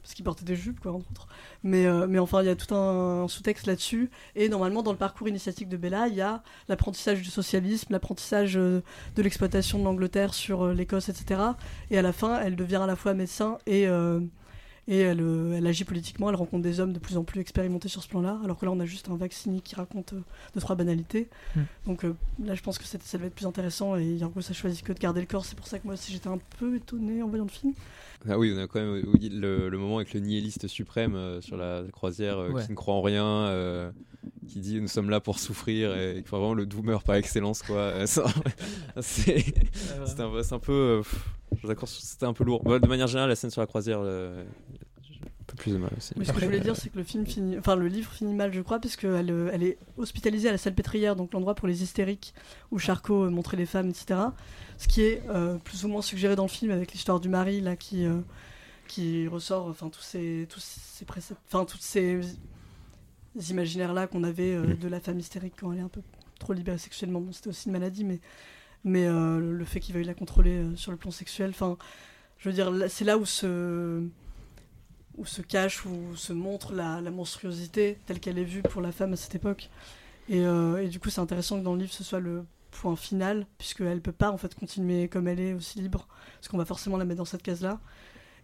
parce 0.08 0.14
qu'il 0.14 0.24
portait 0.24 0.46
des 0.46 0.56
jupes, 0.56 0.80
quoi, 0.80 0.92
entre 0.92 1.10
autres. 1.10 1.28
Mais, 1.62 1.84
euh, 1.84 2.18
enfin, 2.18 2.40
il 2.40 2.46
y 2.46 2.48
a 2.48 2.56
tout 2.56 2.74
un, 2.74 3.28
sous-texte 3.28 3.66
là-dessus. 3.66 4.10
Et 4.36 4.48
normalement, 4.48 4.82
dans 4.82 4.92
le 4.92 4.96
parcours 4.96 5.28
initiatique 5.28 5.68
de 5.68 5.76
Bella, 5.76 6.08
il 6.08 6.14
y 6.14 6.22
a 6.22 6.42
l'apprentissage 6.70 7.20
du 7.20 7.28
socialisme, 7.28 7.92
l'apprentissage 7.92 8.56
euh, 8.56 8.80
de 9.16 9.22
l'exploitation 9.22 9.78
de 9.78 9.84
l'Angleterre 9.84 10.32
sur 10.32 10.64
euh, 10.64 10.72
l'Écosse, 10.72 11.10
etc. 11.10 11.42
Et 11.90 11.98
à 11.98 12.02
la 12.02 12.14
fin, 12.14 12.40
elle 12.40 12.56
devient 12.56 12.76
à 12.76 12.86
la 12.86 12.96
fois 12.96 13.12
médecin 13.12 13.58
et, 13.66 13.86
et 14.88 14.98
elle, 14.98 15.20
elle, 15.54 15.66
agit 15.66 15.84
politiquement, 15.84 16.30
elle 16.30 16.36
rencontre 16.36 16.62
des 16.64 16.80
hommes 16.80 16.92
de 16.92 16.98
plus 16.98 17.16
en 17.16 17.22
plus 17.22 17.40
expérimentés 17.40 17.88
sur 17.88 18.02
ce 18.02 18.08
plan-là, 18.08 18.40
alors 18.42 18.58
que 18.58 18.64
là 18.64 18.72
on 18.72 18.80
a 18.80 18.86
juste 18.86 19.08
un 19.08 19.16
vaccini 19.16 19.62
qui 19.62 19.74
raconte 19.76 20.14
deux, 20.54 20.60
trois 20.60 20.74
banalités. 20.74 21.28
Mm. 21.54 21.60
Donc 21.86 22.02
là 22.42 22.54
je 22.54 22.62
pense 22.62 22.78
que 22.78 22.84
ça, 22.84 22.98
ça 23.00 23.18
va 23.18 23.26
être 23.26 23.34
plus 23.34 23.46
intéressant 23.46 23.96
et 23.96 24.16
Yorgos 24.16 24.50
a 24.50 24.52
choisi 24.52 24.82
que 24.82 24.92
de 24.92 24.98
garder 24.98 25.20
le 25.20 25.26
corps, 25.26 25.44
c'est 25.44 25.56
pour 25.56 25.66
ça 25.68 25.78
que 25.78 25.84
moi 25.84 25.94
aussi 25.94 26.12
j'étais 26.12 26.28
un 26.28 26.40
peu 26.58 26.74
étonnée 26.76 27.22
en 27.22 27.28
voyant 27.28 27.44
le 27.44 27.50
film. 27.50 27.74
Ah 28.28 28.38
oui, 28.38 28.52
on 28.56 28.58
a 28.60 28.66
quand 28.66 28.80
même 28.80 29.04
oui, 29.14 29.28
le, 29.28 29.68
le, 29.68 29.78
moment 29.78 29.96
avec 29.98 30.12
le 30.12 30.20
nihiliste 30.20 30.66
suprême 30.66 31.14
euh, 31.14 31.40
sur 31.40 31.56
la 31.56 31.82
croisière 31.92 32.38
euh, 32.38 32.50
Ouais. 32.50 32.64
qui 32.64 32.70
ne 32.70 32.76
croit 32.76 32.94
en 32.94 33.02
rien, 33.02 33.24
euh, 33.24 33.90
qui 34.48 34.60
dit 34.60 34.80
nous 34.80 34.88
sommes 34.88 35.10
là 35.10 35.20
pour 35.20 35.38
souffrir 35.38 35.94
et 35.94 36.14
fait 36.14 36.30
vraiment 36.30 36.54
le 36.54 36.66
doomer 36.66 37.02
par 37.02 37.16
excellence 37.16 37.62
quoi. 37.62 37.76
Euh, 37.76 38.06
c'est 39.00 39.44
c'était 40.06 40.22
un, 40.22 40.42
c'est 40.42 40.54
un 40.54 40.58
peu, 40.58 41.02
euh, 41.02 41.02
d'accord, 41.66 41.88
c'était 41.88 42.26
un 42.26 42.32
peu 42.32 42.44
lourd. 42.44 42.62
De 42.64 42.86
manière 42.86 43.06
générale, 43.06 43.28
la 43.28 43.36
scène 43.36 43.50
sur 43.50 43.60
la 43.60 43.66
croisière, 43.66 44.02
j'ai 45.10 45.14
un 45.24 45.44
peu 45.46 45.56
plus 45.56 45.72
de 45.72 45.78
mal 45.78 45.90
aussi. 45.96 46.14
Mais 46.16 46.24
ce 46.24 46.32
que 46.32 46.40
je 46.40 46.44
voulais 46.44 46.60
dire, 46.60 46.76
c'est 46.76 46.90
que 46.90 46.98
le 46.98 47.04
film 47.04 47.26
finit, 47.26 47.58
enfin 47.58 47.76
le 47.76 47.88
livre 47.88 48.10
finit 48.10 48.34
mal, 48.34 48.52
je 48.52 48.60
crois, 48.60 48.78
parce 48.78 48.96
qu'elle 48.96 49.30
euh, 49.30 49.50
elle 49.52 49.62
est 49.62 49.78
hospitalisée 49.96 50.48
à 50.48 50.52
la 50.52 50.58
Salpêtrière, 50.58 51.16
donc 51.16 51.32
l'endroit 51.32 51.54
pour 51.54 51.68
les 51.68 51.82
hystériques, 51.82 52.34
où 52.70 52.78
Charcot 52.78 53.30
montrait 53.30 53.56
les 53.56 53.66
femmes, 53.66 53.88
etc. 53.88 54.20
Ce 54.78 54.88
qui 54.88 55.02
est 55.02 55.22
euh, 55.28 55.56
plus 55.58 55.84
ou 55.84 55.88
moins 55.88 56.02
suggéré 56.02 56.36
dans 56.36 56.44
le 56.44 56.48
film 56.48 56.70
avec 56.70 56.92
l'histoire 56.92 57.20
du 57.20 57.28
mari 57.28 57.60
là 57.60 57.76
qui 57.76 58.06
euh, 58.06 58.20
qui 58.86 59.28
ressort, 59.28 59.66
enfin 59.66 59.88
tous 59.88 60.02
ces 60.02 60.46
tous 60.48 60.60
ces 60.60 61.04
préceptes, 61.04 61.40
enfin 61.48 61.64
toutes 61.64 61.82
ces 61.82 62.20
imaginaires 63.50 63.92
là 63.92 64.06
qu'on 64.06 64.24
avait 64.24 64.54
euh, 64.54 64.74
de 64.74 64.88
la 64.88 65.00
femme 65.00 65.18
hystérique 65.18 65.54
quand 65.58 65.72
elle 65.72 65.78
est 65.78 65.82
un 65.82 65.88
peu 65.88 66.02
trop 66.38 66.52
libérée 66.52 66.78
sexuellement. 66.78 67.20
Bon, 67.20 67.32
c'était 67.32 67.48
aussi 67.48 67.66
une 67.66 67.72
maladie, 67.72 68.04
mais 68.04 68.20
mais 68.84 69.06
euh, 69.06 69.40
le 69.40 69.64
fait 69.64 69.80
qu'il 69.80 69.94
veuille 69.94 70.04
la 70.04 70.14
contrôler 70.14 70.58
euh, 70.58 70.76
sur 70.76 70.92
le 70.92 70.96
plan 70.96 71.10
sexuel, 71.10 71.50
enfin, 71.50 71.76
je 72.38 72.48
veux 72.48 72.54
dire, 72.54 72.72
c'est 72.88 73.04
là 73.04 73.18
où 73.18 73.26
se 73.26 74.02
où 75.16 75.26
se 75.26 75.42
cache, 75.42 75.84
où 75.84 76.14
se 76.14 76.32
montre 76.32 76.72
la, 76.72 77.00
la 77.00 77.10
monstruosité 77.10 77.98
telle 78.06 78.20
qu'elle 78.20 78.38
est 78.38 78.44
vue 78.44 78.62
pour 78.62 78.80
la 78.80 78.92
femme 78.92 79.12
à 79.12 79.16
cette 79.16 79.34
époque. 79.34 79.68
Et, 80.28 80.42
et 80.42 80.88
du 80.88 81.00
coup, 81.00 81.10
c'est 81.10 81.20
intéressant 81.20 81.58
que 81.58 81.64
dans 81.64 81.72
le 81.74 81.80
livre, 81.80 81.92
ce 81.92 82.04
soit 82.04 82.20
le 82.20 82.44
point 82.70 82.94
final, 82.94 83.46
puisqu'elle 83.56 84.00
peut 84.00 84.12
pas 84.12 84.30
en 84.30 84.36
fait 84.36 84.54
continuer 84.54 85.08
comme 85.08 85.26
elle 85.26 85.40
est, 85.40 85.54
aussi 85.54 85.80
libre, 85.80 86.06
parce 86.34 86.46
qu'on 86.46 86.58
va 86.58 86.64
forcément 86.64 86.96
la 86.96 87.04
mettre 87.04 87.18
dans 87.18 87.24
cette 87.24 87.42
case-là. 87.42 87.80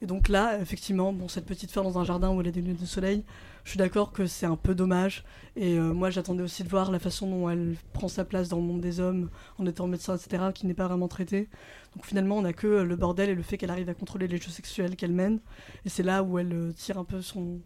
Et 0.02 0.06
donc 0.06 0.28
là, 0.28 0.58
effectivement, 0.60 1.12
bon, 1.12 1.28
cette 1.28 1.46
petite 1.46 1.70
femme 1.70 1.84
dans 1.84 1.98
un 1.98 2.04
jardin 2.04 2.30
où 2.30 2.40
elle 2.40 2.48
a 2.48 2.50
des 2.50 2.62
de 2.62 2.86
soleil, 2.86 3.24
je 3.64 3.70
suis 3.70 3.78
d'accord 3.78 4.12
que 4.12 4.26
c'est 4.26 4.46
un 4.46 4.56
peu 4.56 4.74
dommage. 4.74 5.24
Et 5.56 5.78
euh, 5.78 5.94
moi, 5.94 6.10
j'attendais 6.10 6.42
aussi 6.42 6.64
de 6.64 6.68
voir 6.68 6.90
la 6.90 6.98
façon 6.98 7.28
dont 7.28 7.48
elle 7.48 7.76
prend 7.92 8.08
sa 8.08 8.24
place 8.24 8.48
dans 8.48 8.58
le 8.58 8.62
monde 8.62 8.80
des 8.80 9.00
hommes, 9.00 9.30
en 9.58 9.66
étant 9.66 9.86
médecin, 9.86 10.16
etc., 10.16 10.44
qui 10.54 10.66
n'est 10.66 10.74
pas 10.74 10.86
vraiment 10.86 11.08
traitée. 11.08 11.48
Donc 11.94 12.04
finalement, 12.04 12.36
on 12.36 12.42
n'a 12.42 12.52
que 12.52 12.66
euh, 12.66 12.84
le 12.84 12.96
bordel 12.96 13.30
et 13.30 13.34
le 13.34 13.42
fait 13.42 13.56
qu'elle 13.56 13.70
arrive 13.70 13.88
à 13.88 13.94
contrôler 13.94 14.28
les 14.28 14.36
jeux 14.36 14.50
sexuels 14.50 14.96
qu'elle 14.96 15.12
mène. 15.12 15.40
Et 15.86 15.88
c'est 15.88 16.02
là 16.02 16.22
où 16.22 16.38
elle 16.38 16.52
euh, 16.52 16.72
tire 16.72 16.98
un 16.98 17.04
peu 17.04 17.22
son, 17.22 17.60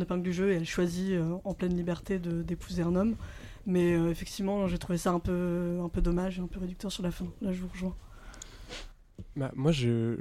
épingle 0.00 0.22
du 0.22 0.32
jeu 0.32 0.52
et 0.52 0.56
elle 0.56 0.64
choisit 0.64 1.18
en 1.44 1.52
pleine 1.52 1.76
liberté 1.76 2.18
d'épouser 2.18 2.82
un 2.82 2.94
homme. 2.94 3.16
Mais 3.66 3.92
effectivement, 4.10 4.66
j'ai 4.66 4.78
trouvé 4.78 4.96
ça 4.96 5.10
un 5.10 5.20
peu, 5.20 5.78
un 5.82 5.88
peu 5.88 6.00
dommage 6.00 6.38
et 6.38 6.42
un 6.42 6.46
peu 6.46 6.60
réducteur 6.60 6.90
sur 6.90 7.02
la 7.02 7.10
fin. 7.10 7.26
Là, 7.42 7.52
je 7.52 7.60
vous 7.60 7.68
rejoins. 7.68 7.94
Bah, 9.34 9.50
moi, 9.54 9.72
je, 9.72 10.16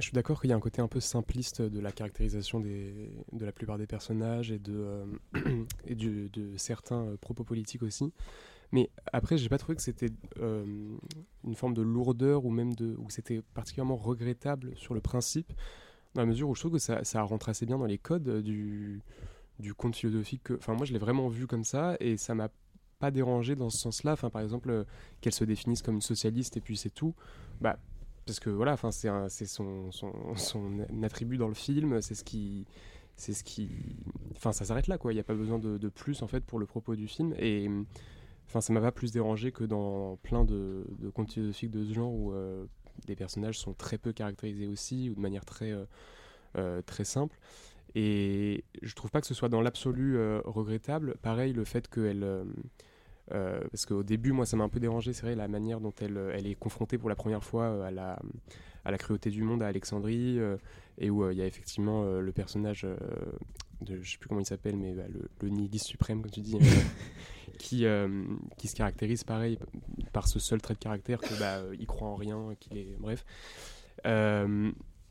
suis 0.00 0.12
d'accord 0.12 0.40
qu'il 0.40 0.50
y 0.50 0.52
a 0.52 0.56
un 0.56 0.60
côté 0.60 0.82
un 0.82 0.88
peu 0.88 0.98
simpliste 0.98 1.62
de 1.62 1.78
la 1.78 1.92
caractérisation 1.92 2.58
de 2.58 3.44
la 3.44 3.52
plupart 3.52 3.78
des 3.78 3.86
personnages 3.86 4.50
et 4.50 4.58
de, 4.58 5.06
euh, 5.36 6.56
certains 6.56 7.04
euh, 7.06 7.16
propos 7.16 7.44
politiques 7.44 7.84
aussi. 7.84 8.12
Mais 8.72 8.90
après, 9.12 9.38
j'ai 9.38 9.48
pas 9.48 9.58
trouvé 9.58 9.76
que 9.76 9.82
c'était 9.82 10.10
euh, 10.40 10.64
une 11.44 11.54
forme 11.54 11.74
de 11.74 11.82
lourdeur 11.82 12.44
ou 12.44 12.50
même 12.50 12.74
de, 12.74 12.96
ou 12.98 13.04
que 13.04 13.12
c'était 13.12 13.40
particulièrement 13.54 13.94
regrettable 13.94 14.72
sur 14.76 14.94
le 14.94 15.00
principe, 15.00 15.52
dans 16.14 16.22
la 16.22 16.26
mesure 16.26 16.48
où 16.48 16.56
je 16.56 16.60
trouve 16.60 16.72
que 16.72 16.78
ça, 16.78 17.04
ça 17.04 17.22
rentre 17.22 17.48
assez 17.48 17.66
bien 17.66 17.78
dans 17.78 17.86
les 17.86 17.98
codes 17.98 18.42
du, 18.42 19.00
du 19.60 19.74
conte 19.74 19.94
philosophique. 19.94 20.42
que- 20.42 20.54
Enfin, 20.54 20.74
moi, 20.74 20.86
je 20.86 20.92
l'ai 20.92 20.98
vraiment 20.98 21.28
vu 21.28 21.46
comme 21.46 21.64
ça 21.64 21.96
et 22.00 22.16
ça 22.16 22.34
m'a 22.34 22.48
pas 22.98 23.12
dérangé 23.12 23.54
dans 23.54 23.70
ce 23.70 23.78
sens-là. 23.78 24.14
Enfin, 24.14 24.30
par 24.30 24.42
exemple, 24.42 24.84
qu'elle 25.20 25.32
se 25.32 25.44
définisse 25.44 25.82
comme 25.82 25.96
une 25.96 26.00
socialiste 26.00 26.56
et 26.56 26.60
puis 26.60 26.76
c'est 26.76 26.90
tout. 26.90 27.14
Bah, 27.60 27.78
parce 28.26 28.40
que 28.40 28.50
voilà, 28.50 28.72
enfin, 28.72 28.90
c'est 28.90 29.46
son, 29.46 29.90
attribut 31.02 31.36
dans 31.36 31.48
le 31.48 31.54
film, 31.54 32.00
c'est 32.00 32.14
ce 32.14 32.24
qui. 32.24 32.66
C'est 33.16 33.32
ce 33.32 33.44
qui. 33.44 33.70
Enfin, 34.32 34.52
ça 34.52 34.64
s'arrête 34.64 34.88
là, 34.88 34.98
quoi. 34.98 35.12
Il 35.12 35.16
n'y 35.16 35.20
a 35.20 35.24
pas 35.24 35.34
besoin 35.34 35.58
de, 35.58 35.88
plus, 35.88 36.22
en 36.22 36.26
fait, 36.26 36.44
pour 36.44 36.58
le 36.58 36.66
propos 36.66 36.96
du 36.96 37.06
film. 37.06 37.34
Et. 37.38 37.68
Enfin, 38.46 38.60
ça 38.60 38.72
m'a 38.72 38.80
pas 38.80 38.92
plus 38.92 39.10
dérangé 39.10 39.52
que 39.52 39.64
dans 39.64 40.16
plein 40.22 40.44
de, 40.44 40.86
de 40.98 41.10
philosophiques 41.26 41.70
de 41.70 41.84
ce 41.84 41.94
genre 41.94 42.12
où 42.12 42.32
euh, 42.32 42.66
des 43.06 43.16
personnages 43.16 43.58
sont 43.58 43.72
très 43.72 43.96
peu 43.96 44.12
caractérisés 44.12 44.66
aussi, 44.66 45.08
ou 45.08 45.14
de 45.14 45.20
manière 45.20 45.46
très, 45.46 45.72
euh, 45.72 45.84
euh, 46.56 46.82
très 46.82 47.04
simple. 47.04 47.38
Et 47.94 48.64
je 48.82 48.94
trouve 48.94 49.10
pas 49.10 49.20
que 49.20 49.26
ce 49.26 49.34
soit 49.34 49.48
dans 49.48 49.60
l'absolu 49.60 50.18
regrettable. 50.44 51.16
Pareil, 51.22 51.52
le 51.52 51.64
fait 51.64 51.88
qu'elle. 51.88 52.44
Euh, 53.32 53.60
parce 53.70 53.86
qu'au 53.86 54.02
début, 54.02 54.32
moi, 54.32 54.46
ça 54.46 54.56
m'a 54.56 54.64
un 54.64 54.68
peu 54.68 54.80
dérangé, 54.80 55.12
c'est 55.12 55.22
vrai, 55.22 55.34
la 55.34 55.48
manière 55.48 55.80
dont 55.80 55.94
elle, 56.00 56.16
euh, 56.16 56.36
est 56.36 56.54
confrontée 56.54 56.98
pour 56.98 57.08
la 57.08 57.14
première 57.14 57.42
fois 57.42 57.64
euh, 57.64 58.16
à 58.84 58.90
la, 58.90 58.98
cruauté 58.98 59.30
du 59.30 59.42
monde 59.42 59.62
à 59.62 59.66
Alexandrie, 59.66 60.38
euh, 60.38 60.56
et 60.98 61.10
où 61.10 61.28
il 61.30 61.38
y 61.38 61.42
a 61.42 61.46
effectivement 61.46 62.04
le 62.04 62.32
personnage 62.32 62.86
de, 63.80 64.00
je 64.00 64.12
sais 64.12 64.18
plus 64.18 64.28
comment 64.28 64.40
il 64.40 64.46
s'appelle, 64.46 64.76
mais 64.76 64.92
bah, 64.92 65.04
le, 65.40 65.48
nihiliste 65.48 65.86
suprême, 65.86 66.22
comme 66.22 66.30
tu 66.30 66.40
dis, 66.40 66.56
qui, 67.58 67.80
se 67.80 68.74
caractérise 68.76 69.24
pareil 69.24 69.58
par 70.12 70.28
ce 70.28 70.38
seul 70.38 70.60
trait 70.60 70.74
de 70.74 70.78
caractère 70.78 71.18
que 71.18 71.36
bah, 71.40 71.62
il 71.78 71.86
croit 71.86 72.08
en 72.08 72.14
rien, 72.14 72.54
qu'il 72.60 72.76
est, 72.76 72.96
bref. 73.00 73.24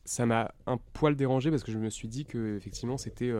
Ça 0.06 0.26
m'a 0.26 0.54
un 0.66 0.78
poil 0.94 1.16
dérangé 1.16 1.50
parce 1.50 1.64
que 1.64 1.72
je 1.72 1.78
me 1.78 1.90
suis 1.90 2.08
dit 2.08 2.24
que 2.24 2.56
effectivement 2.56 2.96
c'était 2.96 3.32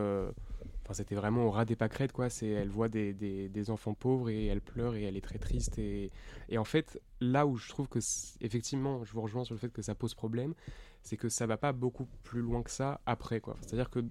Enfin, 0.85 0.93
c'était 0.93 1.15
vraiment 1.15 1.45
au 1.45 1.49
ras 1.49 1.65
des 1.65 1.75
pâquerettes, 1.75 2.11
quoi. 2.11 2.29
C'est, 2.29 2.47
elle 2.47 2.69
voit 2.69 2.89
des, 2.89 3.11
des, 3.11 3.49
des 3.49 3.69
enfants 3.71 3.95
pauvres 3.95 4.29
et 4.29 4.45
elle 4.45 4.61
pleure 4.61 4.93
et 4.93 5.01
elle 5.01 5.17
est 5.17 5.21
très 5.21 5.39
triste. 5.39 5.79
Et, 5.79 6.11
et 6.47 6.59
en 6.59 6.63
fait, 6.63 7.01
là 7.21 7.47
où 7.47 7.57
je 7.57 7.67
trouve 7.69 7.87
que, 7.87 7.97
effectivement, 8.41 9.03
je 9.03 9.11
vous 9.11 9.21
rejoins 9.21 9.43
sur 9.43 9.55
le 9.55 9.59
fait 9.59 9.73
que 9.73 9.81
ça 9.81 9.95
pose 9.95 10.13
problème, 10.13 10.53
c'est 11.01 11.17
que 11.17 11.27
ça 11.27 11.47
va 11.47 11.57
pas 11.57 11.73
beaucoup 11.73 12.07
plus 12.21 12.41
loin 12.41 12.61
que 12.61 12.69
ça 12.69 13.01
après, 13.07 13.39
quoi. 13.39 13.57
C'est-à-dire 13.61 13.89
que 13.89 14.05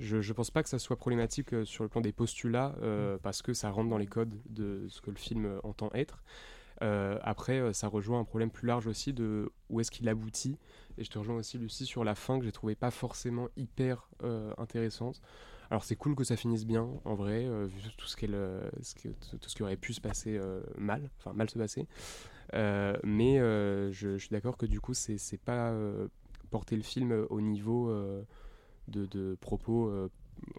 je, 0.00 0.22
je 0.22 0.32
pense 0.32 0.50
pas 0.50 0.62
que 0.62 0.70
ça 0.70 0.78
soit 0.78 0.96
problématique 0.96 1.52
euh, 1.52 1.66
sur 1.66 1.84
le 1.84 1.90
plan 1.90 2.00
des 2.00 2.12
postulats, 2.12 2.74
euh, 2.80 3.18
parce 3.22 3.42
que 3.42 3.52
ça 3.52 3.68
rentre 3.68 3.90
dans 3.90 3.98
les 3.98 4.06
codes 4.06 4.34
de 4.48 4.86
ce 4.88 5.02
que 5.02 5.10
le 5.10 5.18
film 5.18 5.44
euh, 5.44 5.60
entend 5.62 5.90
être. 5.92 6.22
Euh, 6.80 7.18
après, 7.22 7.72
ça 7.74 7.88
rejoint 7.88 8.20
un 8.20 8.24
problème 8.24 8.50
plus 8.50 8.66
large 8.66 8.86
aussi 8.86 9.12
de 9.12 9.50
où 9.68 9.80
est-ce 9.80 9.90
qu'il 9.90 10.08
aboutit. 10.08 10.56
Et 10.96 11.04
je 11.04 11.10
te 11.10 11.18
rejoins 11.18 11.36
aussi, 11.36 11.58
Lucie, 11.58 11.84
sur 11.84 12.04
la 12.04 12.14
fin 12.14 12.38
que 12.38 12.44
j'ai 12.44 12.52
trouvé 12.52 12.76
pas 12.76 12.92
forcément 12.92 13.48
hyper 13.56 14.08
euh, 14.22 14.54
intéressante. 14.58 15.20
Alors 15.70 15.84
c'est 15.84 15.96
cool 15.96 16.14
que 16.14 16.24
ça 16.24 16.36
finisse 16.36 16.64
bien, 16.64 16.88
en 17.04 17.14
vrai, 17.14 17.44
euh, 17.44 17.66
vu 17.66 17.80
tout 17.96 18.06
ce, 18.06 18.16
qu'elle, 18.16 18.34
euh, 18.34 18.70
tout 19.02 19.50
ce 19.50 19.54
qui 19.54 19.62
aurait 19.62 19.76
pu 19.76 19.92
se 19.92 20.00
passer 20.00 20.38
euh, 20.38 20.62
mal, 20.78 21.10
enfin 21.18 21.34
mal 21.34 21.50
se 21.50 21.58
passer. 21.58 21.86
Mais 23.04 23.38
je, 23.38 24.16
suis 24.18 24.30
d'accord 24.30 24.56
que 24.56 24.66
du 24.66 24.80
coup, 24.80 24.94
c'est, 24.94 25.18
pas 25.38 25.74
porter 26.50 26.76
le 26.76 26.82
film 26.82 27.26
au 27.28 27.40
niveau 27.40 27.92
de, 28.88 29.36
propos 29.40 29.92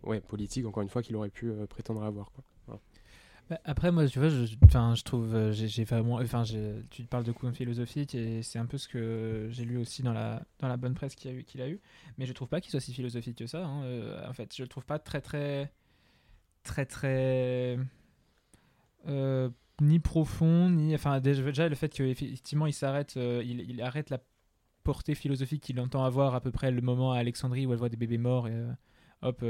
ouais, 0.03 0.21
politiques, 0.21 0.65
encore 0.65 0.83
une 0.83 0.89
fois, 0.89 1.01
qu'il 1.01 1.15
aurait 1.15 1.29
pu 1.29 1.51
prétendre 1.69 2.03
avoir. 2.03 2.31
Quoi. 2.31 2.43
Bah, 3.49 3.59
Après, 3.65 3.91
moi, 3.91 4.07
tu 4.07 4.19
vois, 4.19 4.29
je, 4.29 4.45
je 4.45 5.03
trouve, 5.03 5.33
euh, 5.33 5.51
j'ai 5.51 5.83
vraiment, 5.83 6.15
enfin, 6.15 6.43
tu 6.89 7.03
parles 7.05 7.23
de 7.23 7.31
conte 7.31 7.55
philosophique 7.55 8.13
et 8.15 8.43
c'est 8.43 8.59
un 8.59 8.65
peu 8.65 8.77
ce 8.77 8.87
que 8.87 9.47
j'ai 9.51 9.65
lu 9.65 9.77
aussi 9.77 10.03
dans 10.03 10.13
la, 10.13 10.43
dans 10.59 10.67
la 10.67 10.77
bonne 10.77 10.93
presse 10.93 11.15
qu'il 11.15 11.31
a 11.35 11.41
qu'il 11.43 11.61
a 11.61 11.69
eu. 11.69 11.79
Mais 12.17 12.25
je 12.27 12.33
trouve 12.33 12.47
pas 12.47 12.61
qu'il 12.61 12.69
soit 12.71 12.79
si 12.79 12.93
philosophique 12.93 13.37
que 13.39 13.47
ça. 13.47 13.65
hein, 13.65 13.83
euh, 13.83 14.29
en 14.29 14.33
fait, 14.33 14.55
je 14.55 14.61
le 14.61 14.67
trouve 14.67 14.85
pas 14.85 14.99
très, 14.99 15.21
très, 15.21 15.71
très, 16.63 16.85
très, 16.85 17.79
euh, 19.07 19.49
ni 19.81 19.99
profond, 19.99 20.69
ni, 20.69 20.93
enfin, 20.95 21.19
déjà, 21.19 21.69
le 21.69 21.75
fait 21.75 21.89
qu'effectivement 21.89 22.67
il 22.67 22.73
s'arrête, 22.73 23.15
euh, 23.17 23.41
il, 23.45 23.61
il 23.61 23.81
arrête 23.81 24.09
la 24.09 24.19
portée 24.83 25.15
philosophique 25.15 25.63
qu'il 25.63 25.79
entend 25.79 26.03
avoir 26.03 26.35
à 26.35 26.41
peu 26.41 26.51
près 26.51 26.71
le 26.71 26.81
moment 26.81 27.13
à 27.13 27.19
Alexandrie 27.19 27.65
où 27.65 27.73
elle 27.73 27.79
voit 27.79 27.89
des 27.89 27.97
bébés 27.97 28.17
morts 28.17 28.47
et 28.47 28.55
hop, 29.21 29.43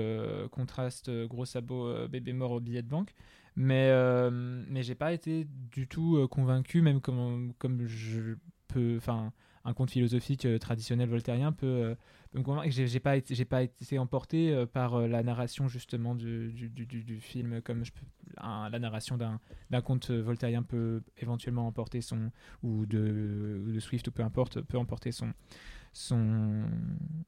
contraste, 0.51 1.09
gros 1.27 1.45
sabot, 1.45 2.07
bébé 2.07 2.33
mort 2.33 2.51
au 2.51 2.59
billet 2.59 2.81
de 2.81 2.89
banque. 2.89 3.13
Mais, 3.55 3.89
euh, 3.91 4.29
mais 4.69 4.83
j'ai 4.83 4.95
pas 4.95 5.11
été 5.13 5.47
du 5.71 5.87
tout 5.87 6.17
euh, 6.17 6.27
convaincu, 6.27 6.81
même 6.81 7.01
comme, 7.01 7.53
comme 7.57 7.85
je 7.87 8.35
peux. 8.67 8.95
Enfin, 8.97 9.33
un 9.65 9.73
conte 9.73 9.91
philosophique 9.91 10.45
euh, 10.45 10.57
traditionnel 10.57 11.09
voltairien 11.09 11.51
peut, 11.51 11.65
euh, 11.67 11.95
peut 12.31 12.39
me 12.39 12.43
convaincre. 12.43 12.69
J'ai 12.71 12.99
pas, 12.99 13.17
été- 13.17 13.45
pas 13.45 13.63
été 13.63 13.99
emporté 13.99 14.65
par 14.71 15.01
la 15.07 15.21
narration 15.23 15.67
justement 15.67 16.15
du, 16.15 16.51
du, 16.53 16.85
du, 16.85 17.19
film, 17.19 17.61
comme 17.61 17.83
je 17.83 17.91
peux, 17.91 18.05
la 18.37 18.79
narration 18.79 19.17
d'un 19.17 19.81
conte 19.81 20.11
voltairien 20.11 20.63
peut 20.63 21.01
éventuellement 21.17 21.67
emporter 21.67 22.01
son. 22.01 22.31
ou 22.63 22.85
de, 22.85 23.61
de 23.67 23.79
Swift, 23.79 24.07
ou 24.07 24.11
peu 24.11 24.23
importe, 24.23 24.61
peut 24.61 24.77
emporter 24.77 25.11
son, 25.11 25.33
son, 25.99 26.63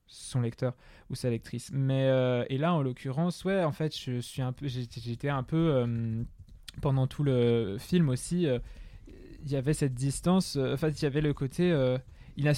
son 0.07 0.41
lecteur 0.41 0.75
ou 1.09 1.15
sa 1.15 1.29
lectrice. 1.29 1.69
Mais, 1.73 2.07
euh, 2.07 2.45
et 2.49 2.57
là, 2.57 2.73
en 2.73 2.81
l'occurrence, 2.81 3.43
ouais, 3.43 3.63
en 3.63 3.71
fait, 3.71 3.95
je 3.97 4.19
suis 4.19 4.41
un 4.41 4.53
peu, 4.53 4.67
j'étais 4.67 5.29
un 5.29 5.43
peu, 5.43 5.57
euh, 5.57 6.23
pendant 6.81 7.07
tout 7.07 7.23
le 7.23 7.77
film 7.79 8.09
aussi, 8.09 8.47
euh, 8.47 8.59
il 9.43 9.51
y 9.51 9.55
avait 9.55 9.73
cette 9.73 9.93
distance, 9.93 10.55
en 10.55 10.77
fait, 10.77 11.01
il 11.01 11.03
y 11.03 11.05
avait 11.05 11.21
le 11.21 11.33
côté. 11.33 11.69
il, 12.37 12.47
a, 12.47 12.53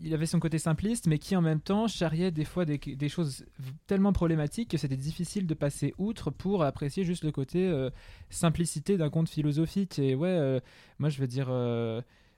il 0.00 0.14
avait 0.14 0.26
son 0.26 0.38
côté 0.38 0.58
simpliste, 0.58 1.06
mais 1.08 1.18
qui 1.18 1.34
en 1.34 1.42
même 1.42 1.60
temps 1.60 1.88
charriait 1.88 2.30
des 2.30 2.44
fois 2.44 2.64
des, 2.64 2.78
des 2.78 3.08
choses 3.08 3.44
tellement 3.88 4.12
problématiques 4.12 4.70
que 4.70 4.78
c'était 4.78 4.96
difficile 4.96 5.48
de 5.48 5.54
passer 5.54 5.94
outre 5.98 6.30
pour 6.30 6.62
apprécier 6.62 7.02
juste 7.04 7.24
le 7.24 7.32
côté 7.32 7.88
simplicité 8.30 8.96
d'un 8.96 9.10
conte 9.10 9.28
philosophique. 9.28 9.98
Et 9.98 10.14
ouais, 10.14 10.62
moi 11.00 11.08
je 11.08 11.20
veux 11.20 11.26
dire, 11.26 11.48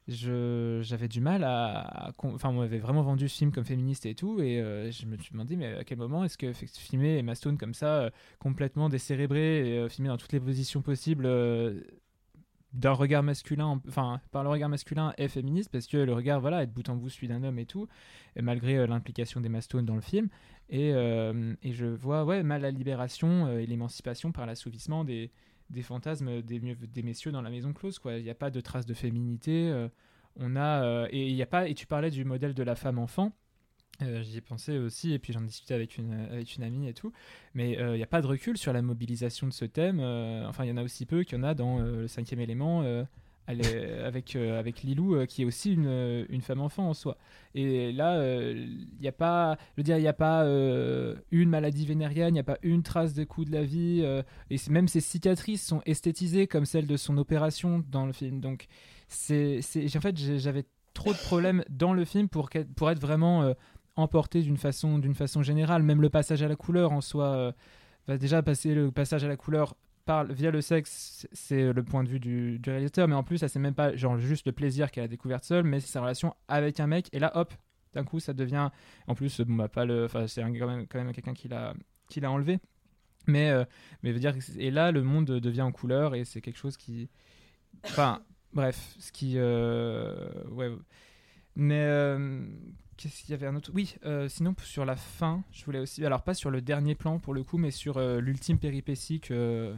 j'avais 0.07 1.09
du 1.09 1.21
mal 1.21 1.45
à. 1.45 2.13
Enfin, 2.19 2.51
on 2.51 2.61
m'avait 2.61 2.79
vraiment 2.79 3.03
vendu 3.03 3.29
ce 3.29 3.39
film 3.39 3.53
comme 3.53 3.65
féministe 3.65 4.05
et 4.07 4.15
tout, 4.15 4.41
et 4.41 4.61
euh, 4.61 4.91
je 4.91 5.07
me 5.07 5.17
suis 5.17 5.33
demandé, 5.33 5.57
mais 5.57 5.75
à 5.75 5.85
quel 5.85 5.99
moment 5.99 6.25
est-ce 6.25 6.37
que 6.37 6.53
filmer 6.53 7.19
Emma 7.19 7.33
comme 7.59 7.75
ça, 7.75 7.87
euh, 7.87 8.11
complètement 8.39 8.89
décérébrée 8.89 9.69
et 9.69 9.79
euh, 9.79 9.89
filmée 9.89 10.09
dans 10.09 10.19
toutes 10.19 10.33
les 10.33 10.41
positions 10.41 10.83
possibles. 10.83 11.25
d'un 12.75 12.93
regard 12.93 13.23
masculin, 13.23 13.81
enfin 13.89 14.21
par 14.33 14.43
le 14.43 14.51
regard 14.51 14.69
masculin 14.69 15.15
est 15.17 15.29
féministe 15.29 15.71
parce 15.71 15.87
que 15.87 15.97
le 15.97 16.13
regard 16.13 16.41
voilà 16.41 16.65
est 16.65 16.67
de 16.67 16.73
bout 16.73 16.89
en 16.89 16.97
bout 16.97 17.09
celui 17.09 17.29
d'un 17.29 17.43
homme 17.45 17.59
et 17.61 17.67
tout, 17.67 17.87
malgré 18.37 18.85
l'implication 18.87 19.41
d'Emma 19.41 19.61
Stone 19.61 19.87
dans 19.87 19.95
le 19.95 20.01
film 20.01 20.29
et, 20.71 20.89
et 20.89 21.73
je 21.73 21.87
vois 21.87 22.25
ouais 22.25 22.43
mal 22.43 22.63
la 22.63 22.73
libération 22.73 23.49
et 23.59 23.67
l'émancipation 23.67 24.33
par 24.33 24.45
l'assouvissement 24.45 25.05
des, 25.05 25.31
des 25.71 25.83
fantasmes 25.83 26.43
des, 26.43 27.03
messieurs 27.03 27.33
dans 27.33 27.43
la 27.43 27.51
maison 27.51 27.73
close 27.73 27.99
quoi. 27.99 28.17
Il 28.17 28.25
n'y 28.25 28.31
a 28.31 28.35
pas 28.35 28.51
de 28.51 28.61
traces 28.61 28.87
de 28.87 28.95
féminité, 28.95 29.69
euh, 29.71 29.89
on 30.37 30.57
a 30.57 30.85
euh, 30.85 31.09
et 31.11 31.31
y 31.31 31.43
a 31.43 31.47
pas 31.47 31.69
et 31.69 31.75
tu 31.75 31.87
parlais 31.87 32.11
du 32.11 32.25
modèle 32.25 32.55
de 32.55 32.63
la 32.63 32.75
femme 32.75 32.99
enfant. 32.99 33.33
Euh, 34.03 34.23
J'y 34.25 34.39
ai 34.39 34.41
pensé 34.41 34.77
aussi, 34.79 35.13
et 35.13 35.21
puis 35.21 35.33
j'en 35.33 35.41
discutais 35.41 35.75
avec 35.75 35.99
une, 35.99 36.13
avec 36.13 36.57
une 36.57 36.65
amie 36.65 36.89
et 36.89 36.95
tout. 36.95 37.13
Mais 37.55 37.73
il 37.79 37.93
n'y 37.93 38.03
a 38.03 38.09
pas 38.09 38.21
de 38.21 38.27
recul 38.27 38.59
sur 38.59 38.73
la 38.73 38.83
mobilisation 38.83 39.47
de 39.47 39.53
ce 39.53 39.65
thème. 39.65 40.01
enfin, 40.49 40.65
il 40.65 40.69
y 40.69 40.73
en 40.73 40.77
a 40.77 40.83
aussi 40.83 41.07
peu 41.07 41.23
qu'il 41.23 41.39
y 41.39 41.41
en 41.41 41.45
a 41.45 41.55
dans 41.55 41.79
le 41.79 42.09
cinquième 42.09 42.41
élément 42.41 42.83
est- 43.49 44.01
avec, 44.03 44.37
euh, 44.37 44.59
avec 44.59 44.83
Lilou, 44.83 45.15
euh, 45.17 45.27
qui 45.27 45.43
est 45.43 45.45
aussi 45.45 45.73
une, 45.75 45.87
euh, 45.87 46.25
une 46.31 46.41
femme 46.41 46.61
enfant 46.61 46.89
en 46.89 46.95
soi. 46.95 47.19
Et 47.55 47.93
là, 47.93 48.23
il 48.53 48.87
n'y 49.01 49.09
a 49.09 49.13
pas, 49.13 49.59
je 49.77 49.83
dire, 49.83 49.99
il 49.99 50.03
n'y 50.03 50.09
a 50.09 50.13
pas 50.15 50.45
euh, 50.45 51.15
une 51.31 51.51
maladie 51.51 51.85
vénérienne, 51.87 52.31
il 52.31 52.33
n'y 52.35 52.41
a 52.41 52.45
pas 52.45 52.59
une 52.63 52.83
trace 52.83 53.13
de 53.15 53.25
coup 53.25 53.45
de 53.45 53.53
la 53.53 53.63
vie. 53.63 54.01
euh, 54.03 54.23
et 54.51 54.57
même 54.71 54.89
ses 54.89 55.01
cicatrices 55.01 55.65
sont 55.67 55.83
esthétisées 55.87 56.47
comme 56.47 56.65
celles 56.65 56.87
de 56.87 56.97
son 56.97 57.19
opération 57.19 57.85
dans 57.91 58.07
le 58.07 58.13
film. 58.13 58.41
Donc, 58.41 58.67
c'est, 59.09 59.61
en 59.97 60.01
fait, 60.01 60.17
j'avais 60.39 60.65
trop 60.95 61.13
de 61.13 61.19
problèmes 61.19 61.65
dans 61.69 61.93
le 61.93 62.05
film 62.05 62.29
pour, 62.29 62.49
pour 62.77 62.91
être 62.91 63.01
vraiment 63.01 63.43
euh, 63.43 63.53
emporté 63.97 64.43
d'une 64.43 64.57
façon, 64.57 64.99
d'une 64.99 65.15
façon 65.15 65.43
générale. 65.43 65.83
Même 65.83 66.01
le 66.01 66.09
passage 66.09 66.43
à 66.43 66.49
la 66.49 66.57
couleur 66.57 66.93
en 66.93 67.01
soi, 67.01 67.27
euh, 67.27 67.53
va 68.07 68.19
déjà 68.19 68.43
passer 68.43 68.75
le 68.75 68.91
passage 68.91 69.25
à 69.25 69.29
la 69.29 69.37
couleur 69.37 69.77
par, 70.05 70.25
via 70.25 70.51
le 70.51 70.61
sexe, 70.61 71.27
c'est 71.33 71.73
le 71.73 71.83
point 71.83 72.05
de 72.05 72.09
vue 72.09 72.21
du, 72.21 72.61
réalisateur, 72.65 73.09
mais 73.09 73.15
en 73.15 73.23
plus, 73.23 73.39
ça 73.39 73.49
c'est 73.49 73.59
même 73.59 73.75
pas 73.75 73.97
genre 73.97 74.19
juste 74.19 74.47
le 74.47 74.53
plaisir 74.53 74.91
qu'elle 74.91 75.05
a 75.05 75.09
découvert 75.09 75.43
seule, 75.45 75.65
mais 75.65 75.81
c'est 75.81 75.91
sa 75.91 76.01
relation 76.01 76.35
avec 76.49 76.81
un 76.81 76.87
mec. 76.87 77.09
Et 77.13 77.19
là, 77.19 77.33
hop, 77.37 77.53
d'un 77.95 78.05
coup, 78.05 78.21
ça 78.21 78.33
devient. 78.33 78.71
En 79.07 79.15
plus, 79.15 79.41
bah, 79.41 79.69
pas 79.69 79.85
le, 79.85 80.05
enfin, 80.05 80.27
c'est 80.27 80.43
quand 80.43 80.67
même, 80.67 80.87
quand 80.87 81.03
même 81.03 81.13
quelqu'un 81.13 81.35
qui 81.35 81.49
l'a, 81.49 81.75
qui 82.09 82.21
l'a 82.21 82.31
enlevé. 82.31 82.59
Mais, 83.27 83.51
euh, 83.51 83.65
mais 84.03 84.13
veut 84.13 84.21
dire, 84.21 84.35
et 84.59 84.71
là, 84.71 84.93
le 84.93 85.03
monde 85.03 85.27
devient 85.27 85.63
en 85.63 85.73
couleur 85.73 86.15
et 86.15 86.25
c'est 86.25 86.43
quelque 86.43 86.59
chose 86.59 86.77
qui, 86.77 87.09
enfin, 87.85 88.23
bref, 88.53 88.95
ce 88.99 89.13
qui, 89.13 89.35
euh, 89.37 90.45
ouais. 90.51 90.71
Mais 91.57 91.83
euh, 91.85 92.47
qu'est-ce 92.97 93.23
qu'il 93.23 93.31
y 93.31 93.35
avait 93.35 93.47
un 93.47 93.57
autre 93.57 93.71
Oui, 93.75 93.97
euh, 94.05 94.29
sinon 94.29 94.55
sur 94.63 94.85
la 94.85 94.97
fin, 94.97 95.45
je 95.53 95.65
voulais 95.65 95.79
aussi, 95.79 96.05
alors 96.05 96.23
pas 96.23 96.35
sur 96.35 96.51
le 96.51 96.61
dernier 96.61 96.95
plan 96.95 97.19
pour 97.19 97.35
le 97.35 97.45
coup, 97.45 97.59
mais 97.59 97.71
sur 97.71 97.97
euh, 97.97 98.21
l'ultime 98.21 98.59
péripétie 98.59 99.21
que 99.21 99.75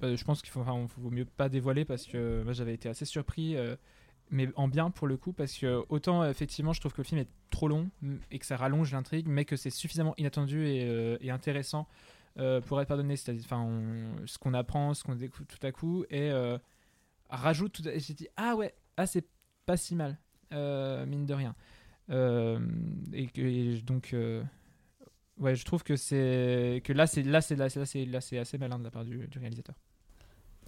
bah, 0.00 0.14
je 0.14 0.24
pense 0.24 0.42
qu'il 0.42 0.50
faut, 0.50 0.62
vaut 0.62 1.10
mieux 1.10 1.24
pas 1.24 1.48
dévoiler 1.48 1.84
parce 1.84 2.06
que 2.06 2.42
moi 2.42 2.52
j'avais 2.52 2.74
été 2.74 2.88
assez 2.88 3.04
surpris. 3.04 3.56
euh, 3.56 3.76
mais 4.30 4.48
en 4.56 4.66
bien 4.66 4.90
pour 4.90 5.06
le 5.06 5.16
coup 5.18 5.32
parce 5.32 5.58
que 5.58 5.84
autant 5.90 6.24
effectivement 6.24 6.72
je 6.72 6.80
trouve 6.80 6.92
que 6.92 7.02
le 7.02 7.04
film 7.06 7.20
est 7.20 7.28
trop 7.50 7.68
long 7.68 7.90
et 8.30 8.38
que 8.38 8.46
ça 8.46 8.56
rallonge 8.56 8.90
l'intrigue 8.92 9.26
mais 9.28 9.44
que 9.44 9.56
c'est 9.56 9.68
suffisamment 9.68 10.14
inattendu 10.16 10.66
et, 10.66 10.84
euh, 10.88 11.18
intéressant 11.28 11.86
euh, 12.38 12.60
pour 12.62 12.80
être 12.80 12.88
pardonné 12.88 13.16
c'est-à-dire 13.16 13.44
enfin 13.44 13.68
ce 14.24 14.38
qu'on 14.38 14.54
apprend 14.54 14.94
ce 14.94 15.04
qu'on 15.04 15.16
découvre 15.16 15.46
tout 15.46 15.66
à 15.66 15.70
coup 15.70 16.04
et 16.08 16.30
rajoute 17.28 17.72
tout 17.72 17.82
à- 17.86 17.98
j'ai 17.98 18.14
dit 18.14 18.28
ah 18.36 18.56
ouais 18.56 18.72
ah 18.96 19.06
c'est 19.06 19.26
pas 19.66 19.76
si 19.76 19.94
mal 19.94 20.16
mine 20.50 21.26
de 21.26 21.34
rien 21.34 21.54
et 23.12 23.80
donc 23.84 24.14
ouais 25.42 25.54
je 25.56 25.64
trouve 25.64 25.82
que 25.82 25.96
c'est 25.96 26.80
que 26.84 26.92
là 26.92 27.06
c'est 27.06 27.22
là 27.22 27.40
c'est 27.40 27.56
là 27.56 27.68
c'est 27.68 27.80
là 27.80 27.86
c'est 27.86 28.04
là 28.06 28.20
c'est 28.20 28.38
assez 28.38 28.58
malin 28.58 28.78
de 28.78 28.84
la 28.84 28.90
part 28.90 29.04
du, 29.04 29.26
du 29.28 29.38
réalisateur 29.38 29.76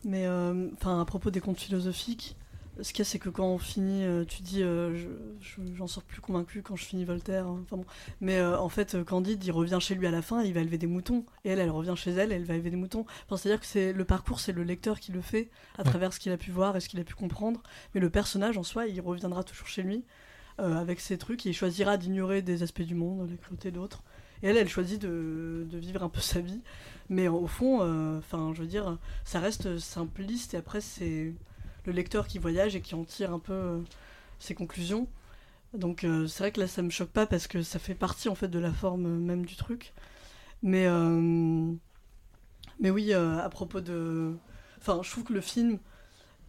Mais 0.04 0.26
euh, 0.26 0.68
enfin, 0.74 1.00
à 1.00 1.04
propos 1.04 1.30
des 1.30 1.40
contes 1.40 1.58
philosophiques, 1.58 2.36
ce 2.82 2.92
qu'il 2.92 2.98
y 2.98 3.02
a, 3.02 3.04
c'est 3.04 3.18
que 3.20 3.28
quand 3.30 3.46
on 3.46 3.58
finit, 3.58 4.04
euh, 4.04 4.24
tu 4.24 4.42
dis, 4.42 4.62
euh, 4.62 4.94
je- 4.96 5.08
je- 5.40 5.74
j'en 5.76 5.86
sors 5.86 6.02
plus 6.02 6.20
convaincu 6.20 6.60
quand 6.60 6.76
je 6.76 6.84
finis 6.84 7.04
Voltaire. 7.04 7.46
hein, 7.46 7.60
Enfin 7.62 7.76
bon. 7.76 7.86
Mais 8.20 8.42
en 8.42 8.68
fait, 8.68 9.02
Candide, 9.04 9.42
il 9.44 9.52
revient 9.52 9.78
chez 9.80 9.94
lui 9.94 10.06
à 10.06 10.10
la 10.10 10.22
fin, 10.22 10.42
il 10.42 10.52
va 10.52 10.60
élever 10.60 10.76
des 10.76 10.88
moutons. 10.88 11.24
Et 11.44 11.50
elle, 11.50 11.60
elle 11.60 11.70
revient 11.70 11.94
chez 11.96 12.10
elle, 12.10 12.32
elle 12.32 12.44
va 12.44 12.54
élever 12.54 12.70
des 12.70 12.76
moutons. 12.76 13.06
Enfin, 13.26 13.36
C'est-à-dire 13.36 13.60
que 13.60 13.66
c'est 13.66 13.92
le 13.92 14.04
parcours, 14.04 14.40
c'est 14.40 14.52
le 14.52 14.64
lecteur 14.64 14.98
qui 15.00 15.12
le 15.12 15.20
fait 15.22 15.50
à 15.78 15.84
Ouais. 15.84 15.84
travers 15.84 16.12
ce 16.12 16.18
qu'il 16.20 16.32
a 16.32 16.36
pu 16.36 16.50
voir 16.50 16.76
et 16.76 16.80
ce 16.80 16.88
qu'il 16.88 17.00
a 17.00 17.04
pu 17.04 17.14
comprendre. 17.14 17.62
Mais 17.94 18.00
le 18.00 18.10
personnage 18.10 18.58
en 18.58 18.64
soi, 18.64 18.86
il 18.88 19.00
reviendra 19.00 19.44
toujours 19.44 19.68
chez 19.68 19.82
lui 19.82 20.04
avec 20.58 21.00
ses 21.00 21.18
trucs 21.18 21.46
et 21.46 21.50
il 21.50 21.54
choisira 21.54 21.96
d'ignorer 21.96 22.40
des 22.42 22.62
aspects 22.62 22.82
du 22.82 22.94
monde, 22.94 23.28
la 23.30 23.36
cruauté 23.36 23.70
d'autres. 23.72 24.04
Et 24.44 24.48
elle, 24.48 24.58
elle 24.58 24.68
choisit 24.68 25.00
de, 25.00 25.66
vivre 25.72 26.02
un 26.02 26.10
peu 26.10 26.20
sa 26.20 26.40
vie. 26.40 26.60
Mais 27.08 27.28
au 27.28 27.46
fond, 27.46 27.80
euh, 27.80 28.18
enfin, 28.18 28.52
je 28.54 28.62
veux 28.62 28.96
ça 29.24 29.40
reste 29.40 29.78
simpliste 29.78 30.52
et 30.52 30.58
après, 30.58 30.82
c'est 30.82 31.32
le 31.86 31.92
lecteur 31.92 32.28
qui 32.28 32.38
voyage 32.38 32.76
et 32.76 32.82
qui 32.82 32.94
en 32.94 33.04
tire 33.04 33.32
un 33.32 33.38
peu 33.38 33.54
euh, 33.54 33.80
ses 34.38 34.54
conclusions. 34.54 35.08
Donc 35.72 36.04
euh, 36.04 36.26
c'est 36.26 36.40
vrai 36.40 36.52
que 36.52 36.60
là, 36.60 36.66
ça 36.66 36.82
me 36.82 36.90
choque 36.90 37.08
pas 37.08 37.26
parce 37.26 37.46
que 37.46 37.62
ça 37.62 37.78
fait 37.78 37.94
partie 37.94 38.28
en 38.28 38.34
fait 38.34 38.48
de 38.48 38.58
la 38.58 38.72
forme 38.72 39.18
même 39.18 39.46
du 39.46 39.56
truc. 39.56 39.94
Mais, 40.62 40.88
oui, 42.82 43.14
à 43.14 43.48
propos 43.50 43.80
de. 43.80 44.34
Enfin, 44.78 45.00
je 45.02 45.10
trouve 45.10 45.24
que 45.24 45.32
le 45.32 45.40
film 45.40 45.78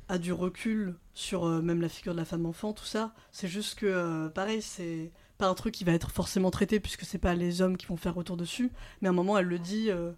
a 0.09 0.17
du 0.17 0.33
recul 0.33 0.95
sur 1.13 1.45
même 1.45 1.81
la 1.81 1.89
figure 1.89 2.13
de 2.13 2.19
la 2.19 2.25
femme 2.25 2.45
enfant, 2.45 2.73
tout 2.73 2.85
ça. 2.85 3.13
C'est 3.31 3.47
juste 3.47 3.79
que, 3.79 4.27
pareil, 4.29 4.61
c'est 4.61 5.11
pas 5.37 5.47
un 5.47 5.53
truc 5.55 5.73
qui 5.73 5.83
va 5.83 5.93
être 5.93 6.11
forcément 6.11 6.51
traité 6.51 6.79
puisque 6.79 7.03
c'est 7.05 7.17
pas 7.19 7.35
les 7.35 7.61
hommes 7.61 7.77
qui 7.77 7.87
vont 7.87 7.97
faire 7.97 8.15
retour 8.15 8.37
dessus. 8.37 8.71
Mais 9.01 9.07
à 9.07 9.11
un 9.11 9.13
moment, 9.13 9.37
elle 9.37 9.47
le 9.47 9.59
dit. 9.59 9.89
euh, 9.91 10.11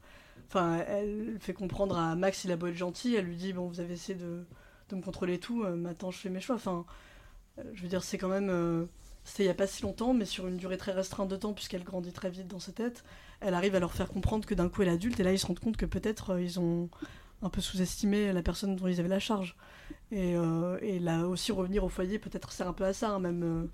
Enfin, 0.49 0.78
elle 0.88 1.38
fait 1.41 1.53
comprendre 1.53 1.97
à 1.97 2.15
Max, 2.15 2.45
il 2.45 2.51
a 2.53 2.57
beau 2.57 2.68
être 2.68 2.76
gentil, 2.78 3.15
elle 3.15 3.26
lui 3.26 3.36
dit 3.36 3.53
Bon, 3.53 3.68
vous 3.68 3.80
avez 3.82 3.93
essayé 3.95 4.18
de, 4.18 4.45
de 4.89 4.95
me 4.95 5.01
contrôler 5.01 5.39
tout, 5.39 5.63
euh, 5.63 5.76
maintenant 5.76 6.11
je 6.11 6.18
fais 6.20 6.30
mes 6.30 6.39
choix. 6.39 6.55
Enfin, 6.55 6.86
euh, 7.59 7.63
je 7.74 7.82
veux 7.84 7.88
dire, 7.89 8.03
c'est 8.03 8.18
quand 8.18 8.30
même. 8.30 8.88
C'était 9.24 9.43
il 9.43 9.47
y 9.47 9.49
a 9.49 9.53
pas 9.55 9.68
si 9.68 9.84
longtemps, 9.84 10.13
mais 10.13 10.26
sur 10.26 10.47
une 10.47 10.57
durée 10.57 10.78
très 10.78 10.93
restreinte 10.93 11.30
de 11.30 11.36
temps, 11.36 11.53
puisqu'elle 11.53 11.84
grandit 11.84 12.13
très 12.13 12.30
vite 12.30 12.47
dans 12.47 12.59
sa 12.59 12.72
tête, 12.72 13.03
elle 13.41 13.53
arrive 13.53 13.76
à 13.76 13.80
leur 13.80 13.93
faire 13.93 14.07
comprendre 14.09 14.45
que 14.47 14.55
d'un 14.55 14.70
coup 14.70 14.82
elle 14.84 14.88
est 14.89 14.91
adulte, 14.91 15.20
et 15.20 15.24
là 15.24 15.34
ils 15.34 15.39
se 15.39 15.45
rendent 15.47 15.59
compte 15.59 15.78
que 15.78 15.86
peut-être 15.86 16.39
ils 16.39 16.59
ont 16.59 16.89
un 17.41 17.49
peu 17.49 17.61
sous-estimé 17.61 18.34
la 18.34 18.41
personne 18.43 18.76
dont 18.78 18.88
ils 18.88 18.99
avaient 18.99 19.09
la 19.09 19.20
charge. 19.20 19.55
Et, 20.11 20.36
et 20.82 20.99
là 20.99 21.28
aussi 21.28 21.51
revenir 21.51 21.84
au 21.84 21.89
foyer 21.89 22.20
peut-être 22.20 22.51
sert 22.53 22.68
un 22.68 22.74
peu 22.74 22.86
à 22.86 22.93
ça, 22.93 23.20
même, 23.20 23.70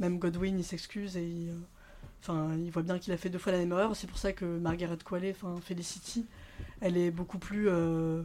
même 0.00 0.18
Godwin 0.18 0.58
il 0.58 0.64
s'excuse 0.64 1.16
et 1.16 1.24
il, 1.26 1.50
euh, 1.50 1.54
Enfin, 2.20 2.50
il 2.56 2.68
voit 2.72 2.82
bien 2.82 2.98
qu'il 2.98 3.12
a 3.12 3.16
fait 3.16 3.30
deux 3.30 3.38
fois 3.38 3.52
la 3.52 3.58
même 3.58 3.70
erreur. 3.70 3.94
C'est 3.94 4.08
pour 4.08 4.18
ça 4.18 4.32
que 4.32 4.44
Margaret 4.44 4.98
Qualley, 5.04 5.30
enfin 5.30 5.54
Felicity, 5.62 6.26
elle 6.80 6.96
est 6.96 7.12
beaucoup 7.12 7.38
plus 7.38 7.68
euh, 7.68 8.22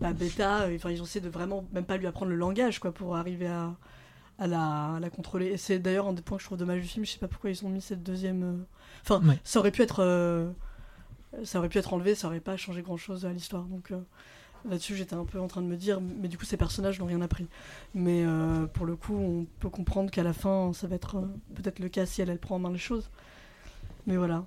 bah, 0.00 0.14
bêta. 0.14 0.66
Enfin, 0.74 0.90
ils 0.90 1.02
ont 1.02 1.04
essayé 1.04 1.20
de 1.20 1.28
vraiment 1.28 1.62
même 1.74 1.84
pas 1.84 1.98
lui 1.98 2.06
apprendre 2.06 2.30
le 2.30 2.38
langage, 2.38 2.78
quoi, 2.78 2.90
pour 2.90 3.16
arriver 3.16 3.46
à, 3.46 3.74
à, 4.38 4.46
la, 4.46 4.94
à 4.94 4.98
la 5.00 5.10
contrôler. 5.10 5.48
Et 5.48 5.56
c'est 5.58 5.78
d'ailleurs 5.78 6.06
un 6.08 6.14
des 6.14 6.22
points 6.22 6.38
que 6.38 6.42
je 6.42 6.48
trouve 6.48 6.56
dommage 6.56 6.80
du 6.80 6.86
film. 6.88 7.04
Je 7.04 7.10
sais 7.10 7.18
pas 7.18 7.28
pourquoi 7.28 7.50
ils 7.50 7.62
ont 7.66 7.68
mis 7.68 7.82
cette 7.82 8.02
deuxième. 8.02 8.42
euh, 8.42 8.56
Enfin, 9.02 9.20
Ouais. 9.28 9.38
ça 9.44 9.58
aurait 9.58 9.72
pu 9.72 9.82
être, 9.82 10.02
euh, 10.02 10.50
ça 11.42 11.58
aurait 11.58 11.68
pu 11.68 11.76
être 11.76 11.92
enlevé, 11.92 12.14
ça 12.14 12.28
aurait 12.28 12.40
pas 12.40 12.56
changé 12.56 12.80
grand 12.80 12.96
chose 12.96 13.26
à 13.26 13.32
l'histoire. 13.32 13.64
Donc 13.64 13.92
là-dessus, 14.68 14.96
j'étais 14.96 15.14
un 15.14 15.24
peu 15.24 15.40
en 15.40 15.48
train 15.48 15.62
de 15.62 15.66
me 15.66 15.76
dire, 15.76 16.00
mais 16.00 16.28
du 16.28 16.38
coup, 16.38 16.44
ces 16.44 16.56
personnages 16.56 16.98
n'ont 17.00 17.06
rien 17.06 17.20
appris. 17.20 17.46
Mais 17.94 18.24
euh, 18.24 18.66
pour 18.66 18.86
le 18.86 18.96
coup, 18.96 19.16
on 19.16 19.46
peut 19.60 19.68
comprendre 19.68 20.10
qu'à 20.10 20.22
la 20.22 20.32
fin, 20.32 20.72
ça 20.72 20.86
va 20.86 20.96
être 20.96 21.16
euh, 21.18 21.26
peut-être 21.54 21.78
le 21.78 21.88
cas 21.88 22.06
si 22.06 22.22
elle, 22.22 22.30
elle 22.30 22.38
prend 22.38 22.56
en 22.56 22.58
main 22.60 22.70
les 22.72 22.78
choses. 22.78 23.10
Mais 24.06 24.16
voilà. 24.16 24.44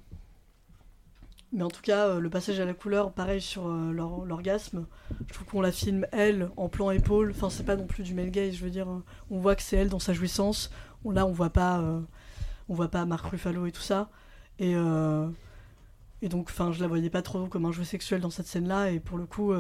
Mais 1.54 1.64
en 1.64 1.70
tout 1.70 1.82
cas, 1.82 2.08
euh, 2.08 2.20
le 2.20 2.30
passage 2.30 2.60
à 2.60 2.66
la 2.66 2.74
couleur, 2.74 3.12
pareil 3.14 3.42
sur 3.42 3.68
l'or- 3.68 4.26
l'orgasme, 4.26 4.86
je 5.28 5.34
trouve 5.34 5.48
qu'on 5.48 5.62
la 5.62 5.72
filme 5.72 6.06
elle 6.12 6.50
en 6.58 6.68
plan 6.70 6.92
épaule. 6.92 7.32
Enfin, 7.32 7.50
c'est 7.50 7.64
pas 7.64 7.76
non 7.76 7.88
plus 7.88 8.04
du 8.04 8.14
male 8.14 8.32
gaze, 8.32 8.56
je 8.56 8.64
veux 8.64 8.70
dire. 8.72 8.90
euh, 8.90 9.04
On 9.32 9.40
voit 9.40 9.56
que 9.56 9.62
c'est 9.62 9.78
elle 9.78 9.90
dans 9.90 10.00
sa 10.00 10.14
jouissance. 10.14 10.72
Là, 11.06 11.26
on 11.26 11.32
voit 11.32 11.52
pas, 11.52 11.82
on 12.68 12.74
voit 12.74 12.90
pas 12.90 13.06
Marc 13.06 13.28
Ruffalo 13.28 13.66
et 13.66 13.72
tout 13.72 13.82
ça. 13.82 14.10
Et, 14.60 14.74
et 16.22 16.28
donc, 16.28 16.48
enfin, 16.50 16.74
je 16.74 16.82
la 16.82 16.88
voyais 16.88 17.10
pas 17.10 17.22
trop 17.22 17.46
comme 17.48 17.66
un 17.66 17.72
jeu 17.72 17.86
sexuel 17.86 18.20
dans 18.20 18.30
cette 18.30 18.48
scène-là. 18.48 18.92
Et 18.92 19.00
pour 19.00 19.18
le 19.18 19.26
coup, 19.26 19.54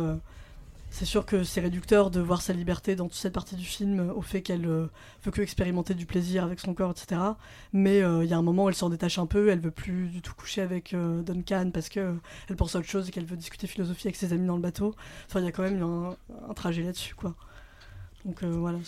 c'est 0.89 1.05
sûr 1.05 1.25
que 1.25 1.43
c'est 1.43 1.61
réducteur 1.61 2.11
de 2.11 2.19
voir 2.19 2.41
sa 2.41 2.53
liberté 2.53 2.95
dans 2.95 3.05
toute 3.05 3.17
cette 3.17 3.33
partie 3.33 3.55
du 3.55 3.65
film 3.65 3.99
euh, 3.99 4.13
au 4.13 4.21
fait 4.21 4.41
qu'elle 4.41 4.65
euh, 4.65 4.87
veut 5.23 5.31
que 5.31 5.41
expérimenter 5.41 5.93
du 5.93 6.05
plaisir 6.05 6.43
avec 6.43 6.59
son 6.59 6.73
corps, 6.73 6.91
etc. 6.91 7.21
Mais 7.73 8.01
euh, 8.01 8.23
il 8.23 8.29
y 8.29 8.33
a 8.33 8.37
un 8.37 8.41
moment 8.41 8.65
où 8.65 8.69
elle 8.69 8.75
s'en 8.75 8.89
détache 8.89 9.19
un 9.19 9.25
peu, 9.25 9.49
elle 9.49 9.59
veut 9.59 9.71
plus 9.71 10.07
du 10.07 10.21
tout 10.21 10.33
coucher 10.33 10.61
avec 10.61 10.95
Duncan 10.95 11.71
parce 11.73 11.89
que 11.89 12.15
elle 12.49 12.55
pense 12.55 12.75
à 12.75 12.79
autre 12.79 12.87
chose 12.87 13.09
et 13.09 13.11
qu'elle 13.11 13.25
veut 13.25 13.37
discuter 13.37 13.67
philosophie 13.67 14.07
avec 14.07 14.15
ses 14.15 14.33
amis 14.33 14.47
dans 14.47 14.55
le 14.55 14.61
bateau. 14.61 14.95
Enfin, 15.27 15.39
il 15.39 15.45
y 15.45 15.49
a 15.49 15.51
quand 15.51 15.63
même 15.63 15.81
un, 15.81 16.15
un 16.49 16.53
trajet 16.53 16.83
là-dessus, 16.83 17.15
quoi. 17.15 17.35
Donc 18.25 18.43
voilà, 18.43 18.79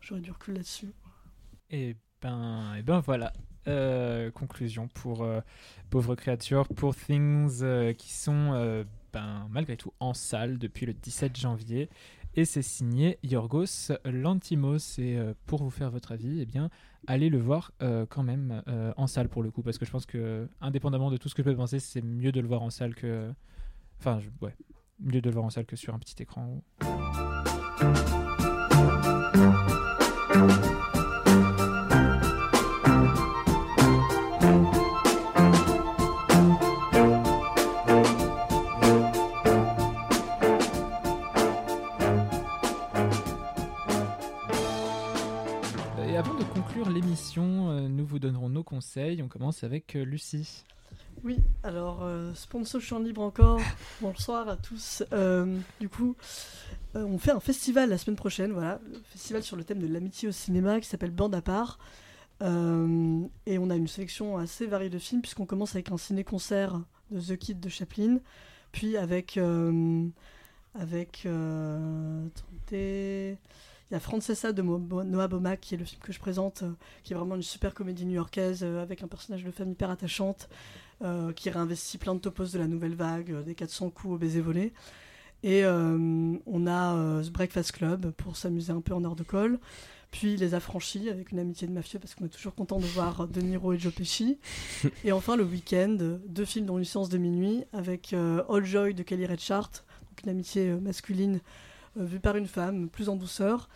j'aurais 0.00 0.20
du 0.20 0.30
recul 0.30 0.54
là-dessus. 0.54 0.92
Et 1.70 1.96
ben, 2.22 2.74
et 2.78 2.82
ben 2.82 3.00
voilà. 3.00 3.32
Conclusion 4.34 4.88
pour 4.88 5.26
Pauvre 5.90 6.14
créature, 6.14 6.68
pour 6.68 6.94
Things 6.94 7.94
qui 7.96 8.12
sont 8.12 8.84
ben, 9.16 9.48
malgré 9.50 9.78
tout 9.78 9.94
en 9.98 10.12
salle 10.12 10.58
depuis 10.58 10.84
le 10.84 10.92
17 10.92 11.38
janvier. 11.38 11.88
Et 12.34 12.44
c'est 12.44 12.60
signé 12.60 13.18
Yorgos 13.22 13.92
Lantimos. 14.04 14.98
Et 14.98 15.16
euh, 15.16 15.32
pour 15.46 15.62
vous 15.62 15.70
faire 15.70 15.90
votre 15.90 16.12
avis, 16.12 16.42
eh 16.42 16.44
bien, 16.44 16.68
allez 17.06 17.30
le 17.30 17.38
voir 17.38 17.72
euh, 17.80 18.04
quand 18.06 18.22
même 18.22 18.62
euh, 18.68 18.92
en 18.98 19.06
salle 19.06 19.30
pour 19.30 19.42
le 19.42 19.50
coup. 19.50 19.62
Parce 19.62 19.78
que 19.78 19.86
je 19.86 19.90
pense 19.90 20.04
que, 20.04 20.50
indépendamment 20.60 21.10
de 21.10 21.16
tout 21.16 21.30
ce 21.30 21.34
que 21.34 21.42
je 21.42 21.48
peux 21.48 21.56
penser, 21.56 21.78
c'est 21.78 22.02
mieux 22.02 22.30
de 22.30 22.40
le 22.40 22.46
voir 22.46 22.60
en 22.60 22.68
salle 22.68 22.94
que. 22.94 23.32
Enfin, 24.00 24.20
ouais. 24.42 24.54
Mieux 25.00 25.22
de 25.22 25.30
le 25.30 25.32
voir 25.32 25.46
en 25.46 25.50
salle 25.50 25.64
que 25.64 25.76
sur 25.76 25.94
un 25.94 25.98
petit 25.98 26.22
écran. 26.22 26.62
Vous 48.16 48.20
donnerons 48.20 48.48
nos 48.48 48.62
conseils. 48.62 49.22
On 49.22 49.28
commence 49.28 49.62
avec 49.62 49.94
euh, 49.94 50.02
Lucie. 50.02 50.64
Oui, 51.22 51.36
alors, 51.62 52.02
euh, 52.02 52.32
sponsor 52.32 52.80
champ 52.80 52.98
libre 52.98 53.20
encore. 53.20 53.60
Bonsoir 54.00 54.48
à 54.48 54.56
tous. 54.56 55.04
Euh, 55.12 55.58
du 55.80 55.90
coup, 55.90 56.16
euh, 56.94 57.04
on 57.04 57.18
fait 57.18 57.32
un 57.32 57.40
festival 57.40 57.90
la 57.90 57.98
semaine 57.98 58.16
prochaine, 58.16 58.52
voilà, 58.52 58.80
le 58.90 58.98
festival 59.10 59.42
sur 59.42 59.54
le 59.54 59.64
thème 59.64 59.80
de 59.80 59.86
l'amitié 59.86 60.28
au 60.28 60.32
cinéma 60.32 60.80
qui 60.80 60.88
s'appelle 60.88 61.10
Bande 61.10 61.34
à 61.34 61.42
part. 61.42 61.78
Et 62.40 63.58
on 63.58 63.70
a 63.70 63.76
une 63.76 63.86
sélection 63.86 64.38
assez 64.38 64.66
variée 64.66 64.88
de 64.88 64.98
films, 64.98 65.20
puisqu'on 65.20 65.44
commence 65.44 65.74
avec 65.74 65.92
un 65.92 65.98
ciné-concert 65.98 66.80
de 67.10 67.20
The 67.20 67.36
Kid 67.36 67.60
de 67.60 67.68
Chaplin, 67.68 68.20
puis 68.72 68.96
avec. 68.96 69.38
avec. 70.74 71.26
attendez. 71.26 73.36
Il 73.90 73.94
y 73.94 73.96
a 73.96 74.00
Francesa 74.00 74.52
de 74.52 74.62
Noah 74.62 75.28
Baumbach, 75.28 75.60
qui 75.60 75.74
est 75.74 75.78
le 75.78 75.84
film 75.84 76.00
que 76.02 76.12
je 76.12 76.18
présente, 76.18 76.64
euh, 76.64 76.72
qui 77.04 77.12
est 77.12 77.16
vraiment 77.16 77.36
une 77.36 77.42
super 77.42 77.72
comédie 77.72 78.04
new-yorkaise 78.04 78.64
euh, 78.64 78.82
avec 78.82 79.04
un 79.04 79.06
personnage 79.06 79.44
de 79.44 79.50
femme 79.52 79.70
hyper 79.70 79.90
attachante, 79.90 80.48
euh, 81.04 81.32
qui 81.32 81.50
réinvestit 81.50 81.96
plein 81.96 82.16
de 82.16 82.18
topos 82.18 82.46
de 82.46 82.58
la 82.58 82.66
nouvelle 82.66 82.96
vague, 82.96 83.44
des 83.44 83.54
400 83.54 83.90
coups 83.90 84.14
au 84.14 84.18
baiser 84.18 84.40
volé. 84.40 84.72
Et 85.44 85.64
on 85.64 86.66
a 86.66 87.22
The 87.22 87.30
Breakfast 87.30 87.72
Club 87.72 88.10
pour 88.12 88.36
s'amuser 88.36 88.72
un 88.72 88.80
peu 88.80 88.94
en 88.94 89.04
heure 89.04 89.14
de 89.14 89.22
colle. 89.22 89.60
Puis 90.10 90.36
Les 90.36 90.54
Affranchis 90.54 91.08
avec 91.08 91.30
une 91.30 91.38
amitié 91.38 91.68
de 91.68 91.72
mafieux 91.72 92.00
parce 92.00 92.16
qu'on 92.16 92.24
est 92.24 92.30
toujours 92.30 92.54
content 92.54 92.80
de 92.80 92.86
voir 92.86 93.28
De 93.28 93.40
Niro 93.40 93.72
et 93.72 93.78
Joe 93.78 93.94
Pesci. 93.94 94.38
et 95.04 95.12
enfin 95.12 95.36
le 95.36 95.44
week-end, 95.44 96.18
deux 96.26 96.44
films 96.44 96.66
dont 96.66 96.78
Licence 96.78 97.10
de 97.10 97.18
minuit 97.18 97.62
avec 97.72 98.12
All 98.12 98.64
Joy 98.64 98.94
de 98.94 99.04
Kelly 99.04 99.26
Reichardt, 99.26 99.84
donc 100.08 100.22
une 100.24 100.30
amitié 100.30 100.70
masculine 100.80 101.38
euh, 101.98 102.04
vue 102.04 102.20
par 102.20 102.36
une 102.36 102.46
femme, 102.46 102.88
plus 102.88 103.08
en 103.08 103.16
douceur. 103.16 103.68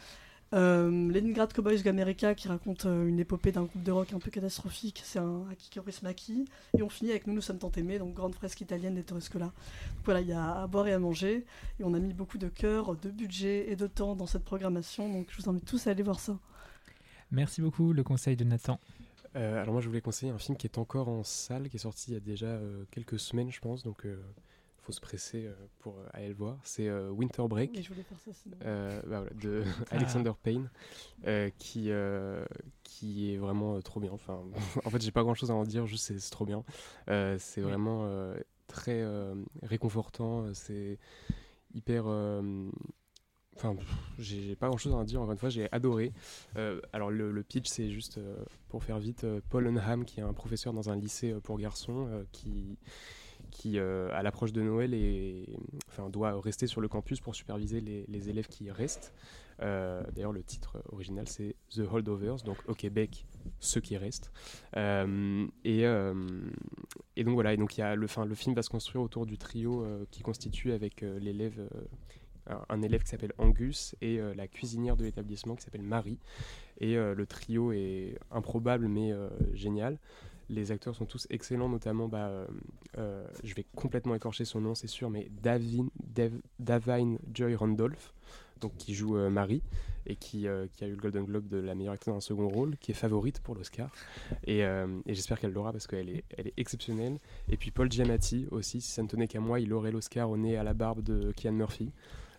Euh, 0.53 0.91
Leningrad 1.13 1.53
Cowboys 1.53 1.87
America 1.87 2.35
qui 2.35 2.49
raconte 2.49 2.85
euh, 2.85 3.07
une 3.07 3.21
épopée 3.21 3.53
d'un 3.53 3.63
groupe 3.63 3.85
de 3.85 3.93
rock 3.93 4.13
un 4.13 4.19
peu 4.19 4.33
catastrophique, 4.33 5.01
c'est 5.05 5.21
un 5.21 5.45
Aki 5.53 5.71
Kaurismäki. 5.71 6.45
Et 6.77 6.83
on 6.83 6.89
finit 6.89 7.11
avec 7.11 7.29
Nous 7.29 7.35
nous 7.35 7.41
sommes 7.41 7.59
tant 7.59 7.71
aimés, 7.77 8.01
donc 8.01 8.15
grande 8.15 8.35
fresque 8.35 8.61
italienne 8.61 8.97
d'Ettore 8.97 9.23
Scola. 9.23 9.45
Donc 9.45 10.05
voilà, 10.05 10.21
il 10.21 10.27
y 10.27 10.33
a 10.33 10.63
à 10.63 10.67
boire 10.67 10.89
et 10.89 10.93
à 10.93 10.99
manger, 10.99 11.45
et 11.79 11.85
on 11.85 11.95
a 11.95 12.01
mis 12.01 12.15
beaucoup 12.15 12.39
de 12.39 12.49
cœur, 12.49 12.97
de 12.97 13.11
budget 13.11 13.71
et 13.71 13.77
de 13.77 13.87
temps 13.87 14.17
dans 14.17 14.27
cette 14.27 14.45
programmation, 14.45 15.09
donc 15.09 15.29
je 15.31 15.41
vous 15.41 15.49
invite 15.49 15.65
tous 15.65 15.87
à 15.87 15.91
aller 15.91 16.03
voir 16.03 16.19
ça. 16.19 16.37
Merci 17.31 17.61
beaucoup, 17.61 17.93
le 17.93 18.03
conseil 18.03 18.35
de 18.35 18.43
Nathan. 18.43 18.81
Euh, 19.37 19.63
alors 19.63 19.75
moi 19.75 19.81
je 19.81 19.87
voulais 19.87 20.01
conseiller 20.01 20.33
un 20.33 20.39
film 20.39 20.59
qui 20.59 20.67
est 20.67 20.79
encore 20.79 21.09
en 21.09 21.23
salle, 21.23 21.69
qui 21.69 21.77
est 21.77 21.81
sorti 21.81 22.11
il 22.11 22.15
y 22.15 22.17
a 22.17 22.21
déjà 22.21 22.47
euh, 22.47 22.83
quelques 22.91 23.21
semaines 23.21 23.53
je 23.53 23.61
pense, 23.61 23.85
donc 23.85 24.05
faut 24.91 24.97
se 24.97 25.01
presser 25.01 25.47
euh, 25.47 25.55
pour 25.79 25.99
euh, 25.99 26.07
aller 26.13 26.29
le 26.29 26.35
voir. 26.35 26.59
C'est 26.65 26.89
euh, 26.89 27.11
Winter 27.11 27.45
Break. 27.49 27.79
Et 27.79 27.83
je 27.83 27.89
voulais 27.89 28.03
faire 28.03 28.19
ça 28.19 28.33
sinon. 28.33 28.57
Bah 28.61 29.01
voilà, 29.07 29.31
de 29.41 29.63
Ah. 29.67 29.85
Alexander 29.97 30.33
Payne, 30.43 30.69
qui, 31.59 31.91
qui 32.83 33.33
est 33.33 33.37
vraiment 33.37 33.81
trop 33.81 34.01
bien. 34.01 34.11
Enfin, 34.13 34.43
en 34.85 34.91
fait, 34.91 35.01
j'ai 35.01 35.13
pas 35.13 35.23
grand 35.23 35.35
chose 35.35 35.51
à 35.51 35.55
en 35.55 35.65
dire, 35.65 35.87
juste 35.87 36.05
c'est 36.07 36.31
trop 36.31 36.45
bien. 36.45 36.65
C'est 37.07 37.59
Oui. 37.59 37.63
vraiment 37.63 38.35
très 38.67 39.05
réconfortant, 39.63 40.53
c'est 40.55 40.99
hyper. 41.75 42.07
Enfin, 43.57 43.77
j'ai 44.19 44.57
pas 44.57 44.69
grand 44.69 44.79
chose 44.79 44.95
à 44.95 44.97
en 44.97 45.05
dire, 45.05 45.21
encore 45.21 45.33
une 45.33 45.39
fois, 45.39 45.51
j'ai 45.51 45.71
adoré. 45.71 46.13
Euh, 46.57 46.81
alors, 46.95 47.11
le, 47.11 47.31
le 47.31 47.43
pitch, 47.43 47.69
c'est 47.69 47.91
juste, 47.91 48.17
euh, 48.17 48.43
pour 48.69 48.85
faire 48.85 48.99
vite, 48.99 49.25
euh, 49.25 49.41
Paul 49.51 49.67
Unham, 49.67 50.07
qui 50.07 50.21
est 50.21 50.23
un 50.23 50.33
professeur 50.33 50.73
dans 50.73 50.89
un 50.89 50.97
lycée 50.97 51.35
pour 51.43 51.59
garçons, 51.59 52.09
qui, 52.33 52.79
qui 53.51 53.79
euh, 53.79 54.09
à 54.13 54.23
l'approche 54.23 54.53
de 54.53 54.63
Noël, 54.63 54.95
est, 54.95 55.47
enfin, 55.89 56.09
doit 56.09 56.41
rester 56.41 56.67
sur 56.67 56.81
le 56.81 56.89
campus 56.89 57.21
pour 57.21 57.35
superviser 57.35 57.81
les, 57.81 58.29
élèves 58.29 58.49
qui 58.49 58.71
restent. 58.71 59.13
Euh, 59.63 60.03
D'ailleurs, 60.15 60.33
le 60.33 60.43
titre 60.43 60.83
original, 60.93 61.29
c'est 61.29 61.55
The 61.71 61.81
Holdovers, 61.91 62.43
donc 62.45 62.57
au 62.67 62.75
Québec, 62.75 63.27
ceux 63.59 63.81
qui 63.81 63.97
restent. 63.97 64.33
Euh, 64.77 65.47
et, 65.65 65.83
donc 67.25 67.35
voilà, 67.35 67.53
et 67.53 67.57
donc 67.57 67.77
y 67.77 67.83
a 67.83 67.95
le, 67.95 68.07
fin, 68.07 68.25
le 68.25 68.35
film 68.35 68.55
va 68.55 68.63
se 68.63 68.71
construire 68.71 69.03
autour 69.03 69.27
du 69.27 69.37
trio 69.37 69.87
qui 70.11 70.23
constitue 70.23 70.73
avec 70.73 71.03
l'élève, 71.03 71.69
un, 72.69 72.83
élève 72.83 73.03
qui 73.03 73.11
s'appelle 73.11 73.35
Angus 73.39 73.95
et 74.01 74.19
la 74.35 74.49
cuisinière 74.49 74.97
de 74.97 75.05
l'établissement 75.05 75.57
qui 75.57 75.63
s'appelle 75.63 75.83
Marie. 75.83 76.19
Et 76.79 76.95
le 76.95 77.27
trio 77.27 77.73
est 77.73 78.19
improbable 78.31 78.89
mais 78.89 79.13
génial. 79.53 79.99
Les 80.51 80.73
acteurs 80.73 80.97
sont 80.97 81.07
tous 81.07 81.29
excellents, 81.31 81.69
notamment, 81.69 82.09
bah, 82.09 82.27
euh, 82.27 82.47
euh, 82.99 83.25
je 83.45 83.55
vais 83.55 83.65
complètement 83.77 84.17
écorcher 84.17 84.45
son 84.45 84.61
nom, 84.61 84.75
c'est 84.75 84.89
sûr, 84.89 85.09
mais 85.09 85.29
Davin, 85.43 85.87
Davine 86.59 87.19
Joy 87.33 87.55
Randolph, 87.55 88.13
qui 88.77 88.93
joue 88.95 89.17
euh, 89.17 89.31
Marie 89.31 89.63
et 90.07 90.17
qui, 90.17 90.49
a 90.49 90.65
eu 90.65 90.91
le 90.91 90.97
Golden 90.97 91.25
Globe 91.25 91.47
de 91.47 91.59
la 91.59 91.77
meilleure 91.77 91.95
actrice 91.95 92.13
dans 92.13 92.17
un 92.17 92.21
second 92.21 92.49
rôle, 92.49 92.77
qui 92.79 92.91
est 92.91 92.95
favorite 92.95 93.39
pour 93.41 93.55
l'Oscar. 93.55 93.93
Et, 94.45 94.65
j'espère 95.07 95.39
qu'elle 95.39 95.53
l'aura 95.53 95.71
parce 95.71 95.87
qu'elle 95.87 96.09
est, 96.09 96.25
est 96.37 96.53
exceptionnelle. 96.57 97.21
Et 97.49 97.57
puis 97.57 97.71
Paul 97.71 97.91
Giamatti 97.91 98.49
aussi, 98.51 98.81
si 98.81 98.91
ça 98.91 99.03
ne 99.03 99.09
tenait 99.09 99.29
qu'à 99.29 99.39
moi, 99.39 99.61
il 99.61 99.73
aurait 99.73 99.93
l'Oscar 99.93 100.29
au 100.29 100.37
nez 100.37 100.57
à 100.57 100.65
la 100.65 100.75
barbe 100.75 101.03
de 101.03 101.33
Kian 101.33 101.53
Murphy. 101.53 101.93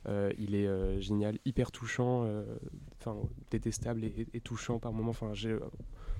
Euh, 0.08 0.34
il 0.40 0.56
est 0.56 0.66
euh, 0.66 1.00
génial, 1.00 1.38
hyper 1.46 1.72
touchant, 1.72 2.24
euh, 2.26 2.44
enfin 3.00 3.16
détestable 3.52 4.04
et, 4.04 4.28
et 4.34 4.42
touchant 4.42 4.80
par 4.80 4.94
moments. 4.94 5.12
Enfin, 5.12 5.34
j'ai, 5.34 5.52
euh, 5.52 5.60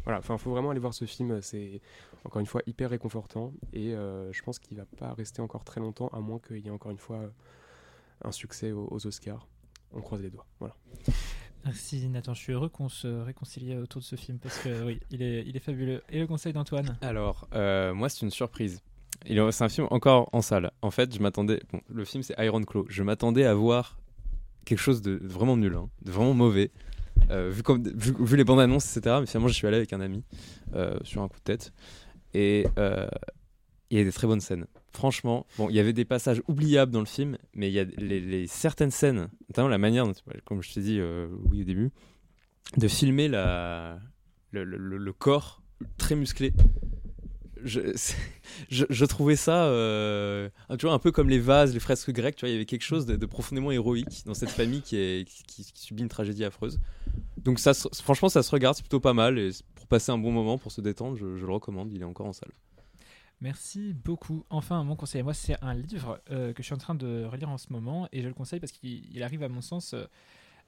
voilà, 0.04 0.20
enfin, 0.20 0.38
faut 0.38 0.52
vraiment 0.52 0.70
aller 0.70 0.80
voir 0.80 0.94
ce 0.94 1.06
film. 1.06 1.42
C'est 1.42 1.82
encore 2.24 2.40
une 2.40 2.46
fois 2.46 2.62
hyper 2.68 2.92
réconfortant 2.92 3.54
et 3.74 3.96
euh, 3.96 4.32
je 4.32 4.42
pense 4.44 4.60
qu'il 4.60 4.78
va 4.78 4.86
pas 4.86 5.14
rester 5.14 5.42
encore 5.42 5.64
très 5.64 5.82
longtemps, 5.82 6.10
à 6.10 6.20
moins 6.20 6.38
qu'il 6.40 6.60
y 6.60 6.68
ait 6.68 6.72
encore 6.72 6.92
une 6.92 7.00
fois 7.00 7.18
euh, 7.18 7.30
un 8.24 8.32
succès 8.32 8.72
aux, 8.72 8.88
aux 8.92 9.08
Oscars. 9.08 9.48
On 9.94 10.02
croise 10.02 10.22
les 10.22 10.30
doigts. 10.30 10.46
Voilà. 10.60 10.76
Merci 11.66 12.08
Nathan, 12.08 12.34
je 12.34 12.42
suis 12.42 12.54
heureux 12.54 12.70
qu'on 12.70 12.90
se 12.90 13.08
réconcilie 13.08 13.76
autour 13.78 14.02
de 14.02 14.06
ce 14.06 14.16
film 14.16 14.40
parce 14.40 14.58
que 14.60 14.84
oui, 14.86 15.00
il 15.10 15.22
est, 15.22 15.44
il 15.46 15.56
est 15.56 15.60
fabuleux. 15.60 16.02
Et 16.10 16.20
le 16.20 16.28
conseil 16.28 16.54
d'Antoine? 16.54 16.98
Alors, 17.02 17.48
euh, 17.54 17.94
moi, 17.94 18.10
c'est 18.10 18.26
une 18.26 18.32
surprise. 18.32 18.82
C'est 19.52 19.64
un 19.64 19.70
film 19.70 19.88
encore 19.92 20.30
en 20.34 20.42
salle. 20.42 20.72
En 20.82 20.92
fait, 20.92 21.14
je 21.16 21.20
m'attendais. 21.22 21.62
Bon, 21.72 21.82
le 21.90 22.06
film, 22.06 22.24
c'est 22.24 22.36
Iron 22.40 22.62
Claw. 22.64 22.86
Je 22.90 23.04
m'attendais 23.04 23.46
à 23.46 23.54
voir 23.54 23.98
quelque 24.66 24.80
chose 24.80 25.02
de 25.02 25.20
vraiment 25.24 25.58
nul, 25.58 25.76
hein, 25.76 25.90
de 26.04 26.12
vraiment 26.12 26.34
mauvais. 26.34 26.72
Euh, 27.30 27.50
vu, 27.50 27.62
comme, 27.64 27.84
vu, 27.88 28.36
les 28.36 28.44
bandes 28.44 28.60
annonces, 28.60 28.98
etc. 28.98 29.18
Mais 29.22 29.26
finalement, 29.28 29.48
je 29.48 29.54
suis 29.54 29.68
allé 29.68 29.78
avec 29.78 29.94
un 29.94 30.02
ami 30.02 30.24
euh, 30.76 30.98
sur 31.04 31.22
un 31.22 31.28
coup 31.28 31.38
de 31.38 31.44
tête. 31.44 31.72
Et 32.34 32.66
euh, 32.78 33.08
il 33.90 33.98
y 33.98 34.02
a 34.02 34.04
des 34.04 34.12
très 34.12 34.28
bonnes 34.28 34.42
scènes. 34.42 34.66
Franchement, 34.92 35.46
bon, 35.58 35.70
il 35.70 35.76
y 35.76 35.80
avait 35.80 35.94
des 35.94 36.04
passages 36.06 36.42
oubliables 36.48 36.92
dans 36.92 37.00
le 37.00 37.06
film, 37.06 37.38
mais 37.54 37.70
il 37.70 37.74
y 37.74 37.80
a 37.80 37.84
les, 37.98 38.48
certaines 38.48 38.92
scènes, 38.92 39.30
notamment 39.50 39.68
la 39.70 39.78
manière, 39.78 40.06
comme 40.46 40.62
je 40.62 40.74
t'ai 40.74 40.82
dit 40.82 41.00
oui, 41.50 41.62
au 41.62 41.64
début, 41.64 41.92
de 42.78 42.88
filmer 42.88 43.28
le- 43.30 43.98
le 44.52 45.14
corps 45.14 45.62
très 45.98 46.16
musclé. 46.16 46.52
Je, 47.64 49.06
trouvais 49.06 49.36
ça, 49.36 49.66
euh, 49.66 50.50
un 50.70 51.00
peu 51.00 51.12
comme 51.12 51.30
les 51.30 51.40
vases, 51.40 51.74
les 51.74 51.80
fresques 51.80 52.12
grecques. 52.12 52.36
Tu 52.36 52.42
vois, 52.42 52.50
il 52.50 52.54
y 52.54 52.56
avait 52.56 52.66
quelque 52.66 52.84
chose 52.84 53.06
de, 53.06 53.26
profondément 53.26 53.72
héroïque 53.72 54.24
dans 54.26 54.34
cette 54.34 54.50
famille 54.50 54.82
qui, 54.82 55.26
subit 55.76 56.04
une 56.04 56.10
tragédie 56.10 56.44
affreuse. 56.44 56.80
Donc, 57.38 57.60
ça, 57.60 57.74
franchement, 57.74 58.30
ça 58.30 58.44
se 58.44 58.52
regarde, 58.52 58.76
c'est 58.76 58.84
plutôt 58.84 59.00
pas 59.00 59.14
mal. 59.14 59.40
Et 59.40 59.52
pour 59.76 59.88
passer 59.88 60.12
un 60.12 60.18
bon 60.18 60.32
moment, 60.32 60.58
pour 60.58 60.72
se 60.72 60.82
détendre, 60.82 61.18
je, 61.18 61.26
le 61.26 61.52
recommande. 61.52 61.92
Il 61.92 62.02
est 62.02 62.06
encore 62.06 62.28
en 62.28 62.34
salle. 62.34 62.52
Merci 63.42 63.94
beaucoup. 63.94 64.46
Enfin, 64.52 64.84
mon 64.84 64.96
conseil 64.96 65.22
à 65.22 65.24
moi, 65.24 65.34
c'est 65.34 65.56
un 65.64 65.74
livre 65.74 66.22
euh, 66.30 66.54
que 66.54 66.62
je 66.62 66.66
suis 66.66 66.76
en 66.76 66.80
train 66.80 66.94
de 66.94 67.26
relire 67.26 67.50
en 67.50 67.58
ce 67.58 67.74
moment 67.74 68.08
et 68.12 68.22
je 68.22 68.28
le 68.28 68.36
conseille 68.36 68.60
parce 68.60 68.72
qu'il 68.72 69.04
il 69.12 69.24
arrive, 69.24 69.42
à 69.42 69.50
mon 69.50 69.62
sens, 69.62 69.94
euh, 69.94 70.06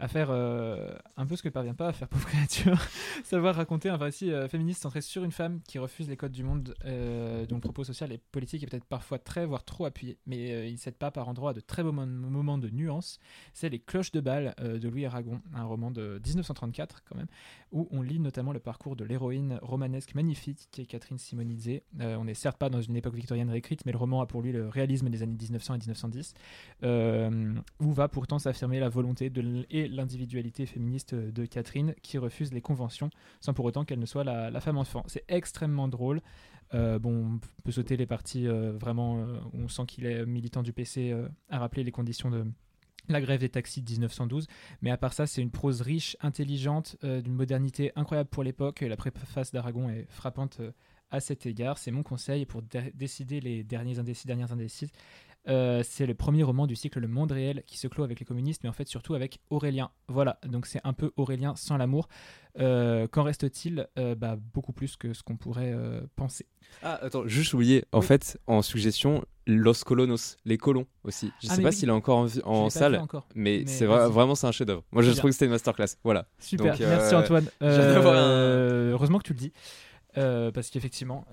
à 0.03 0.09
faire 0.09 0.27
euh, 0.31 0.93
un 1.15 1.25
peu 1.25 1.37
ce 1.37 1.43
que 1.43 1.47
parvient 1.47 1.73
pas 1.73 1.87
à 1.87 1.93
faire 1.93 2.09
Pauvre 2.09 2.25
créature, 2.27 2.77
savoir 3.23 3.55
raconter 3.55 3.87
un 3.87 3.95
récit 3.95 4.33
euh, 4.33 4.49
féministe 4.49 4.81
centré 4.81 4.99
sur 4.99 5.23
une 5.23 5.31
femme 5.31 5.61
qui 5.65 5.79
refuse 5.79 6.09
les 6.09 6.17
codes 6.17 6.33
du 6.33 6.43
monde, 6.43 6.75
euh, 6.83 7.45
dont 7.45 7.55
le 7.55 7.61
propos 7.61 7.85
social 7.85 8.11
et 8.11 8.17
politique 8.17 8.63
est 8.63 8.67
peut-être 8.67 8.83
parfois 8.83 9.17
très, 9.17 9.45
voire 9.45 9.63
trop 9.63 9.85
appuyé, 9.85 10.17
mais 10.25 10.67
il 10.67 10.73
ne 10.73 10.77
cède 10.77 10.95
pas 10.95 11.09
par 11.09 11.29
endroits 11.29 11.51
à 11.51 11.53
de 11.53 11.61
très 11.61 11.83
beaux 11.83 11.93
mo- 11.93 12.05
moments 12.05 12.57
de 12.57 12.69
nuance. 12.69 13.17
C'est 13.53 13.69
Les 13.69 13.79
Cloches 13.79 14.11
de 14.11 14.19
Bâle 14.19 14.53
de 14.61 14.89
Louis 14.89 15.05
Aragon, 15.05 15.41
un 15.55 15.63
roman 15.63 15.89
de 15.89 16.19
1934 16.25 17.03
quand 17.05 17.15
même, 17.15 17.27
où 17.73 17.87
on 17.91 18.01
lit 18.01 18.19
notamment 18.19 18.53
le 18.53 18.59
parcours 18.59 18.95
de 18.95 19.03
l'héroïne 19.03 19.59
romanesque 19.61 20.15
magnifique 20.15 20.69
qui 20.71 20.81
est 20.81 20.85
Catherine 20.85 21.17
Simonidze. 21.17 21.81
Euh, 21.99 22.15
on 22.15 22.25
n'est 22.25 22.35
certes 22.35 22.57
pas 22.57 22.69
dans 22.69 22.81
une 22.81 22.95
époque 22.95 23.15
victorienne 23.15 23.49
réécrite, 23.49 23.85
mais 23.85 23.91
le 23.91 23.97
roman 23.97 24.21
a 24.21 24.27
pour 24.27 24.41
lui 24.41 24.51
le 24.51 24.69
réalisme 24.69 25.09
des 25.09 25.23
années 25.23 25.35
1900 25.35 25.73
et 25.73 25.77
1910, 25.79 26.33
euh, 26.83 27.53
où 27.79 27.91
va 27.91 28.07
pourtant 28.07 28.39
s'affirmer 28.39 28.79
la 28.79 28.89
volonté 28.89 29.31
et 29.71 29.87
l'individualité 29.87 30.65
féministe 30.67 31.15
de 31.15 31.45
Catherine 31.45 31.95
qui 32.03 32.17
refuse 32.19 32.53
les 32.53 32.61
conventions 32.61 33.09
sans 33.41 33.53
pour 33.53 33.65
autant 33.65 33.83
qu'elle 33.83 33.99
ne 33.99 34.05
soit 34.05 34.23
la, 34.23 34.51
la 34.51 34.61
femme 34.61 34.77
enfant. 34.77 35.03
C'est 35.07 35.25
extrêmement 35.27 35.87
drôle. 35.87 36.21
Euh, 36.75 36.99
on 37.03 37.39
peut 37.63 37.71
sauter 37.71 37.97
les 37.97 38.05
parties 38.05 38.47
vraiment 38.47 39.25
on 39.53 39.67
sent 39.67 39.83
qu'il 39.87 40.05
est 40.05 40.25
militant 40.25 40.63
du 40.63 40.73
PC 40.73 41.13
à 41.49 41.59
rappeler 41.59 41.83
les 41.83 41.91
conditions 41.91 42.29
de 42.29 42.45
la 43.09 43.21
grève 43.21 43.39
des 43.39 43.49
taxis 43.49 43.81
de 43.81 43.91
1912. 43.91 44.47
Mais 44.81 44.91
à 44.91 44.97
part 44.97 45.13
ça, 45.13 45.27
c'est 45.27 45.41
une 45.41 45.51
prose 45.51 45.81
riche, 45.81 46.15
intelligente, 46.21 46.95
euh, 47.03 47.21
d'une 47.21 47.33
modernité 47.33 47.91
incroyable 47.95 48.29
pour 48.29 48.43
l'époque. 48.43 48.81
La 48.81 48.95
préface 48.97 49.51
d'Aragon 49.51 49.89
est 49.89 50.05
frappante 50.09 50.57
euh, 50.61 50.71
à 51.11 51.19
cet 51.19 51.45
égard. 51.45 51.77
C'est 51.77 51.91
mon 51.91 52.03
conseil 52.03 52.45
pour 52.45 52.61
dé- 52.61 52.91
décider 52.95 53.39
les 53.41 53.63
derniers 53.63 53.99
indécis, 53.99 54.25
dernières 54.27 54.51
indécises. 54.53 54.91
Euh, 55.49 55.83
c'est 55.83 56.05
le 56.05 56.13
premier 56.13 56.41
roman 56.43 56.67
du 56.67 56.75
cycle 56.77 56.99
Le 57.01 57.07
Monde 57.09 57.33
réel 57.33 57.63
qui 57.67 57.77
se 57.77 57.89
clôt 57.89 58.05
avec 58.05 58.17
les 58.21 58.25
communistes, 58.25 58.63
mais 58.63 58.69
en 58.69 58.73
fait 58.73 58.87
surtout 58.87 59.13
avec 59.13 59.41
Aurélien. 59.49 59.91
Voilà, 60.07 60.39
donc 60.47 60.65
c'est 60.65 60.79
un 60.85 60.93
peu 60.93 61.11
Aurélien 61.17 61.53
sans 61.57 61.75
l'amour. 61.75 62.07
Qu'en 62.57 63.23
reste-t-il? 63.23 63.87
Bah, 64.17 64.37
Beaucoup 64.53 64.71
plus 64.73 64.95
que 64.95 65.11
ce 65.13 65.21
qu'on 65.23 65.35
pourrait 65.35 65.75
penser. 66.15 66.45
Ah, 66.81 66.97
attends, 67.01 67.27
juste 67.27 67.53
oublié. 67.53 67.83
En 67.91 67.99
Oui. 67.99 68.05
fait, 68.05 68.39
en 68.47 68.61
suggestion, 68.61 69.25
Los 69.45 69.83
Colonos, 69.85 70.37
les 70.45 70.57
colons 70.57 70.85
aussi. 71.03 71.31
Je 71.41 71.47
Ah, 71.49 71.55
sais 71.55 71.61
pas 71.61 71.69
oui. 71.69 71.75
s'il 71.75 71.89
est 71.89 71.91
encore 71.91 72.19
en, 72.19 72.27
en 72.45 72.69
salle, 72.69 72.95
encore. 72.97 73.27
mais, 73.35 73.63
Mais 73.65 73.71
c'est 73.71 73.85
vraiment 73.85 74.35
c'est 74.35 74.47
un 74.47 74.51
chef-d'œuvre. 74.51 74.83
Moi, 74.91 75.03
je 75.03 75.11
trouve 75.11 75.29
que 75.29 75.33
c'était 75.33 75.45
une 75.45 75.51
masterclass. 75.51 75.97
Voilà. 76.03 76.27
Super, 76.39 76.73
Donc, 76.73 76.81
euh, 76.81 76.89
merci 76.89 77.15
Antoine. 77.15 77.45
Euh, 77.61 78.91
Heureusement 78.91 79.17
que 79.19 79.23
tu 79.23 79.33
le 79.33 79.39
dis. 79.39 79.51
Euh, 80.15 80.51
parce 80.51 80.69
qu'effectivement, 80.69 81.25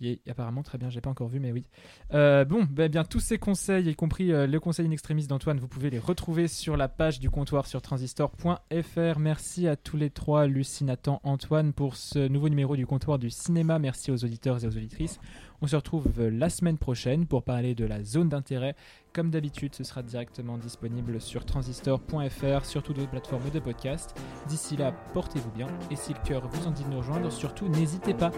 il 0.00 0.06
est 0.08 0.30
apparemment 0.30 0.62
très 0.62 0.78
bien. 0.78 0.88
J'ai 0.88 1.02
pas 1.02 1.10
encore 1.10 1.28
vu, 1.28 1.40
mais 1.40 1.52
oui. 1.52 1.64
Bon, 2.10 2.66
ben 2.70 2.90
bien 2.90 3.04
tous 3.04 3.20
ces 3.20 3.36
conseils, 3.38 3.86
y 3.88 3.94
compris 3.94 4.28
le 4.28 4.58
conseil 4.58 4.86
in 4.86 4.90
extremis 4.92 5.26
d'Antoine, 5.26 5.58
vous 5.60 5.68
pouvez 5.68 5.90
les 5.90 5.98
retrouver 5.98 6.48
sur 6.48 6.78
la 6.78 6.88
page 6.88 7.20
du 7.20 7.28
comptoir 7.28 7.66
sur 7.66 7.82
transistor.fr. 7.82 9.18
Merci 9.18 9.68
à 9.68 9.76
tous 9.76 9.96
les 9.98 10.08
trois, 10.10 10.46
Lucie, 10.46 10.84
Nathan, 10.84 11.20
Antoine, 11.22 11.72
pour 11.74 11.96
ce 11.96 12.28
nouveau 12.28 12.48
numéro 12.48 12.76
du 12.76 12.86
comptoir 12.86 13.18
du 13.18 13.28
cinéma. 13.30 13.78
Merci 13.78 14.10
aux 14.10 14.24
auditeurs 14.24 14.62
et 14.64 14.66
aux 14.66 14.76
auditrices. 14.76 15.20
On 15.60 15.66
se 15.66 15.76
retrouve 15.76 16.06
euh, 16.20 16.30
la 16.30 16.50
semaine 16.50 16.78
prochaine 16.78 17.26
pour 17.26 17.42
parler 17.42 17.74
de 17.74 17.84
la 17.84 18.04
zone 18.04 18.28
d'intérêt. 18.28 18.76
Comme 19.12 19.30
d'habitude, 19.30 19.74
ce 19.74 19.82
sera 19.82 20.02
directement 20.02 20.56
disponible 20.56 21.20
sur 21.20 21.44
transistor.fr, 21.44 22.64
sur 22.64 22.82
toutes 22.82 22.98
les 22.98 23.06
plateformes 23.06 23.50
de 23.52 23.58
podcast. 23.58 24.14
D'ici 24.46 24.76
là, 24.76 24.92
portez-vous 25.14 25.50
bien 25.50 25.66
et 25.90 25.96
si 25.96 26.12
le 26.12 26.20
cœur 26.24 26.46
vous 26.48 26.66
en 26.66 26.70
dit 26.70 26.84
de 26.84 26.90
nous 26.90 26.98
rejoindre, 26.98 27.32
surtout 27.32 27.68
n'hésitez 27.68 28.14
pas. 28.14 28.30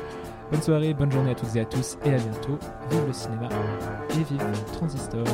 Bonne 0.50 0.62
soirée, 0.62 0.94
bonne 0.94 1.12
journée 1.12 1.32
à 1.32 1.34
toutes 1.34 1.54
et 1.56 1.60
à 1.60 1.64
tous 1.66 1.98
et 2.04 2.14
à 2.14 2.18
bientôt. 2.18 2.58
Vive 2.90 3.06
le 3.06 3.12
cinéma 3.12 3.48
et 4.10 4.24
vive 4.24 4.72
Transistor. 4.72 5.24